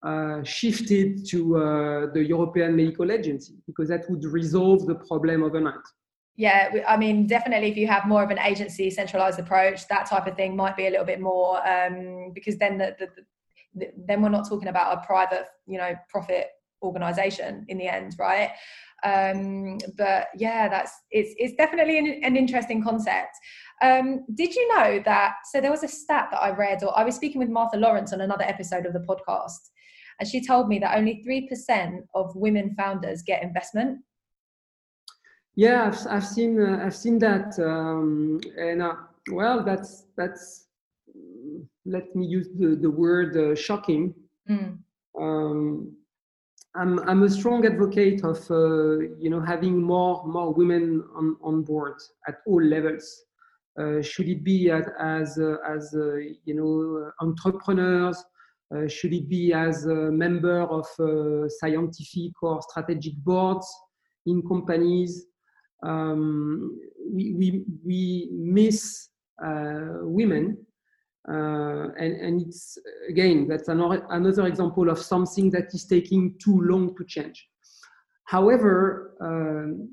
uh, 0.07 0.43
shifted 0.45 1.27
to 1.27 1.57
uh, 1.57 2.13
the 2.13 2.25
European 2.25 2.77
Medical 2.77 3.11
Agency 3.11 3.55
because 3.67 3.89
that 3.89 4.09
would 4.09 4.25
resolve 4.25 4.87
the 4.87 4.95
problem 4.95 5.43
overnight. 5.43 5.87
Yeah, 6.37 6.71
I 6.87 6.97
mean, 6.97 7.27
definitely 7.27 7.71
if 7.71 7.77
you 7.77 7.87
have 7.87 8.07
more 8.07 8.23
of 8.23 8.31
an 8.31 8.39
agency 8.39 8.91
centralized 8.91 9.41
approach, 9.41 9.89
that 9.89 10.07
type 10.07 10.27
of 10.27 10.37
thing 10.37 10.55
might 10.55 10.77
be 10.77 10.87
a 10.87 10.91
little 10.91 11.07
bit 11.07 11.21
more 11.21 11.67
um, 11.67 12.31
because 12.35 12.57
then 12.59 12.77
the, 12.79 12.95
the, 12.99 13.09
the, 13.75 13.91
then 14.07 14.23
we're 14.23 14.29
not 14.29 14.49
talking 14.49 14.69
about 14.69 14.97
a 14.97 15.07
private, 15.07 15.47
you 15.67 15.79
know, 15.79 15.95
profit 16.11 16.49
organization 16.83 17.65
in 17.69 17.79
the 17.79 17.89
end, 17.89 18.15
right? 18.19 18.51
Um, 19.03 19.79
but 19.97 20.29
yeah, 20.37 20.69
that's 20.69 20.93
it's 21.11 21.35
it's 21.37 21.55
definitely 21.57 21.99
an, 21.99 22.21
an 22.23 22.37
interesting 22.37 22.83
concept. 22.83 23.37
Um, 23.83 24.25
did 24.35 24.55
you 24.55 24.77
know 24.77 25.01
that? 25.05 25.35
So 25.53 25.61
there 25.61 25.71
was 25.71 25.85
a 25.85 25.89
stat 25.89 26.29
that 26.31 26.43
I 26.43 26.51
read, 26.51 26.83
or 26.83 26.97
I 26.99 27.05
was 27.05 27.15
speaking 27.15 27.39
with 27.39 27.49
Martha 27.49 27.77
Lawrence 27.77 28.13
on 28.13 28.21
another 28.21 28.45
episode 28.45 28.87
of 28.87 28.93
the 28.93 29.01
podcast, 29.01 29.71
and 30.19 30.29
she 30.29 30.45
told 30.45 30.69
me 30.69 30.79
that 30.79 30.97
only 30.97 31.23
3% 31.27 32.01
of 32.15 32.35
women 32.37 32.75
founders 32.77 33.23
get 33.23 33.43
investment. 33.43 34.01
Yeah, 35.57 35.87
I've, 35.87 36.07
I've 36.09 36.27
seen 36.27 36.61
uh, 36.61 36.83
I've 36.85 36.95
seen 36.95 37.19
that, 37.21 37.59
um, 37.59 38.41
and 38.59 38.83
uh, 38.83 38.95
well, 39.33 39.65
that's 39.65 40.05
that's 40.15 40.67
let 41.87 42.15
me 42.15 42.27
use 42.27 42.49
the 42.59 42.77
the 42.77 42.91
word 42.91 43.35
uh, 43.39 43.55
shocking. 43.55 44.15
Mm. 44.51 44.79
Um, 45.19 45.97
I'm 46.75 46.99
I'm 47.09 47.23
a 47.23 47.31
strong 47.31 47.65
advocate 47.65 48.23
of 48.23 48.39
uh, 48.51 48.99
you 49.19 49.31
know 49.31 49.41
having 49.41 49.83
more 49.83 50.27
more 50.27 50.53
women 50.53 51.03
on 51.15 51.39
on 51.43 51.63
board 51.63 52.03
at 52.29 52.37
all 52.47 52.63
levels. 52.63 53.25
Uh, 53.81 54.03
should 54.03 54.29
it 54.29 54.45
be 54.45 54.71
as 54.71 54.87
as, 55.01 55.39
uh, 55.39 55.57
as 55.67 55.91
you 56.45 56.55
know 56.55 57.11
entrepreneurs? 57.23 58.23
Uh, 58.75 58.89
should 58.89 59.13
it 59.13 59.29
be 59.29 59.53
as 59.53 59.87
a 59.87 60.11
member 60.11 60.63
of 60.63 60.87
uh, 60.99 61.49
scientific 61.49 62.33
or 62.43 62.61
strategic 62.63 63.15
boards 63.19 63.67
in 64.27 64.43
companies? 64.43 65.27
Um, 65.83 66.79
we, 67.13 67.33
we, 67.35 67.65
we 67.85 68.29
miss 68.33 69.09
uh, 69.45 70.01
women 70.03 70.57
uh, 71.29 71.89
and, 71.99 72.21
and 72.21 72.43
it's 72.43 72.79
again 73.09 73.49
that's 73.49 73.69
another, 73.69 74.07
another 74.11 74.47
example 74.47 74.89
of 74.89 74.99
something 74.99 75.51
that 75.51 75.75
is 75.75 75.85
taking 75.85 76.35
too 76.39 76.61
long 76.63 76.95
to 76.97 77.05
change 77.05 77.49
however 78.25 79.15
um, 79.21 79.89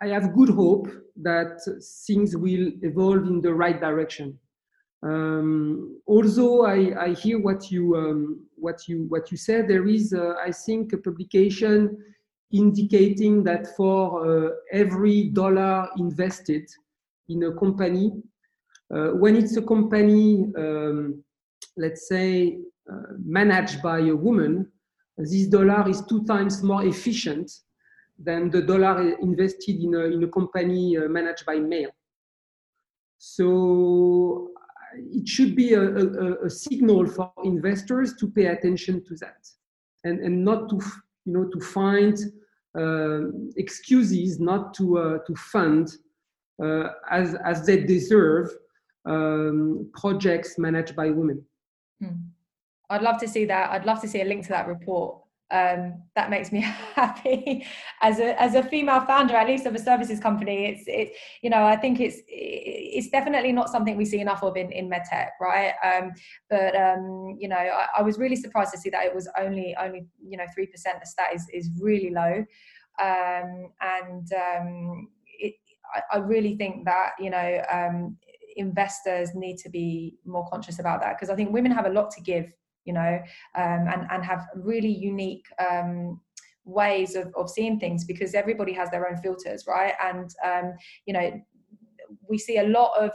i 0.00 0.06
have 0.06 0.34
good 0.34 0.48
hope 0.50 0.86
that 1.16 1.60
things 2.06 2.36
will 2.36 2.70
evolve 2.82 3.26
in 3.26 3.40
the 3.40 3.52
right 3.52 3.80
direction 3.80 4.38
um, 5.02 6.00
although 6.06 6.64
I, 6.64 7.06
I, 7.06 7.08
hear 7.14 7.40
what 7.40 7.72
you 7.72 7.96
um, 7.96 8.46
what 8.54 8.86
you 8.86 9.06
what 9.08 9.32
you 9.32 9.36
said, 9.36 9.66
there 9.66 9.86
is 9.88 10.12
uh, 10.12 10.34
I 10.40 10.52
think 10.52 10.92
a 10.92 10.98
publication 10.98 11.98
indicating 12.52 13.42
that 13.42 13.74
for 13.76 14.46
uh, 14.46 14.50
every 14.70 15.30
dollar 15.30 15.88
invested 15.96 16.70
in 17.28 17.42
a 17.44 17.52
company, 17.54 18.12
uh, 18.94 19.08
when 19.08 19.34
it's 19.34 19.56
a 19.56 19.62
company, 19.62 20.52
um, 20.56 21.24
let's 21.76 22.06
say 22.08 22.58
uh, 22.90 23.14
managed 23.24 23.82
by 23.82 24.00
a 24.00 24.14
woman, 24.14 24.70
this 25.18 25.46
dollar 25.46 25.88
is 25.88 26.02
two 26.02 26.24
times 26.24 26.62
more 26.62 26.84
efficient 26.84 27.50
than 28.18 28.50
the 28.50 28.62
dollar 28.62 29.16
invested 29.20 29.82
in 29.82 29.94
a, 29.94 30.04
in 30.04 30.22
a 30.22 30.28
company 30.28 30.96
uh, 30.96 31.08
managed 31.08 31.44
by 31.44 31.56
male. 31.56 31.90
So 33.18 34.51
it 34.96 35.28
should 35.28 35.54
be 35.54 35.74
a, 35.74 35.82
a, 35.82 36.46
a, 36.46 36.50
signal 36.50 37.06
for 37.06 37.32
investors 37.44 38.14
to 38.18 38.28
pay 38.28 38.46
attention 38.46 39.04
to 39.04 39.14
that 39.16 39.46
and, 40.04 40.20
and 40.20 40.44
not 40.44 40.68
to, 40.68 40.76
you 41.24 41.32
know, 41.32 41.44
to 41.44 41.60
find 41.60 42.18
uh, 42.78 43.30
excuses 43.56 44.40
not 44.40 44.74
to, 44.74 44.98
uh, 44.98 45.18
to 45.26 45.34
fund 45.36 45.92
uh, 46.62 46.88
as, 47.10 47.34
as 47.44 47.66
they 47.66 47.82
deserve 47.82 48.50
um, 49.06 49.90
projects 49.94 50.58
managed 50.58 50.94
by 50.94 51.10
women. 51.10 51.44
Hmm. 52.00 52.16
I'd 52.90 53.02
love 53.02 53.18
to 53.20 53.28
see 53.28 53.44
that. 53.46 53.70
I'd 53.70 53.86
love 53.86 54.00
to 54.02 54.08
see 54.08 54.20
a 54.20 54.24
link 54.24 54.42
to 54.44 54.50
that 54.50 54.68
report 54.68 55.21
um, 55.52 56.02
that 56.16 56.30
makes 56.30 56.50
me 56.50 56.60
happy. 56.94 57.66
As 58.00 58.18
a 58.18 58.40
as 58.40 58.54
a 58.54 58.62
female 58.62 59.02
founder 59.02 59.36
at 59.36 59.46
least 59.46 59.66
of 59.66 59.74
a 59.74 59.78
services 59.78 60.18
company 60.18 60.66
it's 60.66 60.84
it 60.86 61.12
you 61.42 61.50
know 61.50 61.64
i 61.64 61.76
think 61.76 62.00
it's 62.00 62.18
it's 62.26 63.08
definitely 63.10 63.52
not 63.52 63.68
something 63.68 63.96
we 63.96 64.04
see 64.04 64.20
enough 64.20 64.42
of 64.42 64.56
in 64.56 64.72
in 64.72 64.88
medtech 64.88 65.28
right? 65.40 65.74
Um, 65.84 66.12
but 66.48 66.74
um, 66.74 67.36
you 67.38 67.48
know 67.48 67.56
I, 67.56 67.86
I, 67.98 68.02
was 68.02 68.18
really 68.18 68.36
surprised 68.36 68.72
to 68.72 68.78
see 68.78 68.90
that 68.90 69.04
it 69.04 69.14
was 69.14 69.28
only 69.38 69.76
only 69.80 70.06
you 70.26 70.36
know 70.36 70.44
3% 70.58 70.72
the 70.72 71.06
stat 71.06 71.28
is 71.34 71.46
is 71.52 71.70
really 71.80 72.10
low. 72.10 72.44
Um, 73.00 73.68
and 73.80 74.28
um, 74.34 75.08
it, 75.38 75.54
I, 75.94 76.16
I, 76.16 76.18
really 76.18 76.56
think 76.56 76.84
that 76.84 77.12
you 77.18 77.30
know 77.30 77.62
um, 77.70 78.16
investors 78.56 79.34
need 79.34 79.56
to 79.58 79.70
be 79.70 80.18
more 80.24 80.46
conscious 80.48 80.78
about 80.78 81.00
that 81.00 81.16
because 81.16 81.30
i 81.30 81.34
think 81.34 81.52
women 81.52 81.72
have 81.72 81.86
a 81.86 81.90
lot 81.90 82.10
to 82.10 82.20
give 82.20 82.52
you 82.84 82.92
know, 82.92 83.20
um, 83.54 83.88
and 83.92 84.06
and 84.10 84.24
have 84.24 84.46
really 84.56 84.88
unique 84.88 85.46
um, 85.58 86.20
ways 86.64 87.16
of, 87.16 87.32
of 87.36 87.50
seeing 87.50 87.78
things 87.78 88.04
because 88.04 88.34
everybody 88.34 88.72
has 88.72 88.90
their 88.90 89.08
own 89.08 89.16
filters, 89.16 89.64
right? 89.66 89.94
And 90.02 90.30
um, 90.44 90.74
you 91.06 91.14
know, 91.14 91.30
we 92.28 92.38
see 92.38 92.58
a 92.58 92.68
lot 92.68 92.92
of 92.98 93.10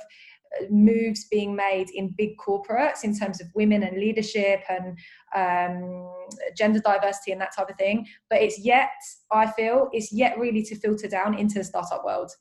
moves 0.69 1.25
being 1.29 1.55
made 1.55 1.87
in 1.93 2.13
big 2.17 2.31
corporates 2.37 3.03
in 3.03 3.17
terms 3.17 3.41
of 3.41 3.47
women 3.53 3.83
and 3.83 3.97
leadership 3.97 4.61
and 4.69 4.97
um, 5.35 6.11
gender 6.55 6.79
diversity 6.79 7.31
and 7.31 7.41
that 7.41 7.55
type 7.55 7.69
of 7.69 7.75
thing. 7.77 8.07
But 8.29 8.41
it's 8.41 8.59
yet, 8.59 8.89
I 9.31 9.51
feel, 9.51 9.89
it's 9.91 10.11
yet 10.11 10.37
really 10.37 10.63
to 10.63 10.75
filter 10.75 11.07
down 11.07 11.37
into 11.37 11.55
the 11.55 11.63
startup 11.63 12.03
world 12.05 12.31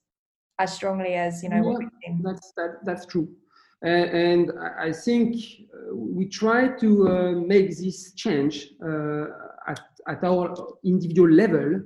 as 0.59 0.73
strongly 0.73 1.15
as 1.15 1.43
you 1.43 1.49
know. 1.49 1.79
Yeah, 2.07 2.15
that's 2.23 2.53
that, 2.57 2.79
that's 2.85 3.07
true. 3.07 3.29
And 3.87 4.51
I 4.81 4.91
think 4.93 5.37
uh, 5.37 5.95
we 5.95 6.27
try 6.27 6.67
to 6.67 7.09
uh, 7.09 7.31
make 7.33 7.69
this 7.69 8.13
change 8.15 8.71
uh, 8.85 9.27
at, 9.69 9.81
at 10.09 10.25
our 10.25 10.57
individual 10.85 11.31
level. 11.31 11.83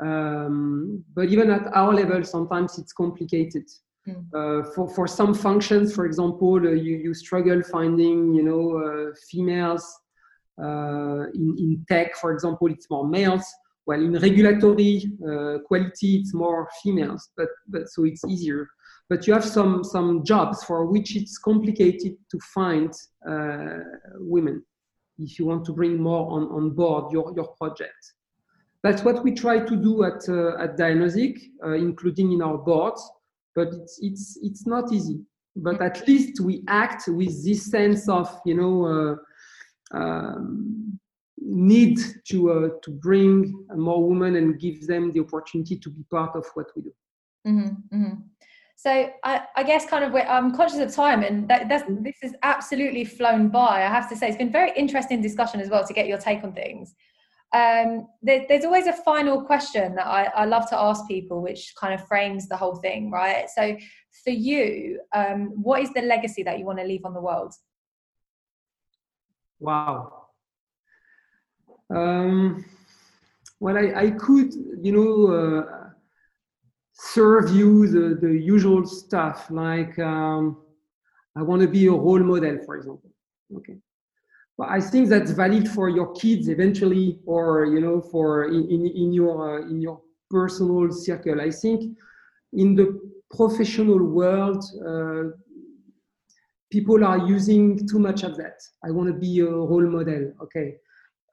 Um, 0.00 1.04
but 1.14 1.28
even 1.28 1.50
at 1.50 1.68
our 1.74 1.94
level, 1.94 2.24
sometimes 2.24 2.76
it's 2.78 2.92
complicated. 2.92 3.66
Mm. 4.08 4.24
Uh, 4.34 4.70
for, 4.74 4.88
for 4.88 5.06
some 5.06 5.32
functions, 5.32 5.94
for 5.94 6.06
example, 6.06 6.56
uh, 6.56 6.70
you, 6.70 6.96
you 6.96 7.14
struggle 7.14 7.62
finding, 7.62 8.34
you 8.34 8.42
know, 8.42 8.76
uh, 8.76 9.14
females 9.30 9.84
in, 10.58 11.54
in 11.56 11.84
tech, 11.88 12.16
for 12.16 12.32
example, 12.32 12.68
it's 12.68 12.90
more 12.90 13.06
males. 13.06 13.46
Well, 13.86 14.02
in 14.02 14.12
regulatory 14.14 15.04
quality, 15.68 16.16
it's 16.16 16.34
more 16.34 16.68
females, 16.82 17.30
but, 17.36 17.48
but 17.68 17.88
so 17.88 18.04
it's 18.04 18.24
easier 18.24 18.68
but 19.08 19.26
you 19.26 19.32
have 19.32 19.44
some 19.44 19.82
some 19.82 20.24
jobs 20.24 20.64
for 20.64 20.86
which 20.86 21.16
it's 21.16 21.38
complicated 21.38 22.16
to 22.30 22.38
find 22.54 22.92
uh, 23.28 23.78
women 24.18 24.62
if 25.18 25.38
you 25.38 25.46
want 25.46 25.64
to 25.64 25.72
bring 25.72 26.00
more 26.00 26.30
on, 26.30 26.44
on 26.48 26.70
board 26.70 27.12
your, 27.12 27.32
your 27.34 27.48
project. 27.58 28.14
That's 28.82 29.02
what 29.02 29.24
we 29.24 29.32
try 29.32 29.58
to 29.58 29.76
do 29.76 30.04
at, 30.04 30.28
uh, 30.28 30.62
at 30.62 30.76
Dianosic, 30.78 31.38
uh, 31.64 31.72
including 31.72 32.32
in 32.32 32.42
our 32.42 32.58
boards, 32.58 33.02
but 33.54 33.68
it's, 33.68 33.98
it's, 34.00 34.38
it's 34.42 34.66
not 34.66 34.92
easy. 34.92 35.20
But 35.56 35.82
at 35.82 36.06
least 36.06 36.40
we 36.40 36.62
act 36.68 37.08
with 37.08 37.44
this 37.44 37.68
sense 37.68 38.08
of, 38.08 38.32
you 38.46 38.54
know, 38.54 39.18
uh, 39.92 39.98
um, 39.98 41.00
need 41.40 41.98
to, 42.28 42.50
uh, 42.52 42.68
to 42.82 42.90
bring 42.90 43.66
more 43.74 44.08
women 44.08 44.36
and 44.36 44.60
give 44.60 44.86
them 44.86 45.10
the 45.10 45.20
opportunity 45.20 45.76
to 45.78 45.90
be 45.90 46.04
part 46.04 46.36
of 46.36 46.46
what 46.54 46.66
we 46.76 46.82
do. 46.82 46.92
Mm-hmm, 47.48 47.96
mm-hmm. 47.96 48.14
So 48.78 49.10
I, 49.24 49.42
I, 49.56 49.64
guess 49.64 49.86
kind 49.86 50.04
of 50.04 50.14
I'm 50.14 50.54
conscious 50.54 50.78
of 50.78 50.94
time, 50.94 51.24
and 51.24 51.48
that, 51.48 51.68
mm-hmm. 51.68 52.04
this 52.04 52.14
has 52.22 52.34
absolutely 52.44 53.04
flown 53.04 53.48
by. 53.48 53.82
I 53.82 53.88
have 53.88 54.08
to 54.08 54.14
say, 54.14 54.28
it's 54.28 54.36
been 54.36 54.52
very 54.52 54.70
interesting 54.76 55.20
discussion 55.20 55.60
as 55.60 55.68
well 55.68 55.84
to 55.84 55.92
get 55.92 56.06
your 56.06 56.16
take 56.16 56.44
on 56.44 56.52
things. 56.52 56.94
Um, 57.52 58.06
there, 58.22 58.46
there's 58.48 58.64
always 58.64 58.86
a 58.86 58.92
final 58.92 59.42
question 59.42 59.96
that 59.96 60.06
I, 60.06 60.26
I, 60.26 60.44
love 60.44 60.70
to 60.70 60.78
ask 60.78 61.08
people, 61.08 61.42
which 61.42 61.74
kind 61.76 61.92
of 61.92 62.06
frames 62.06 62.46
the 62.46 62.56
whole 62.56 62.76
thing, 62.76 63.10
right? 63.10 63.50
So, 63.50 63.76
for 64.22 64.30
you, 64.30 65.00
um, 65.12 65.60
what 65.60 65.82
is 65.82 65.92
the 65.92 66.02
legacy 66.02 66.44
that 66.44 66.60
you 66.60 66.64
want 66.64 66.78
to 66.78 66.84
leave 66.84 67.04
on 67.04 67.14
the 67.14 67.20
world? 67.20 67.54
Wow. 69.58 70.26
Um, 71.92 72.64
well, 73.58 73.76
I, 73.76 74.02
I 74.02 74.10
could, 74.12 74.54
you 74.54 74.92
know. 74.92 75.66
Uh, 75.66 75.87
serve 76.98 77.50
you 77.50 77.86
the, 77.86 78.16
the 78.20 78.34
usual 78.36 78.84
stuff 78.84 79.50
like 79.50 79.96
um, 80.00 80.58
I 81.36 81.42
want 81.42 81.62
to 81.62 81.68
be 81.68 81.86
a 81.86 81.92
role 81.92 82.18
model, 82.18 82.58
for 82.66 82.76
example. 82.76 83.10
Okay. 83.56 83.76
But 84.56 84.68
I 84.70 84.80
think 84.80 85.08
that's 85.08 85.30
valid 85.30 85.68
for 85.68 85.88
your 85.88 86.12
kids 86.14 86.48
eventually, 86.48 87.20
or 87.24 87.66
you 87.66 87.80
know, 87.80 88.00
for 88.00 88.46
in, 88.46 88.68
in, 88.68 88.86
in 88.86 89.12
your 89.12 89.60
uh, 89.60 89.70
in 89.70 89.80
your 89.80 90.00
personal 90.28 90.90
circle. 90.90 91.40
I 91.40 91.50
think 91.50 91.96
in 92.52 92.74
the 92.74 93.00
professional 93.30 94.02
world, 94.02 94.64
uh, 94.84 95.30
people 96.72 97.04
are 97.04 97.18
using 97.18 97.86
too 97.86 98.00
much 98.00 98.24
of 98.24 98.36
that. 98.38 98.60
I 98.84 98.90
want 98.90 99.06
to 99.08 99.14
be 99.14 99.38
a 99.38 99.46
role 99.46 99.86
model. 99.86 100.32
Okay. 100.42 100.74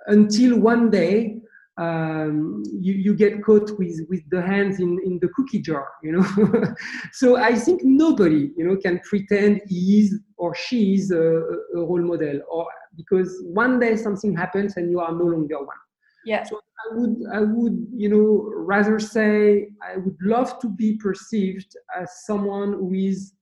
Until 0.05 0.59
one 0.59 0.91
day, 0.91 1.41
um, 1.78 2.64
you, 2.80 2.94
you 2.94 3.14
get 3.14 3.44
caught 3.44 3.78
with, 3.78 4.00
with 4.10 4.22
the 4.30 4.42
hands 4.42 4.80
in, 4.80 5.00
in 5.04 5.20
the 5.22 5.28
cookie 5.30 5.60
jar, 5.60 5.90
you 6.02 6.14
know. 6.14 6.74
so 7.12 7.36
I 7.36 7.56
think 7.56 7.82
nobody, 7.84 8.52
you 8.56 8.66
know, 8.66 8.78
can 8.78 9.00
pretend 9.00 9.62
he 9.68 10.00
is 10.00 10.20
or 10.38 10.56
she 10.56 10.96
is 10.96 11.12
a, 11.12 11.18
a, 11.18 11.44
role 11.76 12.02
model, 12.02 12.42
or 12.50 12.68
because 12.96 13.42
one 13.44 13.80
day 13.80 13.98
something 13.98 14.36
happens 14.36 14.78
and 14.78 14.90
you 14.90 15.00
are 15.00 15.12
no 15.12 15.26
longer 15.26 15.58
one. 15.58 15.78
Yeah. 16.26 16.44
So 16.44 16.60
I 16.60 16.96
would, 16.96 17.16
I 17.34 17.40
would, 17.42 17.88
you 17.94 18.10
know, 18.10 18.52
rather 18.56 19.00
say 19.00 19.68
I 19.84 19.98
would 19.98 20.18
love 20.22 20.60
to 20.60 20.70
be 20.70 20.98
perceived 20.98 21.76
as 22.00 22.10
someone 22.26 22.74
who 22.74 22.94
is 22.94 23.34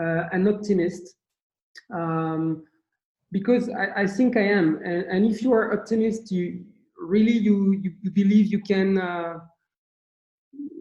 uh, 0.00 0.24
an 0.32 0.48
optimist. 0.48 1.16
Um, 1.94 2.64
because 3.32 3.68
I, 3.68 4.02
I 4.02 4.06
think 4.06 4.36
I 4.36 4.42
am, 4.42 4.80
and, 4.84 5.04
and 5.04 5.26
if 5.26 5.42
you 5.42 5.52
are 5.52 5.78
optimist, 5.78 6.30
you 6.32 6.64
really 7.06 7.32
you, 7.32 7.78
you, 7.82 7.92
you 8.02 8.10
believe 8.10 8.46
you 8.46 8.60
can 8.60 8.98
uh, 8.98 9.38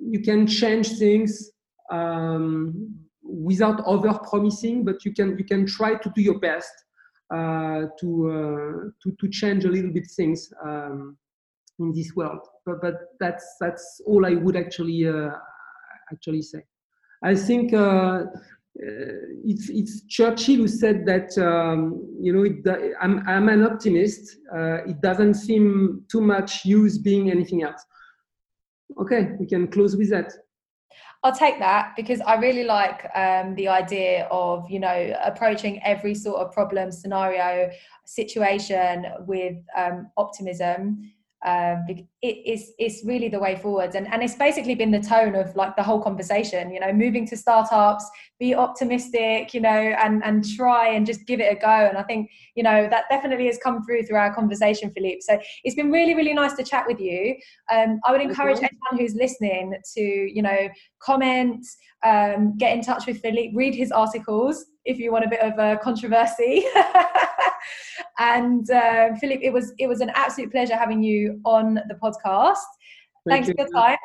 you 0.02 0.22
can 0.22 0.48
change 0.48 0.98
things 0.98 1.52
um, 1.92 2.96
without 3.24 3.82
over 3.86 4.14
promising 4.30 4.84
but 4.84 5.04
you 5.06 5.14
can 5.14 5.38
you 5.38 5.44
can 5.44 5.66
try 5.66 5.96
to 5.96 6.12
do 6.16 6.22
your 6.22 6.40
best 6.40 6.72
uh, 7.34 7.88
to, 8.00 8.30
uh, 8.30 8.90
to 9.02 9.16
to 9.20 9.28
change 9.30 9.66
a 9.66 9.68
little 9.68 9.92
bit 9.92 10.06
things 10.16 10.54
um, 10.64 11.18
in 11.80 11.92
this 11.92 12.16
world. 12.16 12.42
But, 12.66 12.82
but 12.82 12.96
that's 13.20 13.46
that's 13.60 14.02
all 14.06 14.26
i 14.26 14.36
would 14.36 14.56
actually 14.56 15.08
uh, 15.08 15.32
actually 16.12 16.44
say. 16.44 16.64
I 17.24 17.34
think 17.34 17.74
uh, 17.74 18.26
it's, 18.78 19.70
it's 19.70 20.06
Churchill 20.08 20.58
who 20.58 20.68
said 20.68 21.06
that 21.06 21.38
um, 21.38 22.06
you 22.20 22.34
know 22.34 22.44
it, 22.44 22.94
I'm, 23.02 23.28
I'm 23.28 23.50
an 23.50 23.64
optimist. 23.64 24.38
Uh, 24.54 24.84
it 24.86 25.02
doesn't 25.02 25.36
seem 25.36 26.04
too 26.12 26.22
much 26.22 26.66
use 26.66 26.98
being 26.98 27.32
anything 27.32 27.64
else. 27.64 27.84
Okay, 29.00 29.32
we 29.40 29.46
can 29.46 29.68
close 29.68 29.96
with 29.96 30.10
that. 30.12 30.34
I'll 31.24 31.36
take 31.36 31.58
that 31.60 31.94
because 31.96 32.22
I 32.22 32.36
really 32.36 32.66
like 32.66 33.10
um, 33.16 33.56
the 33.56 33.68
idea 33.68 34.28
of 34.30 34.70
you 34.70 34.80
know 34.80 35.16
approaching 35.24 35.82
every 35.84 36.14
sort 36.14 36.42
of 36.42 36.52
problem, 36.52 36.92
scenario, 36.92 37.72
situation 38.06 39.06
with 39.26 39.56
um, 39.76 40.12
optimism 40.18 41.12
um, 41.46 41.86
it, 41.88 42.08
it's 42.22 42.72
it's 42.80 43.06
really 43.06 43.30
the 43.30 43.40
way 43.40 43.56
forward 43.56 43.94
and 43.94 44.12
and 44.12 44.24
it's 44.24 44.34
basically 44.34 44.74
been 44.74 44.90
the 44.90 45.00
tone 45.00 45.36
of 45.36 45.56
like 45.56 45.76
the 45.76 45.84
whole 45.84 46.02
conversation 46.02 46.72
you 46.72 46.80
know 46.80 46.92
moving 46.92 47.28
to 47.28 47.38
startups 47.38 48.10
be 48.40 48.56
optimistic 48.56 49.54
you 49.54 49.62
know 49.62 49.70
and 49.70 50.24
and 50.26 50.44
try 50.56 50.90
and 50.90 51.06
just 51.06 51.26
give 51.28 51.40
it 51.40 51.56
a 51.56 51.56
go. 51.56 51.68
And 51.68 51.98
i 51.98 52.04
think 52.04 52.32
you 52.56 52.64
know 52.64 52.88
that 52.90 53.06
definitely 53.10 53.46
has 53.46 53.60
come 53.60 53.86
through 53.86 54.04
through 54.04 54.18
our 54.18 54.34
conversation 54.34 54.90
philippe. 54.92 55.22
So 55.22 55.38
it's 55.64 55.76
been 55.76 55.92
really 55.92 56.16
really 56.16 56.34
nice 56.34 56.54
to 56.54 56.64
chat 56.64 56.86
with 56.88 57.00
you. 57.00 57.36
Um, 57.72 58.00
i 58.06 58.12
would 58.12 58.22
encourage 58.22 58.58
anyone 58.58 58.98
who's 58.98 59.14
listening 59.14 59.76
to 59.94 60.02
you 60.02 60.42
know 60.42 60.68
comment 61.00 61.66
um, 62.06 62.56
get 62.58 62.74
in 62.76 62.84
touch 62.84 63.06
with 63.08 63.20
Philippe, 63.22 63.56
read 63.56 63.76
his 63.76 63.92
articles 63.92 64.66
if 64.86 65.00
you 65.00 65.12
want 65.12 65.26
a 65.26 65.30
bit 65.30 65.42
of 65.42 65.58
a 65.58 65.78
controversy. 65.78 66.64
and 68.20 68.70
uh, 68.70 69.16
Philippe, 69.16 69.44
it 69.44 69.52
was 69.52 69.74
it 69.80 69.88
was 69.88 70.02
an 70.02 70.12
absolute 70.14 70.52
pleasure 70.52 70.76
having 70.76 71.02
you 71.02 71.42
on 71.46 71.76
the 71.76 71.96
podcast. 71.96 72.58
Thank 73.28 73.46
Thanks 73.46 73.48
you. 73.48 73.54
for 73.56 73.62
your 73.62 73.72
time. 73.72 73.98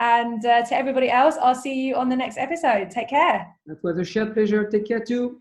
And 0.00 0.44
uh, 0.44 0.64
to 0.66 0.74
everybody 0.74 1.08
else, 1.10 1.36
I'll 1.40 1.54
see 1.54 1.86
you 1.86 1.94
on 1.94 2.08
the 2.08 2.16
next 2.16 2.36
episode. 2.36 2.90
Take 2.90 3.08
care. 3.08 3.46
That 3.66 3.82
was 3.84 3.98
a 3.98 4.04
shared 4.04 4.34
pleasure. 4.34 4.68
Take 4.68 4.88
care 4.88 4.98
too. 4.98 5.38